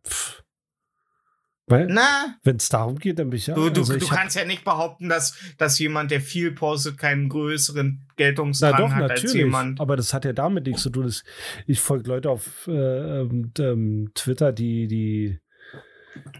[1.67, 3.55] wenn es darum geht, dann bin ich ja.
[3.55, 6.53] du, du, also du ich hab- kannst ja nicht behaupten, dass, dass jemand, der viel
[6.53, 9.47] postet, keinen größeren Geltungsdrang doch, hat als natürlich.
[9.47, 9.81] jemand.
[9.81, 11.11] Aber das hat ja damit nichts zu tun.
[11.67, 15.39] Ich folge Leute auf äh, ähm, ähm, Twitter, die, die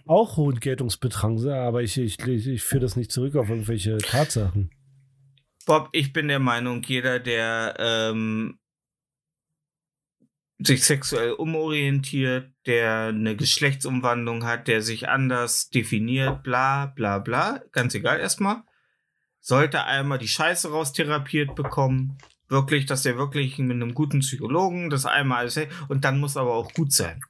[0.07, 4.71] auch hohen Geltungsbetrag aber ich, ich, ich, führe das nicht zurück auf irgendwelche Tatsachen.
[5.67, 8.59] Bob, ich bin der Meinung, jeder, der ähm,
[10.59, 17.95] sich sexuell umorientiert, der eine Geschlechtsumwandlung hat, der sich anders definiert, bla bla bla, ganz
[17.95, 18.63] egal erstmal,
[19.41, 22.19] sollte einmal die Scheiße raustherapiert bekommen.
[22.49, 26.55] Wirklich, dass er wirklich mit einem guten Psychologen das einmal alles und dann muss aber
[26.55, 27.21] auch gut sein.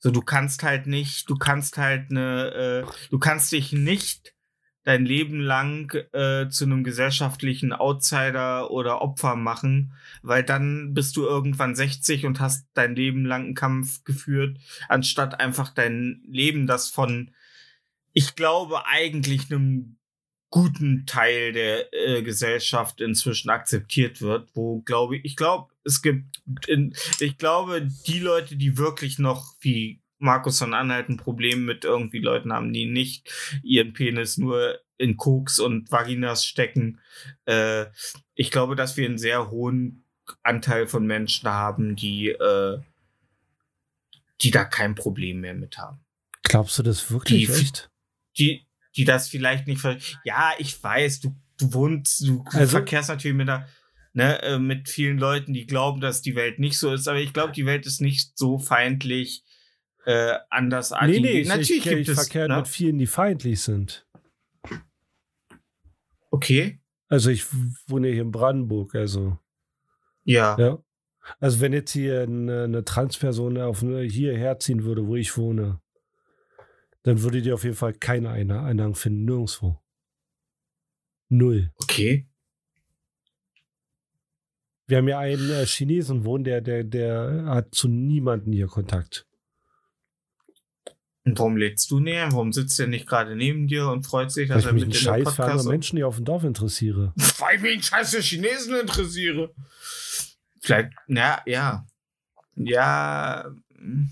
[0.00, 4.34] So, du kannst halt nicht, du kannst halt eine, äh, du kannst dich nicht
[4.82, 11.24] dein Leben lang äh, zu einem gesellschaftlichen Outsider oder Opfer machen, weil dann bist du
[11.24, 14.58] irgendwann 60 und hast dein Leben lang einen Kampf geführt,
[14.88, 17.34] anstatt einfach dein Leben, das von,
[18.14, 19.98] ich glaube, eigentlich einem
[20.48, 26.42] guten Teil der äh, Gesellschaft inzwischen akzeptiert wird, wo glaube ich, ich glaube, es gibt,
[26.66, 31.84] in, ich glaube, die Leute, die wirklich noch wie Markus von Anhalt ein Problem mit
[31.84, 33.32] irgendwie Leuten haben, die nicht
[33.62, 37.00] ihren Penis nur in Koks und Vaginas stecken.
[37.46, 37.86] Äh,
[38.34, 40.04] ich glaube, dass wir einen sehr hohen
[40.42, 42.78] Anteil von Menschen haben, die, äh,
[44.42, 46.00] die da kein Problem mehr mit haben.
[46.42, 47.90] Glaubst du das wirklich Die- echt?
[48.38, 48.66] Die,
[48.96, 53.36] die das vielleicht nicht ver Ja, ich weiß, du, du wohnst, du Also- verkehrst natürlich
[53.36, 53.68] mit der,
[54.12, 57.32] ne, äh, mit vielen Leuten, die glauben, dass die Welt nicht so ist, aber ich
[57.32, 59.44] glaube, die Welt ist nicht so feindlich
[60.06, 61.20] äh, andersartig.
[61.20, 62.14] Nee, nee, ich, natürlich ich, gibt ich es.
[62.14, 62.56] verkehre ne?
[62.56, 64.06] mit vielen, die feindlich sind.
[66.30, 66.80] Okay.
[67.08, 67.44] Also ich
[67.88, 69.38] wohne hier in Brandenburg, also.
[70.24, 70.56] Ja.
[70.58, 70.82] Ja.
[71.38, 75.80] Also wenn jetzt hier eine, eine Transperson auf hierher ziehen würde, wo ich wohne,
[77.02, 79.80] dann würde die auf jeden Fall keine Einna- Einnahmen finden, nirgendwo.
[81.28, 81.72] Null.
[81.76, 82.26] Okay.
[84.90, 89.24] Wir haben ja einen äh, Chinesen wohnen, der, der, der hat zu niemandem hier Kontakt.
[91.24, 92.32] Und warum lädst du näher?
[92.32, 94.86] Warum sitzt er nicht gerade neben dir und freut sich, Weil dass ich er mich
[94.86, 97.12] mit der Scheiß für andere Menschen hier auf dem Dorf interessiere.
[97.38, 99.54] Weil ich mich einen Scheiß für Chinesen interessiere.
[100.60, 101.86] Vielleicht, ja, ja.
[102.56, 103.44] Ja.
[103.76, 104.10] hm.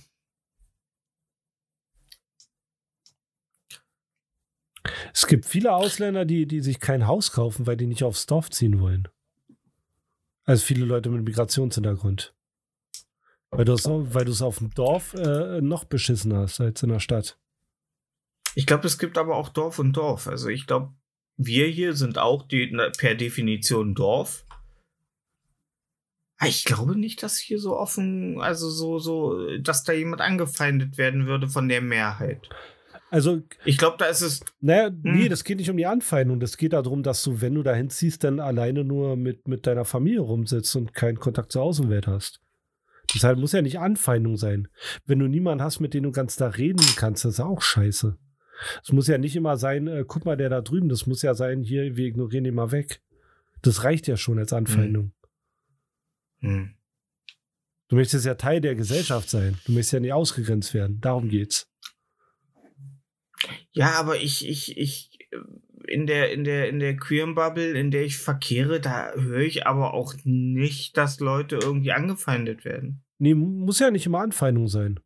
[5.13, 8.49] Es gibt viele Ausländer, die, die sich kein Haus kaufen, weil die nicht aufs Dorf
[8.51, 9.09] ziehen wollen.
[10.49, 12.35] Also viele Leute mit Migrationshintergrund.
[13.51, 17.39] Weil du es weil auf dem Dorf äh, noch beschissen hast als in der Stadt.
[18.55, 20.27] Ich glaube, es gibt aber auch Dorf und Dorf.
[20.27, 20.95] Also ich glaube,
[21.37, 24.47] wir hier sind auch die, na, per Definition Dorf.
[26.43, 31.27] Ich glaube nicht, dass hier so offen, also so, so, dass da jemand angefeindet werden
[31.27, 32.49] würde von der Mehrheit.
[33.11, 34.41] Also, Ich glaube, da ist es.
[34.61, 35.29] naja, nee, Hm.
[35.31, 36.41] das geht nicht um die Anfeindung.
[36.41, 39.85] Das geht darum, dass du, wenn du dahin ziehst, dann alleine nur mit, mit deiner
[39.87, 42.41] Familie rumsitzt und keinen Kontakt zur Außenwelt hast.
[43.15, 44.69] Deshalb muss ja nicht Anfeindung sein.
[45.07, 48.19] Wenn du niemanden hast, mit dem du ganz da reden kannst, das ist auch scheiße.
[48.83, 51.35] Es muss ja nicht immer sein, äh, guck mal, der da drüben, das muss ja
[51.35, 53.01] sein, hier, wir ignorieren den mal weg.
[53.63, 55.13] Das reicht ja schon als Anfeindung.
[56.41, 56.75] Hm.
[57.89, 59.57] Du möchtest ja Teil der Gesellschaft sein.
[59.65, 61.01] Du möchtest ja nicht ausgegrenzt werden.
[61.01, 61.68] Darum geht's.
[63.73, 65.39] Ja, aber ich, ich, ich, äh,
[65.87, 69.67] in der, in der, in der queeren Bubble, in der ich verkehre, da höre ich
[69.67, 73.03] aber auch nicht, dass Leute irgendwie angefeindet werden.
[73.19, 75.01] Nee, muss ja nicht immer Anfeindung sein.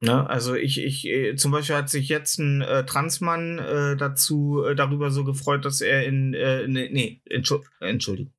[0.00, 0.28] Ne?
[0.28, 4.74] Also ich, ich, äh, zum Beispiel hat sich jetzt ein äh, Transmann äh, dazu äh,
[4.74, 8.32] darüber so gefreut, dass er in, äh, nee, nee Entschu Entschuldigung, Entschuldigung,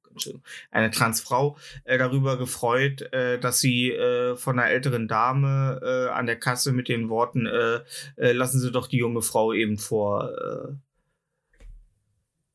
[0.71, 6.25] eine Transfrau äh, darüber gefreut, äh, dass sie äh, von einer älteren Dame äh, an
[6.25, 7.79] der Kasse mit den Worten, äh,
[8.15, 10.29] äh, lassen Sie doch die junge Frau eben vor.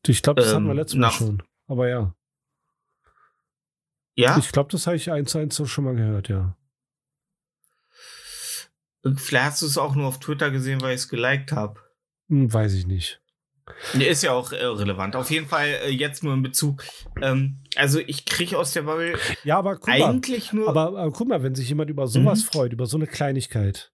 [0.05, 1.43] Äh, Ich glaube, das hatten wir Ähm, letztes Mal schon.
[1.67, 2.13] Aber ja.
[4.15, 6.57] ja, Ich glaube, das habe ich eins zu eins so schon mal gehört, ja.
[9.15, 11.79] vielleicht hast du es auch nur auf Twitter gesehen, weil ich es geliked habe.
[12.29, 13.21] Hm, weiß ich nicht.
[13.93, 15.15] Ist ja auch äh, relevant.
[15.15, 16.83] Auf jeden Fall äh, jetzt nur in Bezug.
[17.21, 20.03] Ähm, also ich kriege aus der Bubble Ja, aber guck mal.
[20.03, 20.67] eigentlich nur.
[20.67, 22.47] Aber, aber guck mal, wenn sich jemand über sowas Mhm.
[22.47, 23.91] freut, über so eine Kleinigkeit,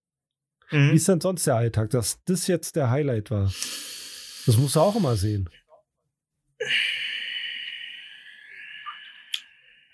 [0.72, 0.92] Mhm.
[0.92, 3.46] wie ist denn sonst der Alltag, dass das jetzt der Highlight war?
[4.46, 5.50] Das musst du auch immer sehen.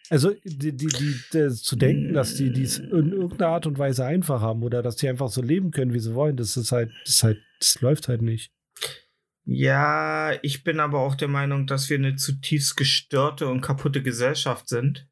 [0.10, 4.06] Also die, die, die, die, zu denken, dass die dies in irgendeiner Art und Weise
[4.06, 6.92] einfach haben oder dass die einfach so leben können, wie sie wollen, das ist halt,
[7.06, 8.52] das ist halt, das läuft halt nicht.
[9.46, 14.68] Ja, ich bin aber auch der Meinung, dass wir eine zutiefst gestörte und kaputte Gesellschaft
[14.68, 15.08] sind.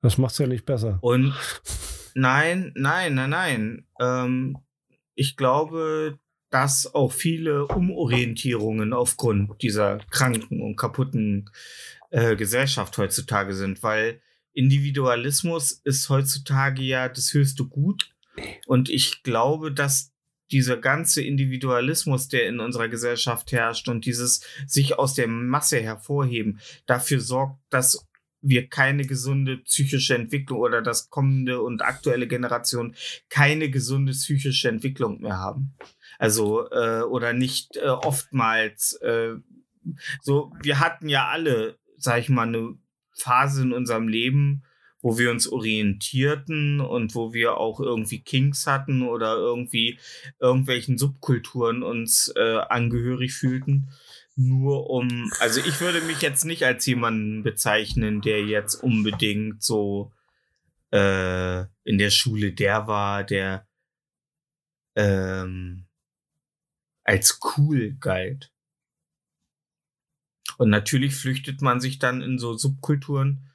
[0.00, 0.98] Das macht's ja nicht besser.
[1.02, 1.34] Und
[2.14, 3.86] nein, nein, nein, nein.
[4.00, 4.58] Ähm,
[5.14, 6.18] ich glaube,
[6.50, 11.50] dass auch viele Umorientierungen aufgrund dieser kranken und kaputten
[12.10, 14.22] äh, Gesellschaft heutzutage sind, weil
[14.54, 18.10] Individualismus ist heutzutage ja das höchste Gut.
[18.66, 20.13] Und ich glaube, dass
[20.50, 26.60] dieser ganze Individualismus, der in unserer Gesellschaft herrscht und dieses sich aus der Masse hervorheben,
[26.86, 28.06] dafür sorgt, dass
[28.44, 32.94] wir keine gesunde psychische Entwicklung oder das kommende und aktuelle Generation
[33.30, 35.74] keine gesunde psychische Entwicklung mehr haben.
[36.18, 39.34] Also äh, oder nicht äh, oftmals äh,
[40.22, 40.52] so.
[40.62, 42.76] Wir hatten ja alle, sag ich mal, eine
[43.14, 44.64] Phase in unserem Leben,
[45.04, 49.98] wo wir uns orientierten und wo wir auch irgendwie Kings hatten oder irgendwie
[50.40, 53.88] irgendwelchen Subkulturen uns äh, angehörig fühlten
[54.36, 60.12] nur um, also ich würde mich jetzt nicht als jemanden bezeichnen, der jetzt unbedingt so
[60.92, 63.66] äh, in der Schule der war, der
[64.96, 65.86] ähm,
[67.04, 68.50] als cool galt.
[70.58, 73.50] Und natürlich flüchtet man sich dann in so Subkulturen.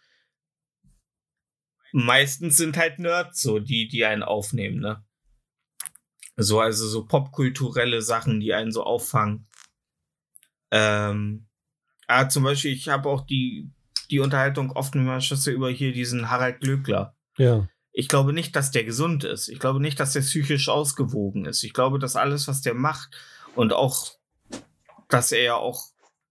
[1.91, 5.03] Meistens sind halt Nerds so, die, die einen aufnehmen, ne?
[6.37, 9.47] So, also so popkulturelle Sachen, die einen so auffangen.
[10.71, 11.47] Ähm,
[12.07, 13.69] ah, zum Beispiel, ich habe auch die,
[14.09, 17.15] die Unterhaltung oft mit meiner Schwester über hier diesen Harald Glöckler.
[17.37, 17.67] Ja.
[17.91, 19.49] Ich glaube nicht, dass der gesund ist.
[19.49, 21.63] Ich glaube nicht, dass der psychisch ausgewogen ist.
[21.63, 23.17] Ich glaube, dass alles, was der macht
[23.55, 24.13] und auch,
[25.09, 25.83] dass er ja auch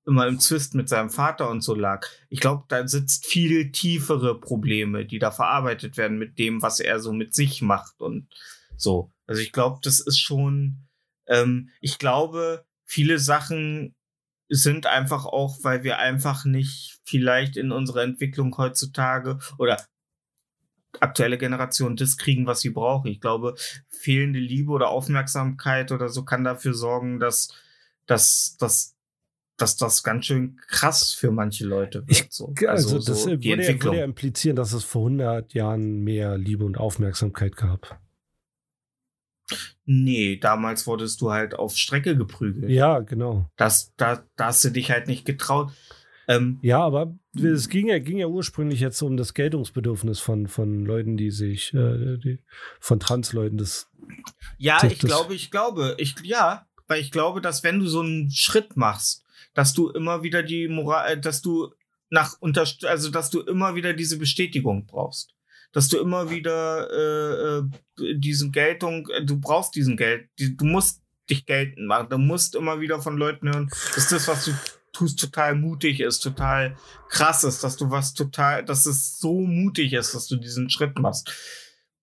[0.09, 2.06] immer im Zwist mit seinem Vater und so lag.
[2.30, 6.98] Ich glaube, da sitzt viel tiefere Probleme, die da verarbeitet werden mit dem, was er
[6.98, 8.26] so mit sich macht und
[8.76, 9.12] so.
[9.26, 10.89] Also ich glaube, das ist schon,
[11.26, 13.94] ähm, ich glaube, viele Sachen
[14.48, 19.85] sind einfach auch, weil wir einfach nicht vielleicht in unserer Entwicklung heutzutage oder
[21.01, 23.09] aktuelle Generation das kriegen, was sie brauchen.
[23.09, 23.56] Ich glaube,
[23.90, 27.55] fehlende Liebe oder Aufmerksamkeit oder so kann dafür sorgen, dass,
[28.06, 28.98] dass, dass,
[29.59, 32.32] dass das ganz schön krass für manche Leute wird.
[32.32, 32.55] So.
[32.66, 36.39] also, Also, das so würde, ja- würde ja implizieren, dass es vor 100 Jahren mehr
[36.39, 38.01] Liebe und Aufmerksamkeit gab.
[39.86, 42.70] Nee, damals wurdest du halt auf Strecke geprügelt.
[42.70, 43.51] Ja, genau.
[43.56, 45.72] Das, da, da hast du dich halt nicht getraut.
[46.28, 50.85] Ähm, Ja, aber es ging ja, ging ja ursprünglich jetzt um das Geltungsbedürfnis von, von
[50.85, 52.39] Leuten, die sich, äh, die,
[52.80, 53.56] von Transleuten.
[53.56, 53.89] Das,
[54.59, 57.86] Ja, Das- ich das- glaube, ich glaube, ich, ja, weil ich glaube, dass wenn du
[57.86, 59.24] so einen Schritt machst,
[59.59, 61.74] dass du immer wieder die Moral, äh, dass du
[62.10, 65.35] nach Unterst also dass du immer wieder diese Bestätigung brauchst.
[65.72, 71.02] Dass du immer wieder äh, äh, diesen Geltung, äh, du brauchst diesen Geld, du musst
[71.28, 74.52] dich geltend machen, du musst immer wieder von Leuten hören, dass das, was du
[74.93, 76.76] tust, total mutig ist, total
[77.09, 80.97] krass ist, dass du was total, dass es so mutig ist, dass du diesen Schritt
[81.01, 81.32] machst.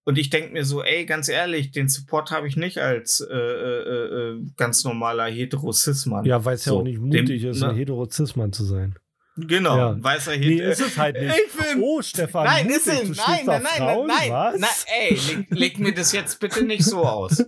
[0.07, 3.33] Und ich denke mir so, ey, ganz ehrlich, den Support habe ich nicht als äh,
[3.35, 6.25] äh, äh, ganz normaler Hetero-Cis-Mann.
[6.25, 7.69] ja, weil es ja So, auch nicht dem- mutig ist, ne?
[7.69, 8.95] ein Heterozismann zu sein.
[9.37, 9.97] Genau, Ja.
[10.03, 10.69] weißer Nee, Hetero.
[10.71, 11.33] ist es halt nicht.
[11.47, 14.29] Ich bin, Oh, Stefan, nein, mutig, ist es, du nein, nein, nein, Frauen, nein,
[14.59, 14.69] nein,
[15.01, 17.43] ey, leg, leg mir das jetzt bitte nicht so aus.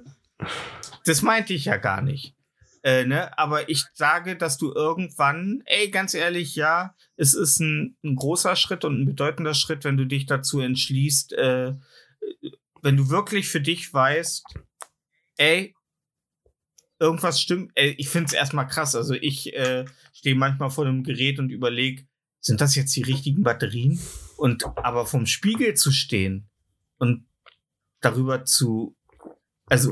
[1.06, 2.34] Das meinte ich ja gar nicht.
[2.84, 3.38] Äh, ne?
[3.38, 8.56] Aber ich sage, dass du irgendwann, ey, ganz ehrlich, ja, es ist ein, ein großer
[8.56, 11.74] Schritt und ein bedeutender Schritt, wenn du dich dazu entschließt, äh,
[12.82, 14.44] wenn du wirklich für dich weißt,
[15.38, 15.76] ey,
[17.00, 17.72] irgendwas stimmt.
[17.76, 18.96] Ey, ich finde es erstmal krass.
[18.96, 22.08] Also ich äh, stehe manchmal vor einem Gerät und überlege,
[22.40, 24.00] sind das jetzt die richtigen Batterien?
[24.38, 26.50] Und aber vom Spiegel zu stehen
[26.98, 27.26] und
[28.00, 28.96] darüber zu,
[29.66, 29.90] also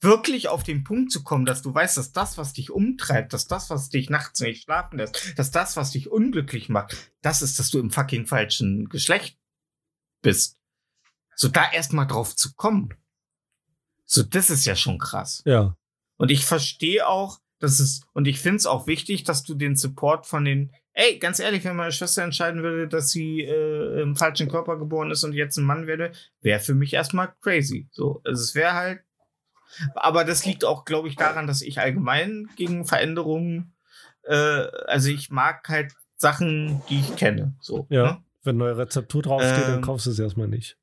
[0.00, 3.46] wirklich auf den Punkt zu kommen, dass du weißt, dass das, was dich umtreibt, dass
[3.46, 7.58] das, was dich nachts nicht schlafen lässt, dass das, was dich unglücklich macht, das ist,
[7.58, 9.38] dass du im fucking falschen Geschlecht
[10.22, 10.59] bist.
[11.40, 12.92] So da erstmal drauf zu kommen.
[14.04, 15.42] So, das ist ja schon krass.
[15.46, 15.74] Ja.
[16.18, 19.74] Und ich verstehe auch, dass es, und ich finde es auch wichtig, dass du den
[19.74, 24.16] Support von den, ey, ganz ehrlich, wenn meine Schwester entscheiden würde, dass sie äh, im
[24.16, 26.12] falschen Körper geboren ist und jetzt ein Mann werde,
[26.42, 27.88] wäre für mich erstmal crazy.
[27.90, 29.00] So, also es wäre halt,
[29.94, 33.72] aber das liegt auch, glaube ich, daran, dass ich allgemein gegen Veränderungen,
[34.24, 37.56] äh, also ich mag halt Sachen, die ich kenne.
[37.62, 38.02] So, Ja.
[38.02, 38.24] Ne?
[38.42, 39.80] Wenn neue Rezeptur draufsteht, dann Ähm.
[39.82, 40.76] kaufst du es erstmal nicht.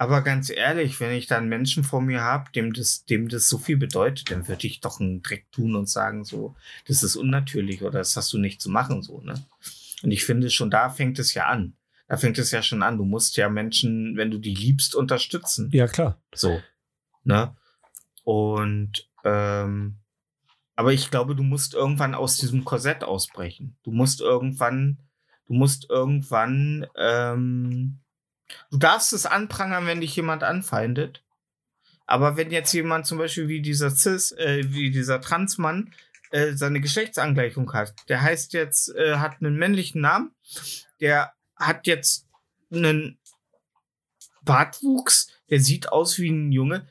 [0.00, 3.58] Aber ganz ehrlich, wenn ich dann Menschen vor mir habe, dem das, dem das so
[3.58, 6.54] viel bedeutet, dann würde ich doch einen Dreck tun und sagen, so,
[6.86, 9.44] das ist unnatürlich oder das hast du nicht zu machen, so, ne?
[10.04, 11.74] Und ich finde, schon da fängt es ja an.
[12.06, 12.96] Da fängt es ja schon an.
[12.96, 15.68] Du musst ja Menschen, wenn du die liebst, unterstützen.
[15.72, 16.22] Ja, klar.
[16.32, 16.62] So.
[17.24, 17.54] Ne?
[18.22, 19.98] Und ähm,
[20.78, 23.76] aber ich glaube, du musst irgendwann aus diesem Korsett ausbrechen.
[23.82, 25.00] Du musst irgendwann,
[25.48, 27.98] du musst irgendwann, ähm,
[28.70, 31.22] du darfst es anprangern, wenn dich jemand anfeindet.
[32.06, 35.92] Aber wenn jetzt jemand zum Beispiel wie dieser Cis, äh, wie dieser Transmann
[36.30, 40.34] äh, seine Geschlechtsangleichung hat, der heißt jetzt, äh, hat einen männlichen Namen,
[41.00, 42.26] der hat jetzt
[42.72, 43.18] einen
[44.42, 46.86] Bartwuchs, der sieht aus wie ein Junge.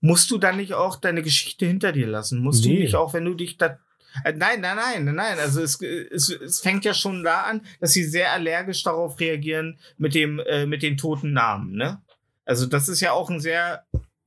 [0.00, 2.38] Musst du dann nicht auch deine Geschichte hinter dir lassen?
[2.40, 2.76] Musst Nee.
[2.76, 3.78] du nicht auch, wenn du dich da.
[4.22, 5.38] Äh, Nein, nein, nein, nein, nein.
[5.38, 9.78] Also es, es, es fängt ja schon da an, dass sie sehr allergisch darauf reagieren
[9.98, 12.00] mit dem, äh, mit den toten Namen, ne?
[12.44, 13.84] Also das ist ja auch ein sehr,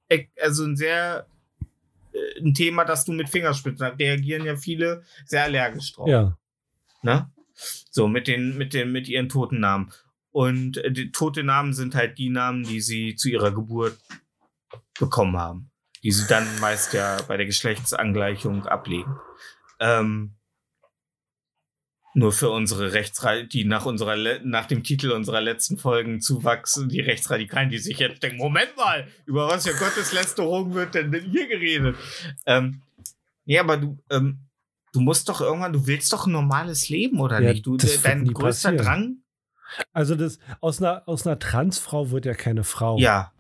[0.10, 1.28] äh, also ein sehr
[2.12, 6.38] äh, ein Thema, das du mit Fingerspitzen, da reagieren ja viele sehr allergisch drauf Ja.
[7.04, 7.30] ne?
[7.90, 9.92] So, mit den, mit den, mit ihren toten Namen.
[10.32, 13.98] Und äh, die tote Namen sind halt die Namen, die sie zu ihrer Geburt
[15.00, 15.70] bekommen haben.
[16.04, 19.16] Die sie dann meist ja bei der Geschlechtsangleichung ablegen.
[19.80, 20.38] Ähm,
[22.18, 27.00] nur für unsere Rechtsra die nach unserer nach dem Titel unserer letzten Folgen zuwachsen, die
[27.00, 31.96] Rechtsradikalen, die sich jetzt denken, Moment mal, über was für Gotteslästerung wird denn, hier geredet?
[32.48, 32.82] Ähm,
[33.46, 34.40] ja, aber du, ähm,
[34.94, 37.68] du musst doch irgendwann, du willst doch ein normales Leben, oder Ja, nicht?
[37.68, 38.86] Du, das wird dein nie größter passieren.
[38.86, 39.18] Drang?
[39.94, 42.98] Also das, aus einer, aus einer Transfrau wird ja keine Frau.
[42.98, 43.32] Ja.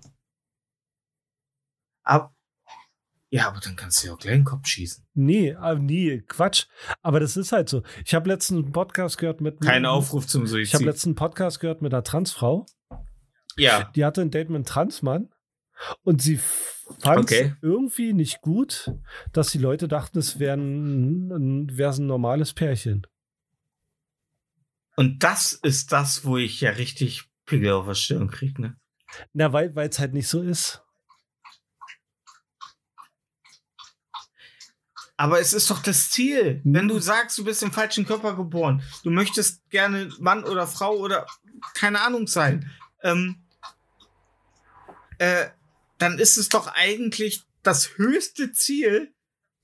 [2.03, 2.31] Ab,
[3.29, 5.05] ja, aber dann kannst du ja auch gleich in den Kopf schießen.
[5.13, 6.65] Nee, äh, nee, Quatsch.
[7.01, 7.83] Aber das ist halt so.
[8.05, 10.81] Ich habe letztens einen Podcast gehört mit Kein Aufruf zum Ich habe Suizid.
[10.85, 12.65] letztens einen Podcast gehört mit einer Transfrau.
[13.57, 13.91] ja.
[13.95, 15.29] Die hatte ein Date mit einem Transmann
[16.03, 16.39] und sie
[16.99, 17.53] fand Okay.
[17.61, 18.91] irgendwie nicht gut,
[19.33, 23.05] dass die Leute dachten, es wäre ein, wär's ein normales Pärchen.
[24.95, 28.77] Und das ist das, wo ich ja richtig Pickel auf der Stirn krieg, ne?
[29.33, 30.81] Na, weil es halt nicht so ist.
[35.19, 36.61] Aber es ist doch das Ziel.
[36.63, 36.73] Mhm.
[36.73, 40.95] Wenn du sagst, du bist im falschen Körper geboren, du möchtest gerne Mann oder Frau
[40.95, 41.25] oder
[41.73, 42.69] keine Ahnung sein,
[43.01, 43.43] ähm,
[45.17, 45.47] äh,
[45.97, 49.13] dann ist es doch eigentlich das höchste Ziel,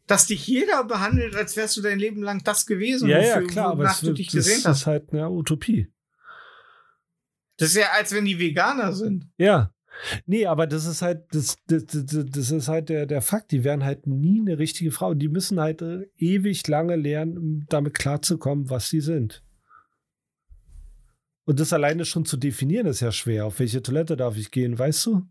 [0.08, 3.48] dass dich jeder behandelt, als wärst du dein Leben lang das gewesen, ja, ja, wofür-
[3.48, 4.86] klar, aber es du dich das gesehen ist hast.
[4.88, 5.94] halt eine Utopie.
[7.58, 9.30] Das ist ja, als wenn die Veganer sind.
[9.38, 9.72] Ja.
[10.26, 13.52] Nee, aber das ist halt, das, das, das, das ist halt der, der Fakt.
[13.52, 15.14] Die werden halt nie eine richtige Frau.
[15.14, 19.44] Die müssen halt äh, ewig lange lernen, um damit klarzukommen, was sie sind.
[21.46, 23.46] Und das alleine schon zu definieren, ist ja schwer.
[23.46, 25.24] Auf welche Toilette darf ich gehen, weißt du?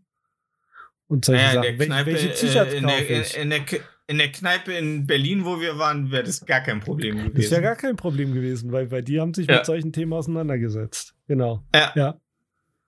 [1.07, 1.85] Und solche Naja, in Sachen.
[1.87, 3.37] Kneipe, welche äh, T-Shirts kaufe ich?
[3.37, 3.61] in, der,
[4.07, 7.33] in der Kneipe in Berlin, wo wir waren, wäre das gar kein Problem gewesen.
[7.35, 9.57] Das wäre gar kein Problem gewesen, weil, weil die haben sich Ja.
[9.57, 11.15] mit solchen Themen auseinandergesetzt.
[11.27, 11.63] Genau.
[11.73, 11.91] ja.
[11.95, 12.19] Ja.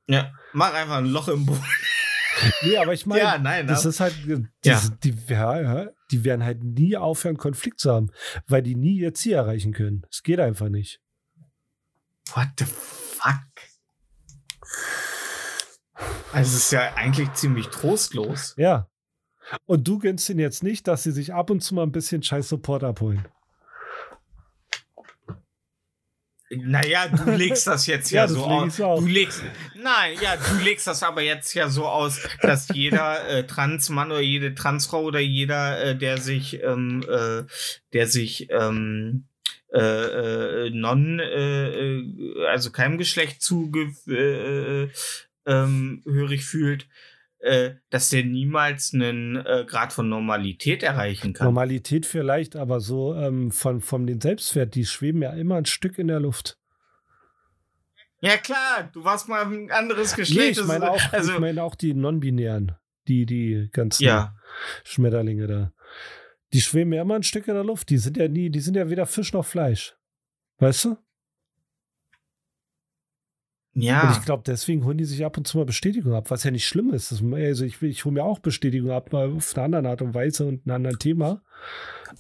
[0.08, 0.32] Ja.
[0.54, 1.64] Mach einfach ein Loch im Boden.
[2.64, 4.38] Nee, aber ich meine, ja, nein, Das aber- ist halt, Ja.
[4.64, 8.12] das, die, ja, die werden halt nie aufhören, Konflikt zu haben,
[8.48, 10.06] weil die nie ihr Ziel erreichen können.
[10.12, 11.00] Es geht einfach nicht.
[12.34, 13.40] What the fuck?
[16.34, 18.54] Also es ist ja eigentlich ziemlich trostlos.
[18.58, 18.90] Ja.
[19.66, 22.22] Und du gönnst ihnen jetzt nicht, dass sie sich ab und zu mal ein bisschen
[22.24, 23.26] scheiß Support abholen.
[26.50, 28.76] Naja, du legst das jetzt ja, Ja, das so aus.
[28.78, 29.44] Du legst,
[29.76, 34.22] nein, ja, du legst das aber jetzt ja so aus, dass jeder äh, Transmann oder
[34.22, 37.44] jede Transfrau oder jeder, äh, der sich, ähm, äh,
[37.94, 39.26] der sich ähm,
[39.74, 44.90] äh, äh, non, äh, äh, also keinem Geschlecht zugehörig äh, äh,
[45.48, 46.02] ähm,
[46.40, 46.88] fühlt,
[47.90, 51.46] dass der niemals einen äh, Grad von Normalität erreichen kann.
[51.46, 56.00] Normalität vielleicht, aber so ähm, von, von den Selbstwert, die schweben ja immer ein Stück
[56.00, 56.58] in der Luft.
[58.22, 60.52] Ja klar, du warst mal ein anderes Nee, Geschlecht.
[60.52, 62.72] ich das meine auch, also, ich meine auch die Non-Binären,
[63.08, 64.36] die, die ganzen ja.
[64.84, 65.72] Schmetterlinge da.
[66.54, 67.90] Die schweben ja immer ein Stück in der Luft.
[67.90, 69.96] Die sind ja nie, die sind ja weder Fisch noch Fleisch.
[70.58, 70.98] Weißt du?
[73.78, 74.08] Ja.
[74.10, 76.52] Und ich glaube, deswegen holen die sich ab und zu mal Bestätigung ab, was ja
[76.52, 77.12] nicht schlimm ist.
[77.12, 80.46] Also ich, ich hole mir auch Bestätigung ab, mal auf eine andere Art und Weise
[80.46, 81.42] und ein anderes Thema.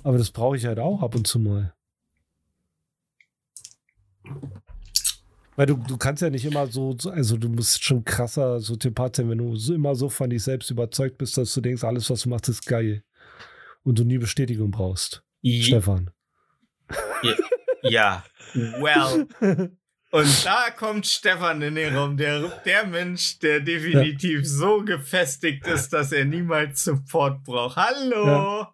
[0.03, 1.73] Aber das brauche ich halt auch ab und zu mal.
[5.55, 9.15] Weil du, du kannst ja nicht immer so, so, also du musst schon krasser Soziopath
[9.15, 12.09] sein, wenn du so, immer so von dich selbst überzeugt bist, dass du denkst, alles,
[12.09, 13.03] was du machst, ist geil.
[13.83, 15.23] Und du nie Bestätigung brauchst.
[15.43, 16.09] I- Stefan.
[17.83, 18.25] Ja.
[18.53, 19.69] Well.
[20.15, 25.91] Und da kommt Stefan in den Raum, der, der Mensch, der definitiv so gefestigt ist,
[25.93, 27.75] dass er niemals Support braucht.
[27.75, 28.25] Hallo!
[28.27, 28.71] Ja.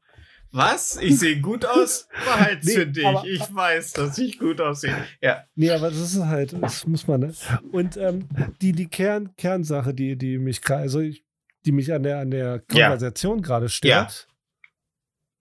[0.54, 0.98] Was?
[0.98, 2.08] Ich sehe gut aus?
[2.26, 3.06] Behalt's Nee, für dich.
[3.06, 4.96] aber- ich weiß, dass ich gut aussehe.
[5.22, 5.46] Ja.
[5.56, 7.34] Nee, aber das ist halt, das muss man, ne?
[7.72, 8.28] Und ähm,
[8.62, 11.24] die, die Kern, Kernsache, die, die mich gerade, also ich,
[11.66, 12.88] die mich an der, an der Ja.
[12.90, 14.28] Konversation gerade stört.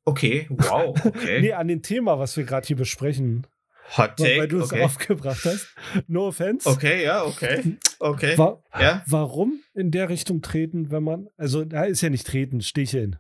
[0.04, 1.40] Okay, wow, okay.
[1.42, 3.46] Nee, an dem Thema, was wir gerade hier besprechen,
[3.96, 4.82] Hot Take, weil du es okay.
[4.82, 5.68] aufgebracht hast.
[6.06, 6.68] No offense.
[6.68, 7.76] Okay, ja, okay.
[7.98, 8.38] Okay.
[8.38, 9.02] Wa Ja.
[9.06, 13.18] warum in der Richtung treten, wenn man, also da ist ja nicht treten, sticheln.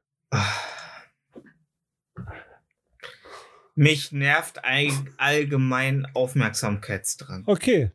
[3.74, 7.44] Mich nervt all, allgemein Aufmerksamkeitsdrang.
[7.46, 7.92] Okay,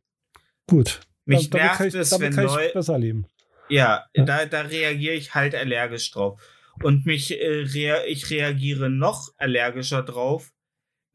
[0.68, 1.02] gut.
[1.26, 2.74] Mich damit nervt ich, es, wenn Leute.
[2.74, 3.26] besser leben.
[3.70, 4.26] Ja, Ja.
[4.26, 6.42] da, da reagiere ich halt allergisch drauf.
[6.84, 10.52] Und mich, äh, rea ich reagiere noch allergischer drauf,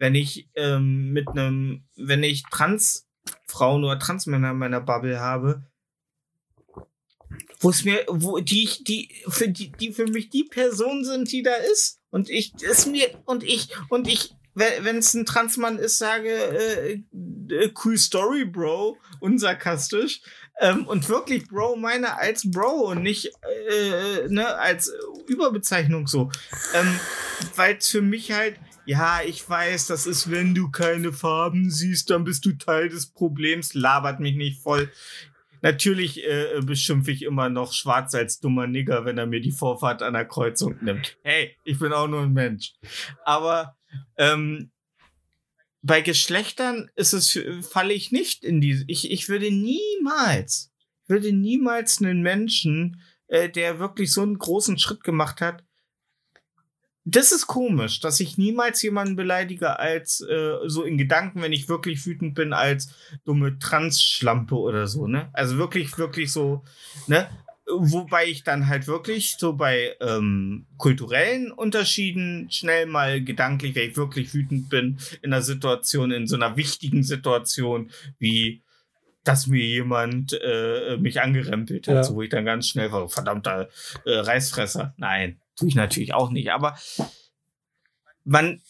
[0.01, 5.63] wenn ich ähm, mit einem, wenn ich Transfrauen oder Transmänner in meiner Bubble habe,
[7.61, 11.31] wo es mir, wo die ich, die für die, die für mich die Person sind,
[11.31, 12.01] die da ist.
[12.09, 17.03] Und ich, ist mir, und ich, und ich, wenn es ein Transmann ist, sage, äh,
[17.55, 20.23] äh, cool Story, Bro, unsarkastisch.
[20.61, 23.33] Ähm, und wirklich Bro meine als Bro und nicht
[23.69, 24.93] äh, ne, als
[25.27, 26.31] Überbezeichnung so.
[26.75, 26.99] Ähm,
[27.55, 32.11] Weil es für mich halt, ja, ich weiß, das ist, wenn du keine Farben siehst,
[32.11, 34.90] dann bist du Teil des Problems, labert mich nicht voll.
[35.62, 40.02] Natürlich äh, beschimpfe ich immer noch Schwarz als dummer Nigger, wenn er mir die Vorfahrt
[40.02, 41.19] an der Kreuzung nimmt.
[41.23, 42.73] Hey, ich bin auch nur ein Mensch.
[43.24, 43.77] Aber
[44.16, 44.70] ähm,
[45.82, 47.39] bei Geschlechtern ist es,
[47.69, 48.85] falle ich nicht in die.
[48.86, 50.73] Ich, ich würde niemals,
[51.07, 55.65] würde niemals einen Menschen, äh, der wirklich so einen großen Schritt gemacht hat.
[57.05, 61.69] Das ist komisch, dass ich niemals jemanden beleidige als äh, so in Gedanken, wenn ich
[61.69, 62.95] wirklich wütend bin, als
[63.25, 65.31] dumme Trans-Schlampe oder so, ne?
[65.33, 66.63] Also wirklich, wirklich so,
[67.07, 67.27] ne?
[67.73, 73.97] Wobei ich dann halt wirklich so bei ähm, kulturellen Unterschieden schnell mal gedanklich, wenn ich
[73.97, 78.63] wirklich wütend bin, in einer Situation, in so einer wichtigen Situation, wie
[79.23, 82.03] dass mir jemand äh, mich angerempelt hat, Ja.
[82.05, 83.69] so wo ich dann ganz schnell war, verdammter
[84.07, 84.95] äh, Reißfresser.
[84.97, 86.77] Nein, tue ich natürlich auch nicht, aber
[88.24, 88.61] man,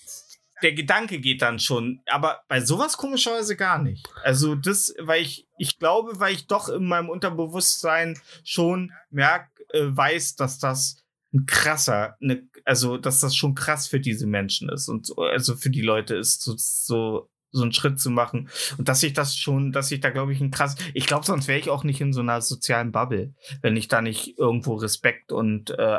[0.62, 4.06] der Gedanke geht dann schon, aber bei sowas komischerweise gar nicht.
[4.22, 9.84] Also das, weil ich, ich glaube, weil ich doch in meinem Unterbewusstsein schon merk, äh,
[9.84, 11.02] weiß, dass das
[11.32, 15.56] ein krasser, ne, also dass das schon krass für diese Menschen ist und so, also
[15.56, 18.48] für die Leute ist, so, so so einen Schritt zu machen
[18.78, 21.48] und dass ich das schon, dass ich da glaube ich ein krass, ich glaube sonst
[21.48, 25.32] wäre ich auch nicht in so einer sozialen Bubble, wenn ich da nicht irgendwo Respekt
[25.32, 25.98] und äh,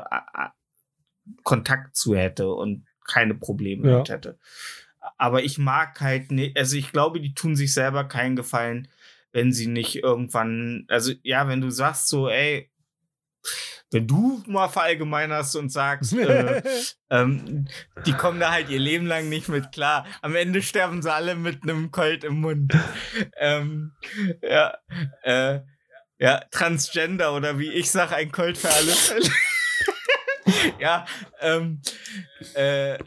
[1.44, 3.98] Kontakt zu hätte und keine Probleme Ja.
[4.00, 4.40] mit hätte.
[5.18, 8.88] Aber ich mag halt nicht, also ich glaube, die tun sich selber keinen Gefallen,
[9.32, 12.70] wenn sie nicht irgendwann, also ja, wenn du sagst so, ey,
[13.90, 16.62] wenn du mal verallgemeinerst und sagst, äh,
[17.10, 17.68] ähm,
[18.06, 20.06] die kommen da halt ihr Leben lang nicht mit klar.
[20.22, 22.74] Am Ende sterben sie alle mit einem Colt im Mund.
[23.38, 23.94] ähm,
[24.42, 24.78] ja,
[25.24, 25.60] äh,
[26.20, 29.30] ja, Transgender oder wie ich sag, ein Colt für alle Fälle.
[30.80, 31.06] ja,
[31.42, 31.82] ähm,
[32.54, 32.98] äh,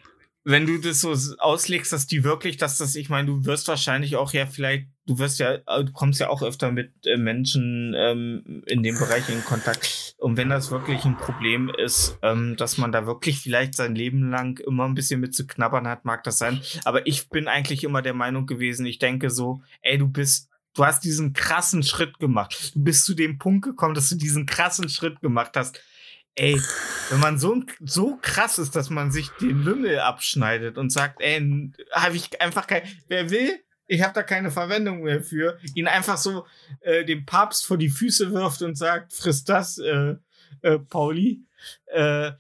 [0.45, 4.17] wenn du das so auslegst, dass die wirklich, dass das, ich meine, du wirst wahrscheinlich
[4.17, 7.95] auch ja vielleicht, du wirst ja, äh, du kommst ja auch öfter mit äh, Menschen
[7.97, 10.15] ähm, in dem Bereich in Kontakt.
[10.19, 14.31] Und wenn das wirklich ein Problem ist, ähm, dass man da wirklich vielleicht sein Leben
[14.31, 16.61] lang immer ein bisschen mit zu knabbern hat, mag das sein.
[16.85, 20.85] Aber ich bin eigentlich immer der Meinung gewesen, ich denke so, ey, du bist Du
[20.85, 22.73] hast diesen krassen Schritt gemacht.
[22.75, 25.81] Du bist zu dem Punkt gekommen, dass du diesen krassen Schritt gemacht hast.
[26.37, 26.61] Ey,
[27.11, 31.71] wenn man so, so krass ist, dass man sich den Lümmel abschneidet und sagt, ey,
[31.93, 36.17] habe ich einfach kein, wer will, ich habe da keine Verwendung mehr für, ihn einfach
[36.17, 36.47] so
[36.81, 40.17] äh, dem Papst vor die Füße wirft und sagt, friss das, äh,
[40.63, 41.45] äh, Pauli,
[41.87, 42.33] äh,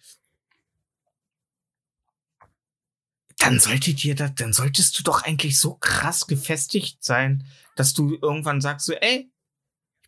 [3.39, 7.47] dann solltet ihr das, dann solltest du doch eigentlich so krass gefestigt sein,
[7.77, 9.31] dass du irgendwann sagst so, ey,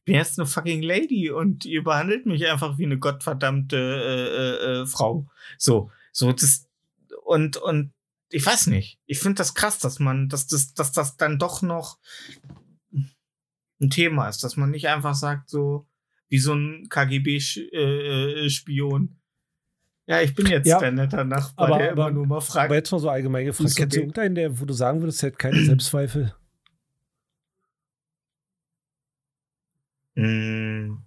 [0.06, 4.82] bin jetzt eine fucking Lady und ihr behandelt mich einfach wie eine gottverdammte äh, äh,
[4.82, 5.26] äh, Frau.
[5.58, 6.66] So, so das
[7.24, 7.92] und und
[8.30, 8.98] ich weiß nicht.
[9.06, 11.98] Ich finde das krass, dass man, dass das, dass das dann doch noch
[13.80, 15.86] ein Thema ist, dass man nicht einfach sagt so
[16.28, 19.16] wie so ein KGB-Spion.
[20.08, 22.66] Ja, ich bin jetzt Ja, dein netter Nachbar, aber- der aber- immer nur mal fragt.
[22.66, 25.30] Aber jetzt mal so allgemein gefragt, kennst du irgendeinen, der, wo du sagen würdest, der
[25.32, 26.34] hat keine Selbstzweifel?
[30.16, 30.98] Mm.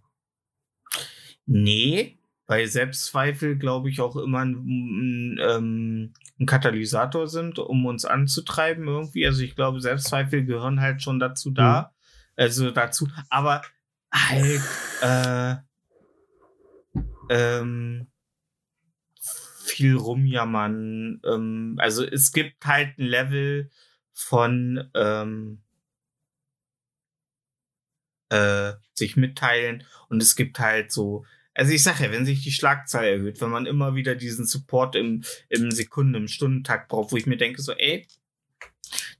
[1.45, 8.05] Nee, weil Selbstzweifel, glaube ich, auch immer ein, ein, ähm, ein Katalysator sind, um uns
[8.05, 9.25] anzutreiben irgendwie.
[9.25, 11.93] Also ich glaube, Selbstzweifel gehören halt schon dazu da,
[12.35, 13.07] Also dazu.
[13.29, 13.61] Aber
[14.11, 14.61] halt,
[15.01, 15.55] äh,
[17.29, 18.07] ähm,
[19.63, 21.21] viel rumjammern.
[21.25, 23.69] Ähm, also es gibt halt ein Level
[24.13, 25.61] von ähm,
[28.29, 32.51] äh, sich mitteilen und es gibt halt so, also ich sage ja, wenn sich die
[32.51, 37.17] Schlagzahl erhöht, wenn man immer wieder diesen Support im, im Sekunden-, im Stundentakt braucht, wo
[37.17, 38.07] ich mir denke, so, ey,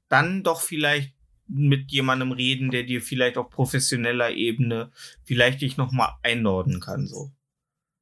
[0.07, 1.13] dann doch vielleicht
[1.47, 4.91] mit jemandem reden, der dir vielleicht auf professioneller Ebene
[5.23, 7.31] vielleicht dich nochmal einordnen kann, so.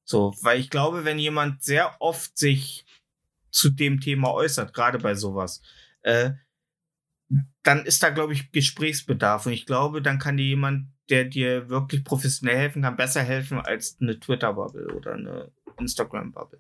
[0.04, 2.86] So, weil ich glaube, wenn jemand sehr oft sich
[3.52, 5.62] zu dem Thema äußert, gerade bei sowas,
[6.02, 6.32] äh,
[7.64, 9.46] dann ist da, glaube ich, Gesprächsbedarf.
[9.46, 13.60] Und ich glaube, dann kann dir jemand, der dir wirklich professionell helfen kann, besser helfen
[13.60, 16.60] als eine Twitter-Bubble oder eine Instagram-Bubble.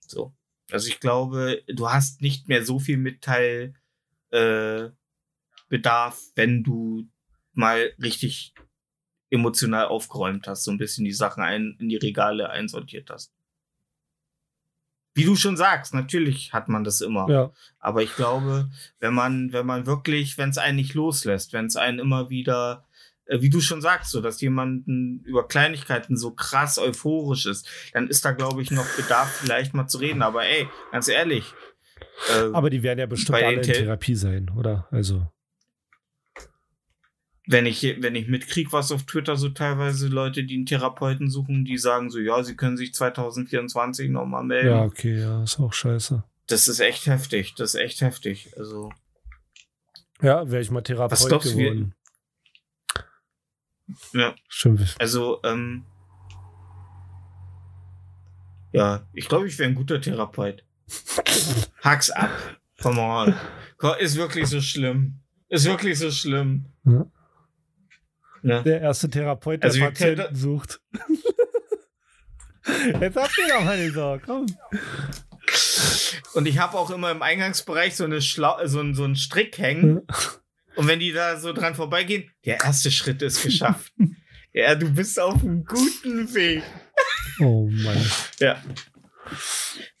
[0.00, 0.34] So.
[0.70, 3.74] Also ich glaube, du hast nicht mehr so viel Mitteilbedarf,
[4.32, 4.90] äh,
[5.68, 7.08] Bedarf, wenn du
[7.52, 8.54] mal richtig
[9.30, 13.32] emotional aufgeräumt hast, so ein bisschen die Sachen ein, in die Regale einsortiert hast.
[15.14, 17.28] Wie du schon sagst, natürlich hat man das immer.
[17.30, 17.50] Ja.
[17.78, 18.70] Aber ich glaube,
[19.00, 22.85] wenn man, wenn man wirklich, wenn es einen nicht loslässt, wenn es einen immer wieder,
[23.28, 28.24] wie du schon sagst, so, dass jemanden über Kleinigkeiten so krass euphorisch ist, dann ist
[28.24, 30.22] da, glaube ich, noch Bedarf, vielleicht mal zu reden.
[30.22, 31.52] Aber ey, ganz ehrlich.
[32.30, 34.86] Äh, Aber die werden ja bestimmt alle in Intel- Therapie sein, oder?
[34.90, 35.26] Also.
[37.48, 41.64] wenn ich, wenn ich mitkrieg, was auf Twitter so teilweise Leute, die einen Therapeuten suchen,
[41.64, 44.68] die sagen so, ja, sie können sich 2024 nochmal melden.
[44.68, 46.24] Ja, okay, ja, ist auch scheiße.
[46.48, 47.54] Das ist echt heftig.
[47.56, 48.50] Das ist echt heftig.
[48.56, 48.90] Also,
[50.22, 51.94] Ja, wäre ich mal Therapeut Was glaubst geworden.
[54.12, 54.34] Ja.
[54.48, 54.86] Schön.
[54.98, 55.84] Also, ähm,
[58.72, 60.64] ja, ich glaube, ich wäre ein guter Therapeut.
[61.82, 62.30] Hack's ab.
[62.82, 63.34] Come on.
[63.98, 65.20] Ist wirklich so schlimm.
[65.48, 66.66] Ist wirklich so schlimm.
[66.84, 67.06] Ja.
[68.42, 68.62] Ne?
[68.62, 70.80] Der erste Therapeut, der Also Patienten sucht.
[73.00, 74.46] Jetzt habt ihr doch mal die Sorge, komm.
[76.34, 80.02] Und ich habe auch immer im Eingangsbereich so, eine Schlau so, so einen Strick hängen.
[80.76, 83.92] Und wenn die da so dran vorbeigehen, der erste Schritt ist geschafft.
[84.52, 86.62] ja, du bist auf einem guten Weg.
[87.40, 88.10] Oh Mann.
[88.38, 88.62] Ja.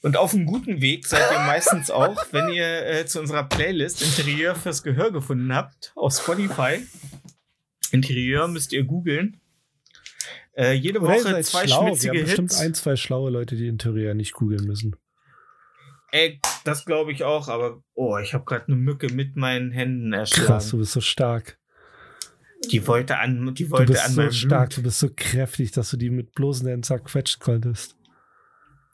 [0.02, 4.02] Und auf einem guten Weg seid ihr meistens auch, wenn ihr äh, zu unserer Playlist
[4.02, 6.86] Interieur fürs Gehör gefunden habt, auf Spotify.
[7.90, 9.40] Interieur müsst ihr googeln.
[10.56, 11.82] Äh, jede Oder Woche zwei schlau.
[11.82, 12.60] Wir schmitzige haben bestimmt Hits.
[12.60, 14.96] ein, zwei schlaue Leute, die Interieur nicht googeln müssen.
[16.12, 20.12] Ey, das glaube ich auch, aber oh, ich habe gerade eine Mücke mit meinen Händen
[20.12, 20.46] erschlagen.
[20.46, 21.58] Krass, du bist so stark.
[22.70, 24.78] Die wollte an, die Du wollte bist an so stark, Blut.
[24.78, 27.96] du bist so kräftig, dass du die mit bloßen Händen zerquetschen konntest.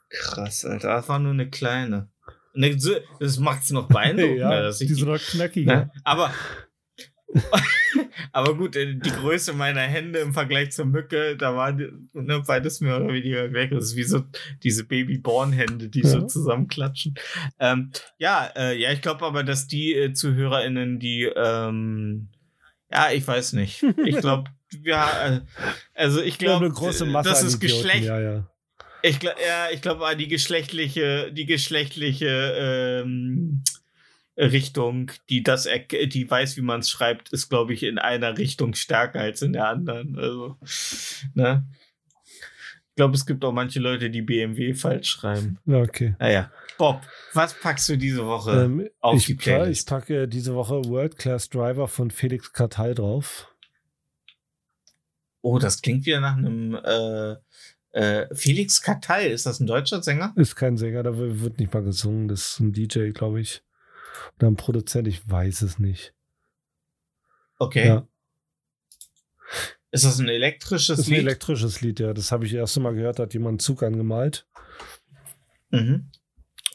[0.09, 2.09] Krass, Alter, das war nur eine kleine.
[2.53, 2.77] Ne,
[3.19, 5.75] Das macht's noch beeindruckender, ja, dass ich die sind noch knackiger.
[5.75, 5.91] ne?
[6.03, 6.31] Aber
[8.31, 12.81] aber gut, äh, die Größe meiner Hände im Vergleich zur Mücke, da war ne, beides
[12.81, 13.71] mehr oder weniger weg.
[13.71, 14.23] Das ist wie so
[14.63, 16.27] diese Baby-Born-Hände, die so Ja.
[16.27, 17.15] zusammenklatschen.
[17.59, 22.29] Ähm, ja, äh, ja, ich glaube aber, dass die äh, ZuhörerInnen, die ähm,
[22.91, 23.83] ja, ich weiß nicht.
[24.05, 24.51] Ich glaube,
[24.83, 25.41] ja, äh,
[25.95, 28.47] also ich glaube, Masse das ist Geschlecht, Ja, ja.
[29.01, 33.63] ich glaube, ja, ich glaube, die geschlechtliche, die geschlechtliche ähm,
[34.37, 38.73] Richtung, die das, die weiß, wie man es schreibt, ist, glaube ich, in einer Richtung
[38.73, 40.17] stärker als in der anderen.
[40.17, 40.57] Also,
[41.35, 41.65] ne?
[42.93, 45.57] Ich glaube, es gibt auch manche Leute, die BMW falsch schreiben.
[45.67, 46.15] okay.
[46.19, 46.51] Naja.
[46.77, 47.01] Bob,
[47.33, 48.65] was packst du diese Woche?
[48.65, 49.81] Ähm, auf ich, die Playlist.
[49.81, 53.49] ich packe diese Woche World Class Driver von Felix Kartal drauf.
[55.41, 57.35] Oh, das klingt wieder nach einem äh,
[57.99, 59.25] äh, Felix Katall.
[59.25, 60.33] Ist das ein deutscher Sänger?
[60.35, 62.27] Ist kein Sänger, da wird nicht mal gesungen.
[62.27, 63.63] Das ist ein DJ, glaube ich.
[64.37, 66.13] Oder ein Produzent, ich weiß es nicht.
[67.59, 67.87] Okay.
[67.87, 68.07] Ja.
[69.91, 71.19] Ist das ein elektrisches Das ist ein Lied?
[71.27, 72.13] elektrisches Lied, ja.
[72.13, 74.47] Das habe ich das erste Mal gehört, da hat jemand einen Zug angemalt.
[75.69, 76.09] mhm.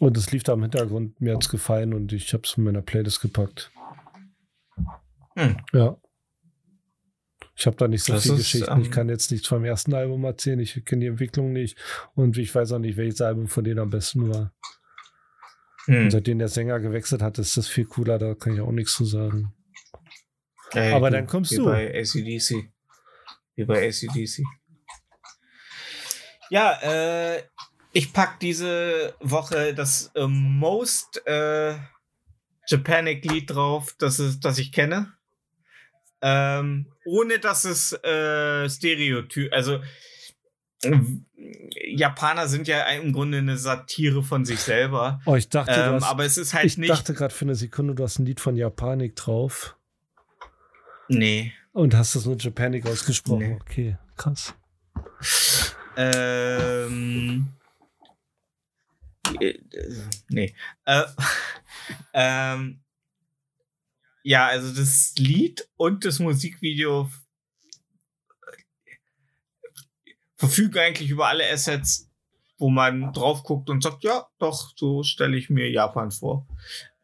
[0.01, 1.20] Und es lief da im Hintergrund.
[1.20, 3.73] Mir hat es gefallen und ich habe es in meiner Playlist gepackt.
[5.35, 5.56] Hm.
[5.73, 5.97] Ja.
[7.56, 8.81] Ich habe da nicht so Das viel ist, Geschichten.
[8.81, 10.60] ich ähm, kann jetzt nichts vom ersten Album erzählen.
[10.60, 11.77] Ich kenne die Entwicklung nicht.
[12.15, 14.55] Und ich weiß auch nicht, welches Album von denen am besten war.
[15.89, 16.05] Hm.
[16.05, 18.19] Und seitdem der Sänger gewechselt hat, ist das viel cooler.
[18.19, 19.55] Da kann ich auch nichts zu sagen.
[20.73, 21.65] Ey, Aber dann kommst wie du.
[21.65, 22.70] bei ACDC.
[23.56, 24.43] Wie bei ACDC.
[26.51, 27.43] Ja, äh,
[27.93, 31.77] ich pack diese Woche das äh, Most äh,
[32.66, 35.15] Japanic Lied drauf, das, ist, das ich kenne.
[36.20, 39.81] Ähm, ohne dass es äh, Stereotyp, also
[40.82, 41.01] äh,
[41.87, 45.20] Japaner sind ja im Grunde eine Satire von sich selber.
[45.27, 46.91] Oh, ich dachte, Ähm, hast, aber es ist halt ich nicht.
[46.91, 49.77] dachte gerade für eine Sekunde, du hast ein Lied von Japanik drauf.
[51.09, 51.53] Nee.
[51.73, 53.39] Und hast das nur Japanic ausgesprochen?
[53.39, 53.59] Nee.
[53.61, 54.55] Okay, krass.
[55.97, 57.49] Ähm.
[59.41, 59.55] äh,
[60.29, 60.55] Nee.
[60.85, 61.03] Äh,
[62.12, 62.81] ähm,
[64.23, 67.09] ja, also das Lied und das Musikvideo
[70.39, 72.09] verfügen eigentlich über alle Assets,
[72.56, 76.47] wo man drauf guckt und sagt, ja, doch, so stelle ich mir Japan vor.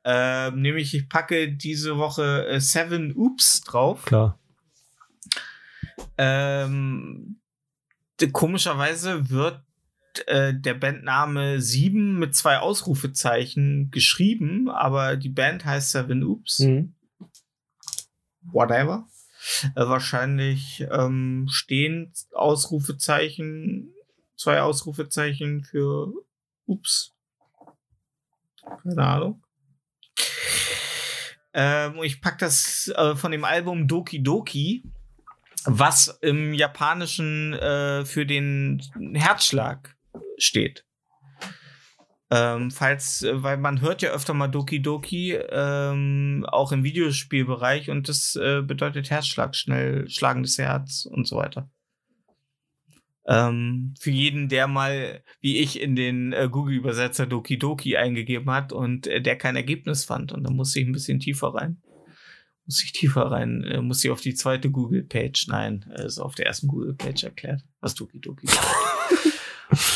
[0.05, 4.05] Ähm, nämlich, ich packe diese Woche äh, Seven Oops drauf.
[4.05, 4.39] Klar.
[6.16, 7.40] Ähm,
[8.32, 9.62] komischerweise wird
[10.27, 16.61] äh, der Bandname 7 mit zwei Ausrufezeichen geschrieben, aber die Band heißt Seven Oops.
[16.61, 16.94] Mhm.
[18.43, 19.09] Whatever.
[19.75, 23.93] Äh, wahrscheinlich ähm, stehen Ausrufezeichen,
[24.37, 26.12] zwei Ausrufezeichen für
[26.66, 27.12] Ups.
[28.83, 29.43] Keine Ahnung.
[31.53, 34.83] Ähm, ich pack das äh, von dem Album Doki Doki,
[35.65, 38.83] was im Japanischen äh, für den
[39.15, 39.95] Herzschlag
[40.39, 40.84] steht.
[42.35, 47.90] Ähm, falls, äh, weil man hört ja öfter mal Doki Doki, ähm, auch im Videospielbereich
[47.90, 51.70] und das äh, bedeutet Herzschlag, schnell schlagendes Herz und so weiter.
[53.27, 58.73] Ähm, für jeden, der mal, wie ich, in den äh, Google-Übersetzer Doki Doki eingegeben hat
[58.73, 60.32] und äh, der kein Ergebnis fand.
[60.32, 61.81] Und dann musste ich ein bisschen tiefer rein.
[62.66, 65.47] Muss ich tiefer rein, äh, muss ich auf die zweite Google-Page.
[65.48, 68.48] Nein, äh, ist auf der ersten Google-Page erklärt, was Doki Doki.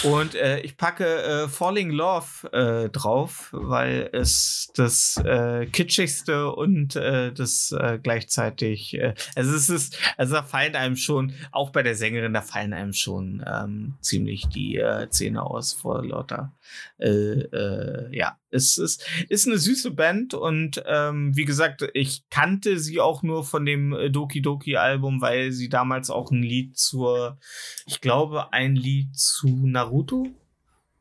[0.04, 6.96] Und äh, ich packe äh, Falling Love äh, drauf, weil es das äh, kitschigste und
[6.96, 8.98] äh, das äh, gleichzeitig,
[9.34, 12.92] also es ist, also da fallen einem schon, auch bei der Sängerin, da fallen einem
[12.92, 16.52] schon ähm, ziemlich die äh, Zähne aus vor lauter.
[16.98, 23.22] Ja, es ist, ist eine süße Band und ähm, wie gesagt, ich kannte sie auch
[23.22, 27.38] nur von dem äh, Doki Doki Album, weil sie damals auch ein Lied zur,
[27.86, 30.26] ich glaube, ein Lied zu Naruto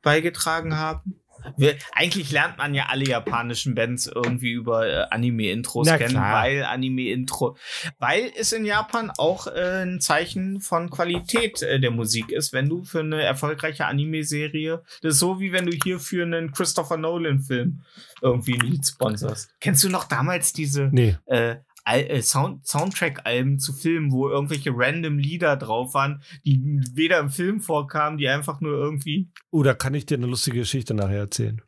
[0.02, 1.19] beigetragen haben.
[1.57, 6.44] Wir, eigentlich lernt man ja alle japanischen Bands irgendwie über äh, Anime-Intros kennen, klar.
[6.44, 7.57] weil Anime-Intro,
[7.99, 12.69] weil es in Japan auch äh, ein Zeichen von Qualität äh, der Musik ist, wenn
[12.69, 16.98] du für eine erfolgreiche Anime-Serie, das ist so wie wenn du hier für einen Christopher
[16.98, 17.82] Nolan-Film
[18.22, 19.53] irgendwie ein Lied sponsorst.
[19.60, 21.18] Kennst du noch damals diese Nee.
[21.26, 21.57] äh,
[21.95, 26.59] äh, Sound Soundtrack-Alben zu Filmen, wo irgendwelche random Lieder drauf waren, die
[26.93, 29.30] weder im Film vorkamen, die einfach nur irgendwie.
[29.51, 31.61] Oh, da kann ich dir eine lustige Geschichte nachher erzählen.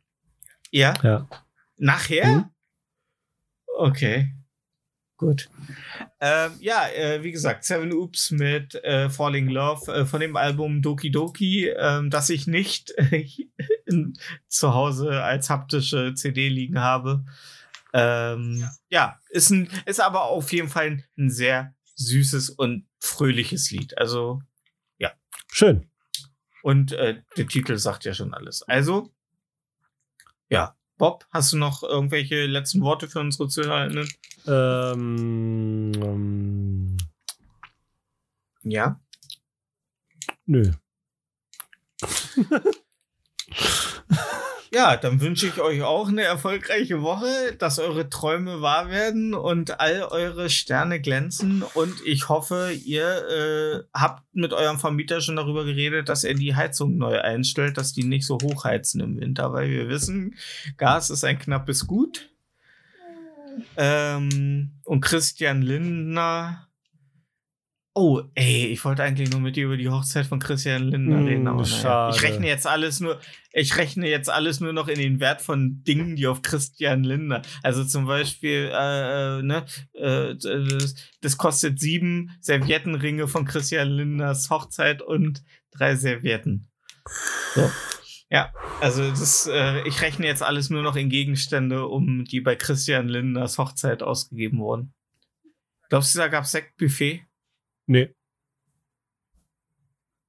[0.70, 1.28] Ja, Ja.
[1.78, 2.26] nachher?
[2.26, 2.44] Hm?
[3.78, 4.34] Okay.
[5.16, 5.50] Gut.
[6.20, 10.80] Ähm, ja, äh, wie gesagt, Seven Oops mit äh, Falling Love äh, von dem Album
[10.80, 12.90] Doki Doki, ähm, das ich nicht
[13.86, 14.14] in,
[14.48, 17.24] zu Hause als haptische CD liegen habe.
[17.92, 23.96] Ähm, ja, ist, ein, ist aber auf jeden Fall ein, sehr süßes und fröhliches Lied.
[23.98, 24.42] Also,
[25.52, 25.90] Schön.
[26.62, 28.62] und äh, der Titel sagt ja schon alles.
[28.62, 29.12] Also,
[30.48, 30.76] ja.
[30.96, 34.08] Bob, hast du noch irgendwelche letzten Worte für unsere ZuhörerInnen?
[34.46, 36.96] Ähm, ähm,
[38.62, 39.00] Ja.
[40.46, 40.70] nö.
[44.72, 49.80] Ja, dann wünsche ich euch auch eine erfolgreiche Woche, dass eure Träume wahr werden und
[49.80, 51.64] all eure Sterne glänzen.
[51.74, 56.54] Und ich hoffe, ihr äh, habt mit eurem Vermieter schon darüber geredet, dass er die
[56.54, 60.36] Heizung neu einstellt, dass die nicht so hochheizen im Winter, weil wir wissen,
[60.76, 62.30] Gas ist ein knappes Gut.
[63.76, 66.69] Ähm, und Christian Lindner.
[67.92, 71.26] Oh, ey, ich wollte eigentlich nur mit dir über die Hochzeit von Christian Lindner Hm,
[71.26, 72.16] reden, aber schade.
[72.16, 73.18] ich rechne jetzt alles nur,
[73.52, 77.42] ich rechne jetzt alles nur noch in den Wert von Dingen, die auf Christian Lindner.
[77.64, 84.50] Also zum Beispiel, äh, äh, ne, äh, das, das kostet sieben Serviettenringe von Christian Lindners
[84.50, 85.42] Hochzeit und
[85.72, 86.70] drei Servietten.
[87.56, 87.68] So.
[88.30, 92.54] Ja, also das, äh, ich rechne jetzt alles nur noch in Gegenstände, um die bei
[92.54, 94.94] Christian Lindners Hochzeit ausgegeben wurden.
[95.88, 97.22] Glaubst du, da gab es Sektbuffet?
[97.90, 98.14] Nee,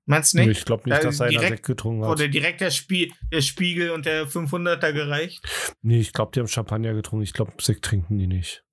[0.05, 0.57] Meinst du nicht?
[0.57, 2.09] ich glaube nicht, Da dass einer direkt Sekt getrunken hat.
[2.09, 5.45] Wurde direkt der, Spie der Spiegel und der 500er gereicht?
[5.83, 7.23] Nee, ich glaube, die haben Champagner getrunken.
[7.23, 8.65] Ich glaube, Sekt trinken die nicht.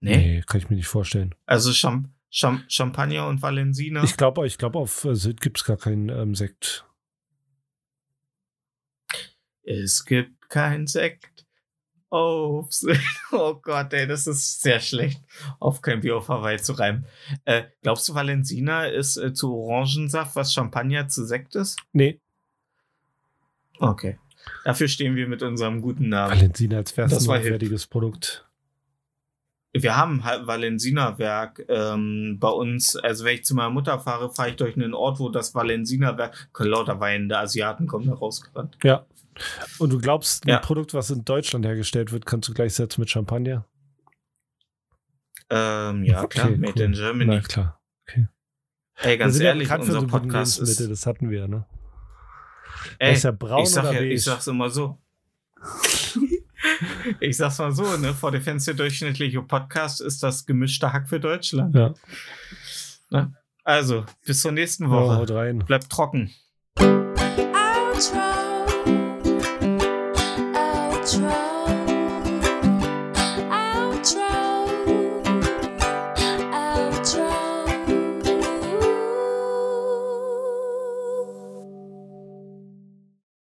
[0.00, 0.16] Nee.
[0.16, 1.34] Nee, kann ich mir nicht vorstellen.
[1.46, 4.04] Also Cham Cham Champagner und Valensina.
[4.04, 6.86] Ich glaube, ich glaube, auf äh, Sylt gibt es gar keinen ähm, Sekt.
[9.62, 11.33] Es gibt kein Sekt.
[12.16, 12.68] Oh,
[13.32, 15.20] oh Gott, ey, das ist sehr schlecht,
[15.58, 17.06] auf kein Bier auf Hawaii zu reimen.
[17.44, 21.78] Äh, glaubst du, Valensina ist äh, zu Orangensaft, was Champagner zu Sekt ist?
[21.92, 22.20] Nee,
[23.78, 24.18] Okay.
[24.64, 26.34] Dafür stehen wir mit unserem guten Namen.
[26.34, 28.46] Valensina als hochwertiges Produkt.
[29.72, 32.96] wir haben Valensina-Werk ähm, bei uns.
[32.96, 36.50] Also wenn ich zu meiner Mutter fahre, fahre ich durch einen Ort, wo das Valensina-Werk,
[36.58, 38.76] lauter weinende Asiaten kommen da rausgerannt.
[38.82, 39.06] Ja.
[39.78, 40.58] Und du glaubst, ein Ja.
[40.58, 43.66] Produkt, was in Deutschland hergestellt wird, kannst du gleichsetzen mit Champagner?
[45.50, 46.82] Ähm, ja, klar, Okay, made cool.
[46.82, 47.40] in Na Germany.
[47.42, 47.80] klar.
[48.96, 50.78] Ey, Wir ganz ja ehrlich, für unser Podcast ist.
[50.88, 51.66] das hatten wir, ne?
[52.98, 54.98] Ey, braun ich sag oder ja, ich sag's immer so.
[57.20, 58.14] ich sag's mal so, ne?
[58.14, 58.40] Vor der
[58.74, 61.74] durchschnittliche Podcast ist das gemischte Hack für Deutschland.
[61.74, 61.92] Ja.
[63.10, 63.34] Ne?
[63.64, 65.16] Also, bis zur nächsten Ja, Woche.
[65.16, 65.58] haut rein.
[65.60, 66.32] Bleibt trocken.